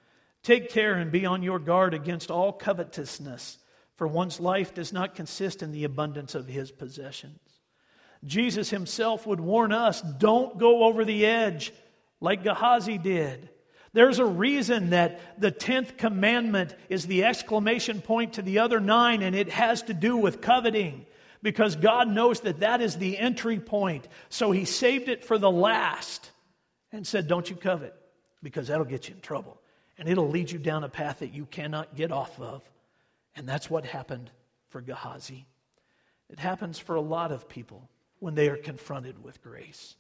Take 0.44 0.70
care 0.70 0.94
and 0.94 1.12
be 1.12 1.26
on 1.26 1.44
your 1.44 1.60
guard 1.60 1.94
against 1.94 2.32
all 2.32 2.54
covetousness, 2.54 3.58
for 3.98 4.08
one's 4.08 4.40
life 4.40 4.74
does 4.74 4.94
not 4.94 5.16
consist 5.16 5.62
in 5.62 5.72
the 5.72 5.84
abundance 5.84 6.36
of 6.36 6.48
his 6.48 6.72
possessions. 6.72 7.40
Jesus 8.24 8.70
himself 8.70 9.28
would 9.28 9.40
warn 9.40 9.72
us 9.72 10.02
don't 10.02 10.58
go 10.58 10.86
over 10.86 11.04
the 11.06 11.26
edge 11.26 11.74
like 12.22 12.44
Gehazi 12.44 12.98
did. 12.98 13.50
There's 13.94 14.20
a 14.20 14.26
reason 14.26 14.92
that 14.92 15.40
the 15.40 15.52
10th 15.52 15.98
commandment 15.98 16.76
is 16.90 17.06
the 17.06 17.24
exclamation 17.26 18.02
point 18.02 18.34
to 18.34 18.42
the 18.42 18.60
other 18.60 18.80
nine, 18.80 19.22
and 19.22 19.36
it 19.36 19.50
has 19.50 19.84
to 19.84 19.94
do 19.94 20.18
with 20.18 20.42
coveting 20.42 21.06
because 21.42 21.76
God 21.76 22.08
knows 22.08 22.42
that 22.42 22.60
that 22.60 22.82
is 22.82 22.98
the 22.98 23.18
entry 23.18 23.60
point. 23.60 24.08
So 24.30 24.52
he 24.52 24.66
saved 24.66 25.10
it 25.10 25.24
for 25.24 25.38
the 25.38 25.52
last 25.52 26.32
and 26.92 27.06
said, 27.06 27.28
Don't 27.28 27.50
you 27.50 27.56
covet 27.56 27.96
because 28.44 28.68
that'll 28.68 28.86
get 28.86 29.08
you 29.10 29.16
in 29.16 29.22
trouble 29.22 29.60
and 29.98 30.08
it'll 30.08 30.30
lead 30.30 30.52
you 30.52 30.60
down 30.60 30.84
a 30.84 30.90
path 30.90 31.20
that 31.20 31.34
you 31.34 31.46
cannot 31.46 31.96
get 31.96 32.12
off 32.12 32.40
of. 32.40 32.62
And 33.38 33.48
that's 33.48 33.70
what 33.70 33.86
happened 33.86 34.32
for 34.70 34.82
Gehazi. 34.82 35.46
It 36.30 36.40
happens 36.40 36.78
for 36.78 36.96
a 36.96 37.02
lot 37.02 37.32
of 37.32 37.48
people 37.48 37.90
when 38.20 38.36
they 38.36 38.50
are 38.50 38.58
confronted 38.58 39.24
with 39.24 39.42
grace. 39.42 39.96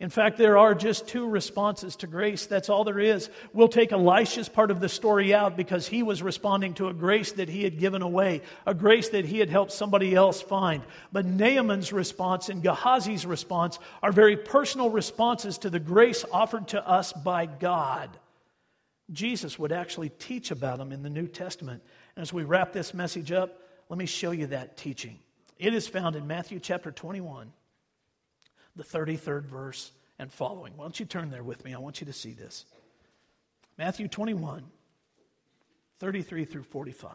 In 0.00 0.08
fact, 0.08 0.38
there 0.38 0.56
are 0.56 0.74
just 0.74 1.06
two 1.06 1.28
responses 1.28 1.94
to 1.96 2.06
grace. 2.06 2.46
That's 2.46 2.70
all 2.70 2.84
there 2.84 2.98
is. 2.98 3.28
We'll 3.52 3.68
take 3.68 3.92
Elisha's 3.92 4.48
part 4.48 4.70
of 4.70 4.80
the 4.80 4.88
story 4.88 5.34
out 5.34 5.58
because 5.58 5.86
he 5.86 6.02
was 6.02 6.22
responding 6.22 6.72
to 6.74 6.88
a 6.88 6.94
grace 6.94 7.32
that 7.32 7.50
he 7.50 7.64
had 7.64 7.78
given 7.78 8.00
away, 8.00 8.40
a 8.66 8.72
grace 8.72 9.10
that 9.10 9.26
he 9.26 9.38
had 9.38 9.50
helped 9.50 9.72
somebody 9.72 10.14
else 10.14 10.40
find. 10.40 10.82
But 11.12 11.26
Naaman's 11.26 11.92
response 11.92 12.48
and 12.48 12.62
Gehazi's 12.62 13.26
response 13.26 13.78
are 14.02 14.10
very 14.10 14.38
personal 14.38 14.88
responses 14.88 15.58
to 15.58 15.70
the 15.70 15.78
grace 15.78 16.24
offered 16.32 16.68
to 16.68 16.88
us 16.88 17.12
by 17.12 17.44
God. 17.44 18.08
Jesus 19.12 19.58
would 19.58 19.72
actually 19.72 20.08
teach 20.08 20.50
about 20.50 20.78
them 20.78 20.92
in 20.92 21.02
the 21.02 21.10
New 21.10 21.26
Testament. 21.26 21.82
As 22.16 22.32
we 22.32 22.44
wrap 22.44 22.72
this 22.72 22.92
message 22.94 23.32
up, 23.32 23.62
let 23.88 23.98
me 23.98 24.06
show 24.06 24.30
you 24.30 24.46
that 24.48 24.76
teaching. 24.76 25.18
It 25.58 25.74
is 25.74 25.86
found 25.86 26.16
in 26.16 26.26
Matthew 26.26 26.58
chapter 26.58 26.90
21 26.90 27.52
the 28.76 28.84
33rd 28.84 29.44
verse 29.44 29.92
and 30.18 30.32
following. 30.32 30.76
Why 30.76 30.84
don't 30.84 30.98
you 30.98 31.06
turn 31.06 31.30
there 31.30 31.42
with 31.42 31.64
me? 31.64 31.74
I 31.74 31.78
want 31.78 32.00
you 32.00 32.06
to 32.06 32.12
see 32.12 32.32
this. 32.32 32.64
Matthew 33.76 34.08
21, 34.08 34.64
33 35.98 36.44
through 36.44 36.62
45. 36.62 37.12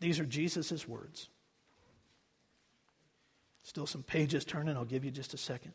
These 0.00 0.20
are 0.20 0.26
Jesus' 0.26 0.86
words. 0.86 1.28
Still 3.62 3.86
some 3.86 4.02
pages 4.02 4.44
turning. 4.44 4.76
I'll 4.76 4.84
give 4.84 5.04
you 5.04 5.10
just 5.10 5.34
a 5.34 5.38
second. 5.38 5.72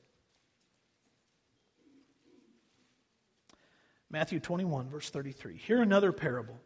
Matthew 4.12 4.41
21, 4.41 4.89
verse 4.89 5.09
33. 5.09 5.55
Hear 5.55 5.82
another 5.82 6.12
parable. 6.12 6.59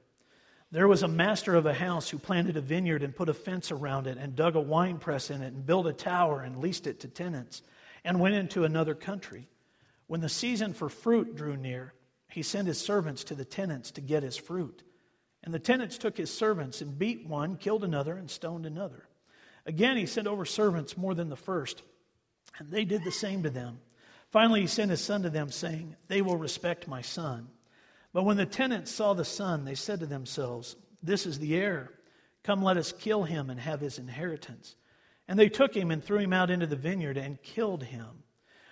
There 0.72 0.88
was 0.88 1.04
a 1.04 1.08
master 1.08 1.54
of 1.54 1.68
a 1.68 1.76
house 1.76 2.10
who 2.10 2.18
planted 2.18 2.58
a 2.58 2.62
vineyard 2.62 3.04
and 3.04 3.16
put 3.16 3.30
a 3.30 3.36
fence 3.36 3.72
around 3.72 4.08
it 4.08 4.18
and 4.18 4.36
dug 4.36 4.56
a 4.56 4.60
wine 4.60 4.98
press 4.98 5.30
in 5.30 5.44
it 5.44 5.54
and 5.54 5.64
built 5.64 5.86
a 5.86 5.94
tower 5.94 6.42
and 6.42 6.58
leased 6.58 6.88
it 6.88 7.02
to 7.02 7.08
tenants 7.08 7.62
and 8.04 8.20
went 8.20 8.34
into 8.34 8.64
another 8.64 8.96
country. 8.96 9.48
When 10.08 10.22
the 10.22 10.30
season 10.30 10.74
for 10.74 10.90
fruit 10.90 11.36
drew 11.36 11.56
near, 11.56 11.94
he 12.30 12.42
sent 12.42 12.68
his 12.68 12.80
servants 12.80 13.24
to 13.26 13.36
the 13.36 13.46
tenants 13.46 13.92
to 13.92 14.02
get 14.02 14.24
his 14.24 14.36
fruit. 14.36 14.84
And 15.44 15.54
the 15.54 15.60
tenants 15.60 16.00
took 16.00 16.18
his 16.18 16.34
servants 16.34 16.82
and 16.82 16.98
beat 16.98 17.28
one, 17.28 17.58
killed 17.58 17.84
another, 17.84 18.18
and 18.18 18.30
stoned 18.30 18.66
another. 18.66 19.08
Again, 19.68 19.98
he 19.98 20.08
sent 20.08 20.28
over 20.28 20.46
servants 20.46 20.98
more 20.98 21.14
than 21.14 21.30
the 21.30 21.36
first, 21.36 21.84
and 22.58 22.72
they 22.72 22.86
did 22.86 23.04
the 23.04 23.12
same 23.12 23.44
to 23.44 23.52
them. 23.52 23.80
Finally, 24.36 24.60
he 24.60 24.68
sent 24.68 24.92
his 24.92 25.00
son 25.00 25.24
to 25.24 25.30
them, 25.30 25.50
saying, 25.50 25.96
They 26.10 26.22
will 26.22 26.36
respect 26.36 26.90
my 26.90 27.02
son. 27.02 27.48
But 28.12 28.26
when 28.26 28.36
the 28.36 28.46
tenants 28.46 28.92
saw 28.92 29.14
the 29.14 29.24
son, 29.24 29.64
they 29.64 29.76
said 29.76 30.02
to 30.02 30.06
themselves, 30.06 30.76
This 31.02 31.26
is 31.26 31.40
the 31.40 31.56
heir. 31.56 31.94
Come, 32.44 32.62
let 32.62 32.76
us 32.76 32.92
kill 32.92 33.24
him 33.24 33.50
and 33.50 33.58
have 33.58 33.80
his 33.80 33.98
inheritance. 33.98 34.76
And 35.30 35.40
they 35.40 35.48
took 35.48 35.74
him 35.74 35.90
and 35.90 36.04
threw 36.04 36.18
him 36.18 36.34
out 36.34 36.52
into 36.52 36.68
the 36.68 36.76
vineyard 36.76 37.16
and 37.16 37.42
killed 37.44 37.84
him. 37.84 38.24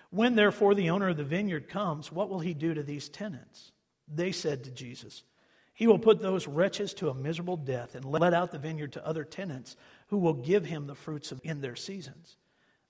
When 0.09 0.35
therefore 0.35 0.75
the 0.75 0.89
owner 0.89 1.07
of 1.07 1.15
the 1.15 1.23
vineyard 1.23 1.69
comes, 1.69 2.11
what 2.11 2.29
will 2.29 2.41
he 2.41 2.53
do 2.53 2.73
to 2.73 2.83
these 2.83 3.07
tenants? 3.07 3.71
They 4.13 4.33
said 4.33 4.65
to 4.65 4.69
Jesus, 4.69 5.23
He 5.73 5.87
will 5.87 5.97
put 5.97 6.21
those 6.21 6.45
wretches 6.45 6.93
to 6.95 7.09
a 7.09 7.13
miserable 7.15 7.55
death 7.55 7.95
and 7.95 8.03
let 8.03 8.33
out 8.33 8.51
the 8.51 8.59
vineyard 8.59 8.91
to 8.91 9.07
other 9.07 9.23
tenants 9.23 9.77
who 10.07 10.17
will 10.17 10.33
give 10.33 10.65
him 10.65 10.87
the 10.87 10.93
fruits 10.95 11.31
of, 11.31 11.39
in 11.41 11.61
their 11.61 11.77
seasons. 11.77 12.35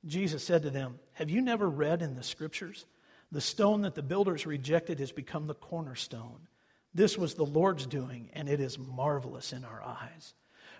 Jesus 0.06 0.44
said 0.44 0.64
to 0.64 0.70
them, 0.70 1.00
Have 1.14 1.30
you 1.30 1.42
never 1.42 1.70
read 1.70 2.02
in 2.02 2.16
the 2.16 2.24
scriptures? 2.24 2.86
The 3.32 3.42
stone 3.42 3.82
that 3.82 3.96
the 3.96 4.04
builders 4.04 4.46
rejected 4.46 5.00
has 5.00 5.12
become 5.12 5.48
the 5.48 5.56
cornerstone. 5.56 6.48
This 6.94 7.18
was 7.18 7.34
the 7.34 7.46
Lord's 7.46 7.88
doing, 7.88 8.30
and 8.34 8.48
it 8.48 8.60
is 8.60 8.78
marvelous 8.78 9.54
in 9.54 9.64
our 9.66 9.82
eyes. 9.82 10.36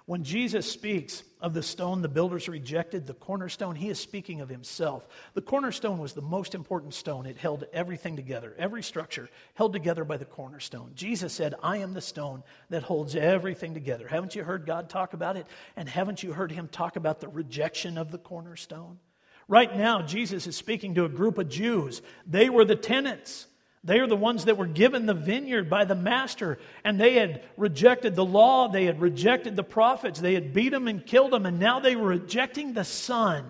When 0.06 0.26
Jesus 0.26 0.70
speaks 0.70 1.24
of 1.40 1.54
the 1.54 1.64
stone 1.64 2.02
the 2.02 2.10
builders 2.10 2.50
rejected, 2.50 3.08
the 3.08 3.14
cornerstone, 3.14 3.76
he 3.76 3.90
is 3.90 3.98
speaking 3.98 4.42
of 4.42 4.50
himself. 4.50 5.08
The 5.34 5.42
cornerstone 5.42 5.98
was 5.98 6.12
the 6.12 6.22
most 6.22 6.56
important 6.56 6.94
stone. 6.94 7.26
It 7.26 7.38
held 7.38 7.66
everything 7.72 8.18
together, 8.18 8.54
every 8.58 8.84
structure 8.84 9.30
held 9.54 9.72
together 9.72 10.04
by 10.04 10.18
the 10.18 10.26
cornerstone. 10.26 10.92
Jesus 10.94 11.32
said, 11.32 11.56
I 11.64 11.78
am 11.78 11.94
the 11.94 12.02
stone 12.02 12.44
that 12.70 12.84
holds 12.84 13.16
everything 13.16 13.74
together. 13.74 14.10
Haven't 14.10 14.36
you 14.36 14.44
heard 14.44 14.66
God 14.66 14.90
talk 14.90 15.14
about 15.14 15.38
it? 15.38 15.48
And 15.78 15.88
haven't 15.88 16.22
you 16.22 16.34
heard 16.34 16.52
him 16.52 16.68
talk 16.68 16.98
about 16.98 17.22
the 17.22 17.30
rejection 17.30 17.98
of 17.98 18.12
the 18.12 18.18
cornerstone? 18.18 19.00
Right 19.48 19.76
now, 19.76 20.02
Jesus 20.02 20.48
is 20.48 20.56
speaking 20.56 20.96
to 20.96 21.06
a 21.06 21.10
group 21.10 21.38
of 21.38 21.50
Jews. 21.50 22.02
They 22.26 22.50
were 22.50 22.66
the 22.66 22.76
tenants. 22.76 23.48
They 23.84 24.00
are 24.00 24.08
the 24.08 24.16
ones 24.16 24.46
that 24.46 24.58
were 24.58 24.66
given 24.66 25.06
the 25.06 25.14
vineyard 25.14 25.70
by 25.70 25.84
the 25.84 25.96
master, 25.96 26.58
and 26.86 27.00
they 27.00 27.16
had 27.16 27.44
rejected 27.58 28.16
the 28.16 28.24
law, 28.24 28.70
they 28.70 28.86
had 28.86 29.02
rejected 29.02 29.58
the 29.58 29.64
prophets, 29.64 30.22
they 30.22 30.34
had 30.34 30.54
beat 30.54 30.70
them 30.70 30.88
and 30.88 31.06
killed 31.06 31.32
them, 31.32 31.46
and 31.46 31.60
now 31.60 31.82
they 31.82 31.98
were 31.98 32.08
rejecting 32.08 32.72
the 32.72 32.86
Son. 32.86 33.46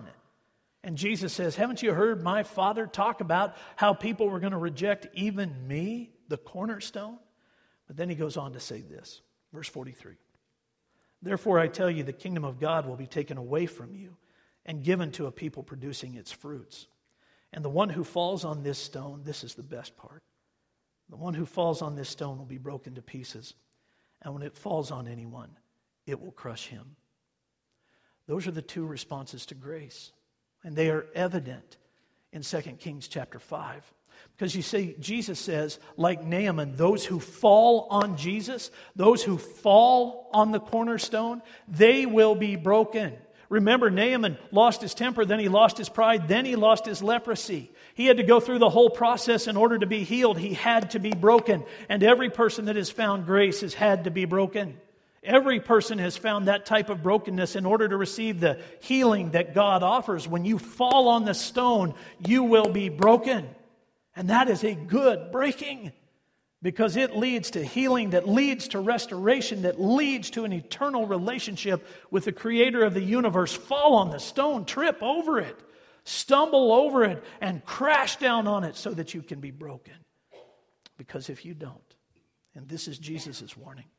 And 0.82 0.98
Jesus 0.98 1.32
says, 1.32 1.54
Haven't 1.54 1.84
you 1.84 1.92
heard 1.92 2.20
my 2.20 2.42
Father 2.42 2.86
talk 2.86 3.20
about 3.20 3.56
how 3.76 3.94
people 3.94 4.28
were 4.28 4.40
going 4.40 4.52
to 4.52 4.58
reject 4.58 5.06
even 5.14 5.68
me, 5.68 6.10
the 6.28 6.36
cornerstone? 6.36 7.16
But 7.86 7.96
then 7.96 8.08
he 8.08 8.16
goes 8.16 8.36
on 8.36 8.54
to 8.54 8.60
say 8.60 8.80
this, 8.80 9.20
verse 9.52 9.68
43 9.68 10.16
Therefore, 11.22 11.60
I 11.60 11.68
tell 11.68 11.90
you, 11.90 12.02
the 12.02 12.12
kingdom 12.12 12.44
of 12.44 12.58
God 12.58 12.86
will 12.86 12.96
be 12.96 13.06
taken 13.06 13.38
away 13.38 13.66
from 13.66 13.94
you 13.94 14.16
and 14.66 14.82
given 14.82 15.10
to 15.12 15.26
a 15.26 15.32
people 15.32 15.62
producing 15.62 16.14
its 16.14 16.32
fruits. 16.32 16.86
And 17.52 17.64
the 17.64 17.70
one 17.70 17.90
who 17.90 18.04
falls 18.04 18.44
on 18.44 18.62
this 18.62 18.78
stone, 18.78 19.22
this 19.24 19.44
is 19.44 19.54
the 19.54 19.62
best 19.62 19.96
part. 19.96 20.22
The 21.08 21.16
one 21.16 21.34
who 21.34 21.46
falls 21.46 21.82
on 21.82 21.94
this 21.94 22.08
stone 22.08 22.38
will 22.38 22.44
be 22.44 22.58
broken 22.58 22.94
to 22.94 23.02
pieces. 23.02 23.54
And 24.22 24.32
when 24.34 24.42
it 24.42 24.56
falls 24.56 24.90
on 24.90 25.06
anyone, 25.06 25.50
it 26.06 26.20
will 26.20 26.32
crush 26.32 26.66
him. 26.66 26.96
Those 28.26 28.46
are 28.46 28.52
the 28.52 28.62
two 28.62 28.86
responses 28.86 29.46
to 29.46 29.54
grace. 29.54 30.12
And 30.64 30.74
they 30.74 30.90
are 30.90 31.06
evident 31.14 31.76
in 32.32 32.42
2 32.42 32.60
Kings 32.78 33.06
chapter 33.06 33.38
5. 33.38 33.92
Because 34.36 34.56
you 34.56 34.62
see, 34.62 34.96
Jesus 34.98 35.38
says, 35.38 35.78
like 35.96 36.24
Naaman, 36.24 36.76
those 36.76 37.04
who 37.04 37.20
fall 37.20 37.86
on 37.90 38.16
Jesus, 38.16 38.70
those 38.96 39.22
who 39.22 39.38
fall 39.38 40.30
on 40.32 40.50
the 40.50 40.60
cornerstone, 40.60 41.42
they 41.68 42.06
will 42.06 42.34
be 42.34 42.56
broken. 42.56 43.12
Remember, 43.54 43.88
Naaman 43.88 44.36
lost 44.50 44.82
his 44.82 44.94
temper, 44.94 45.24
then 45.24 45.38
he 45.38 45.48
lost 45.48 45.78
his 45.78 45.88
pride, 45.88 46.26
then 46.26 46.44
he 46.44 46.56
lost 46.56 46.86
his 46.86 47.04
leprosy. 47.04 47.70
He 47.94 48.06
had 48.06 48.16
to 48.16 48.24
go 48.24 48.40
through 48.40 48.58
the 48.58 48.68
whole 48.68 48.90
process 48.90 49.46
in 49.46 49.56
order 49.56 49.78
to 49.78 49.86
be 49.86 50.02
healed. 50.02 50.38
He 50.38 50.54
had 50.54 50.90
to 50.90 50.98
be 50.98 51.12
broken. 51.12 51.64
And 51.88 52.02
every 52.02 52.30
person 52.30 52.64
that 52.64 52.74
has 52.74 52.90
found 52.90 53.26
grace 53.26 53.60
has 53.60 53.72
had 53.72 54.04
to 54.04 54.10
be 54.10 54.24
broken. 54.24 54.76
Every 55.22 55.60
person 55.60 56.00
has 56.00 56.16
found 56.16 56.48
that 56.48 56.66
type 56.66 56.90
of 56.90 57.04
brokenness 57.04 57.54
in 57.54 57.64
order 57.64 57.88
to 57.88 57.96
receive 57.96 58.40
the 58.40 58.60
healing 58.80 59.30
that 59.30 59.54
God 59.54 59.84
offers. 59.84 60.26
When 60.26 60.44
you 60.44 60.58
fall 60.58 61.06
on 61.06 61.24
the 61.24 61.32
stone, 61.32 61.94
you 62.26 62.42
will 62.42 62.70
be 62.70 62.88
broken. 62.88 63.48
And 64.16 64.30
that 64.30 64.48
is 64.48 64.64
a 64.64 64.74
good 64.74 65.30
breaking 65.30 65.92
because 66.64 66.96
it 66.96 67.14
leads 67.14 67.50
to 67.50 67.62
healing, 67.62 68.10
that 68.10 68.26
leads 68.26 68.68
to 68.68 68.80
restoration, 68.80 69.62
that 69.62 69.78
leads 69.78 70.30
to 70.30 70.46
an 70.46 70.52
eternal 70.54 71.06
relationship 71.06 71.86
with 72.10 72.24
the 72.24 72.32
creator 72.32 72.82
of 72.84 72.94
the 72.94 73.02
universe. 73.02 73.52
Fall 73.52 73.96
on 73.96 74.08
the 74.08 74.18
stone, 74.18 74.64
trip 74.64 75.02
over 75.02 75.38
it, 75.38 75.60
stumble 76.04 76.72
over 76.72 77.04
it, 77.04 77.22
and 77.42 77.62
crash 77.66 78.16
down 78.16 78.46
on 78.46 78.64
it 78.64 78.76
so 78.76 78.92
that 78.92 79.12
you 79.12 79.20
can 79.20 79.40
be 79.40 79.50
broken. 79.50 79.92
Because 80.96 81.28
if 81.28 81.44
you 81.44 81.52
don't, 81.52 81.96
and 82.54 82.66
this 82.66 82.88
is 82.88 82.98
Jesus' 82.98 83.54
warning, 83.58 83.90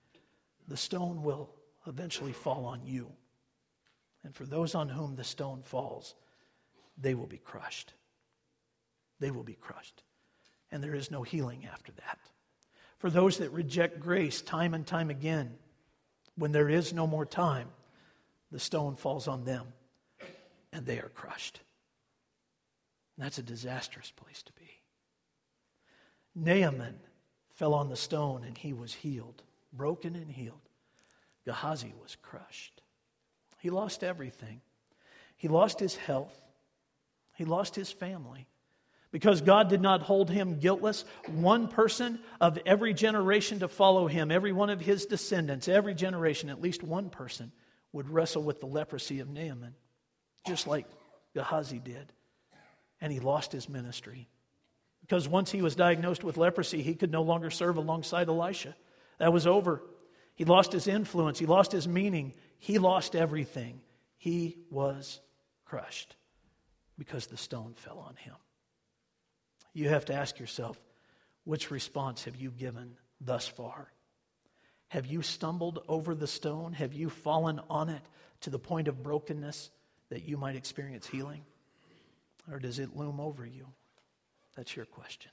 the 0.68 0.76
stone 0.76 1.22
will 1.22 1.52
eventually 1.86 2.34
fall 2.34 2.66
on 2.66 2.82
you. 2.84 3.12
And 4.24 4.34
for 4.34 4.48
those 4.48 4.74
on 4.74 4.90
whom 4.90 5.16
the 5.16 5.24
stone 5.24 5.62
falls, 5.62 6.16
they 6.98 7.14
will 7.14 7.28
be 7.28 7.38
crushed. 7.38 7.94
They 9.20 9.30
will 9.30 9.44
be 9.44 9.54
crushed. 9.54 10.02
And 10.72 10.84
there 10.84 10.96
is 10.96 11.12
no 11.12 11.22
healing 11.22 11.68
after 11.72 11.92
that 11.92 12.18
for 13.06 13.12
those 13.12 13.38
that 13.38 13.52
reject 13.52 14.00
grace 14.00 14.42
time 14.42 14.74
and 14.74 14.88
time 14.88 15.12
again. 15.12 15.54
When 16.40 16.52
there 16.52 16.70
is 16.70 16.92
no 16.92 17.06
more 17.06 17.24
time, 17.24 17.68
the 18.52 18.58
stone 18.60 18.96
falls 18.96 19.28
on 19.28 19.46
them 19.46 19.68
and 20.74 20.88
they 20.88 20.98
are 20.98 21.12
crushed. 21.14 21.62
And 23.16 23.24
that's 23.24 23.38
a 23.38 23.44
disastrous 23.44 24.10
place 24.10 24.42
to 24.42 24.52
be. 24.54 24.72
Naaman 26.34 26.96
fell 27.54 27.76
on 27.76 27.90
the 27.90 27.96
stone 27.96 28.44
and 28.44 28.58
he 28.58 28.74
was 28.74 28.92
healed, 28.92 29.44
broken 29.72 30.16
and 30.16 30.32
healed. 30.32 30.68
Gehazi 31.46 31.94
was 32.02 32.18
crushed. 32.24 32.82
He 33.60 33.70
lost 33.70 34.04
everything. 34.04 34.62
He 35.38 35.48
lost 35.48 35.80
his 35.80 35.96
health. 35.96 36.42
He 37.36 37.46
lost 37.46 37.76
his 37.76 37.92
family 37.92 38.48
because 39.16 39.40
God 39.40 39.70
did 39.70 39.80
not 39.80 40.02
hold 40.02 40.30
him 40.30 40.60
guiltless. 40.60 41.06
One 41.30 41.70
person 41.70 42.20
of 42.42 42.60
every 42.66 42.94
generation 42.94 43.60
to 43.60 43.70
follow 43.70 44.08
him, 44.08 44.30
every 44.30 44.52
one 44.52 44.70
of 44.70 44.82
his 44.82 45.06
descendants, 45.06 45.70
every 45.70 45.96
generation, 45.96 46.50
at 46.50 46.60
least 46.60 46.84
one 46.84 47.10
person 47.10 47.54
would 47.94 48.10
wrestle 48.10 48.44
with 48.44 48.60
the 48.60 48.66
leprosy 48.66 49.22
of 49.22 49.30
Naaman, 49.30 49.74
just 50.46 50.68
like 50.68 50.86
Gehazi 51.34 51.80
did. 51.80 52.12
And 53.00 53.10
he 53.10 53.22
lost 53.22 53.54
his 53.54 53.70
ministry. 53.70 54.28
Because 55.00 55.30
once 55.30 55.50
he 55.50 55.62
was 55.62 55.78
diagnosed 55.78 56.26
with 56.26 56.36
leprosy, 56.36 56.82
he 56.82 56.94
could 56.94 57.14
no 57.14 57.22
longer 57.22 57.50
serve 57.50 57.78
alongside 57.78 58.28
Elisha. 58.28 58.76
That 59.20 59.32
was 59.32 59.48
over. 59.48 59.82
He 60.36 60.44
lost 60.44 60.74
his 60.74 60.90
influence, 60.90 61.40
he 61.40 61.46
lost 61.46 61.72
his 61.72 61.88
meaning, 61.88 62.34
he 62.60 62.80
lost 62.80 63.16
everything. 63.16 63.80
He 64.18 64.58
was 64.70 65.22
crushed 65.64 66.18
because 66.98 67.28
the 67.28 67.38
stone 67.38 67.76
fell 67.76 68.00
on 68.00 68.18
him 68.18 68.36
you 69.76 69.90
have 69.90 70.06
to 70.06 70.14
ask 70.14 70.40
yourself 70.40 70.80
which 71.44 71.70
response 71.70 72.24
have 72.24 72.36
you 72.36 72.50
given 72.50 72.96
thus 73.22 73.48
far? 73.48 73.92
Have 74.88 75.06
you 75.06 75.22
stumbled 75.22 75.84
over 75.88 76.16
the 76.16 76.28
stone? 76.28 76.74
Have 76.74 76.94
you 76.94 77.10
fallen 77.10 77.60
on 77.70 77.90
it 77.90 78.02
to 78.42 78.50
the 78.50 78.58
point 78.58 78.88
of 78.88 79.04
brokenness 79.04 79.70
that 80.10 80.24
you 80.24 80.38
might 80.38 80.56
experience 80.56 81.06
healing? 81.06 81.42
Or 82.52 82.58
does 82.58 82.80
it 82.80 82.96
loom 82.96 83.20
over 83.20 83.46
you? 83.46 83.68
That's 84.56 84.76
your 84.76 84.86
question. 84.86 85.32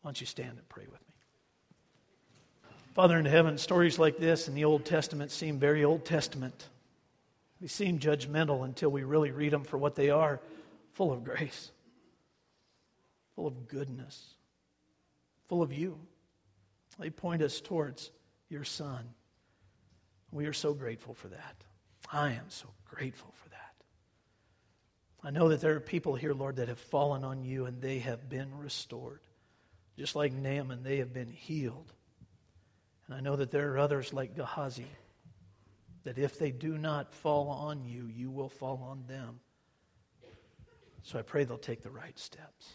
Why 0.00 0.08
don't 0.08 0.20
you 0.20 0.26
stand 0.26 0.58
and 0.58 0.68
pray 0.68 0.84
with 0.84 1.00
me? 1.00 1.14
Father 2.94 3.18
in 3.18 3.26
heaven, 3.26 3.58
stories 3.58 3.98
like 3.98 4.16
this 4.18 4.48
in 4.48 4.54
the 4.54 4.64
Old 4.64 4.84
Testament 4.84 5.32
seem 5.32 5.58
very 5.58 5.84
Old 5.84 6.04
Testament. 6.04 6.68
They 7.60 7.66
seem 7.66 7.98
judgmental 7.98 8.64
until 8.64 8.90
we 8.90 9.02
really 9.02 9.32
read 9.32 9.52
them 9.52 9.64
for 9.64 9.76
what 9.76 9.96
they 9.96 10.10
are 10.10 10.40
full 10.92 11.12
of 11.12 11.24
grace 11.24 11.70
full 13.34 13.46
of 13.46 13.68
goodness, 13.68 14.34
full 15.48 15.62
of 15.62 15.72
you. 15.72 15.98
They 16.98 17.10
point 17.10 17.42
us 17.42 17.60
towards 17.60 18.10
your 18.48 18.64
Son. 18.64 19.04
We 20.30 20.46
are 20.46 20.52
so 20.52 20.74
grateful 20.74 21.14
for 21.14 21.28
that. 21.28 21.64
I 22.12 22.32
am 22.32 22.48
so 22.48 22.68
grateful 22.84 23.32
for 23.42 23.48
that. 23.50 23.74
I 25.22 25.30
know 25.30 25.48
that 25.48 25.60
there 25.60 25.74
are 25.74 25.80
people 25.80 26.14
here, 26.14 26.34
Lord, 26.34 26.56
that 26.56 26.68
have 26.68 26.78
fallen 26.78 27.24
on 27.24 27.44
you 27.44 27.66
and 27.66 27.80
they 27.80 27.98
have 28.00 28.28
been 28.28 28.56
restored. 28.58 29.20
Just 29.98 30.16
like 30.16 30.32
Naaman, 30.32 30.82
they 30.82 30.98
have 30.98 31.12
been 31.12 31.30
healed. 31.30 31.92
And 33.06 33.16
I 33.16 33.20
know 33.20 33.36
that 33.36 33.50
there 33.50 33.72
are 33.72 33.78
others 33.78 34.12
like 34.12 34.36
Gehazi 34.36 34.86
that 36.04 36.18
if 36.18 36.38
they 36.38 36.50
do 36.50 36.76
not 36.76 37.14
fall 37.14 37.48
on 37.48 37.84
you, 37.84 38.06
you 38.14 38.30
will 38.30 38.50
fall 38.50 38.86
on 38.90 39.04
them. 39.08 39.40
So 41.02 41.18
I 41.18 41.22
pray 41.22 41.44
they'll 41.44 41.58
take 41.58 41.82
the 41.82 41.90
right 41.90 42.18
steps. 42.18 42.74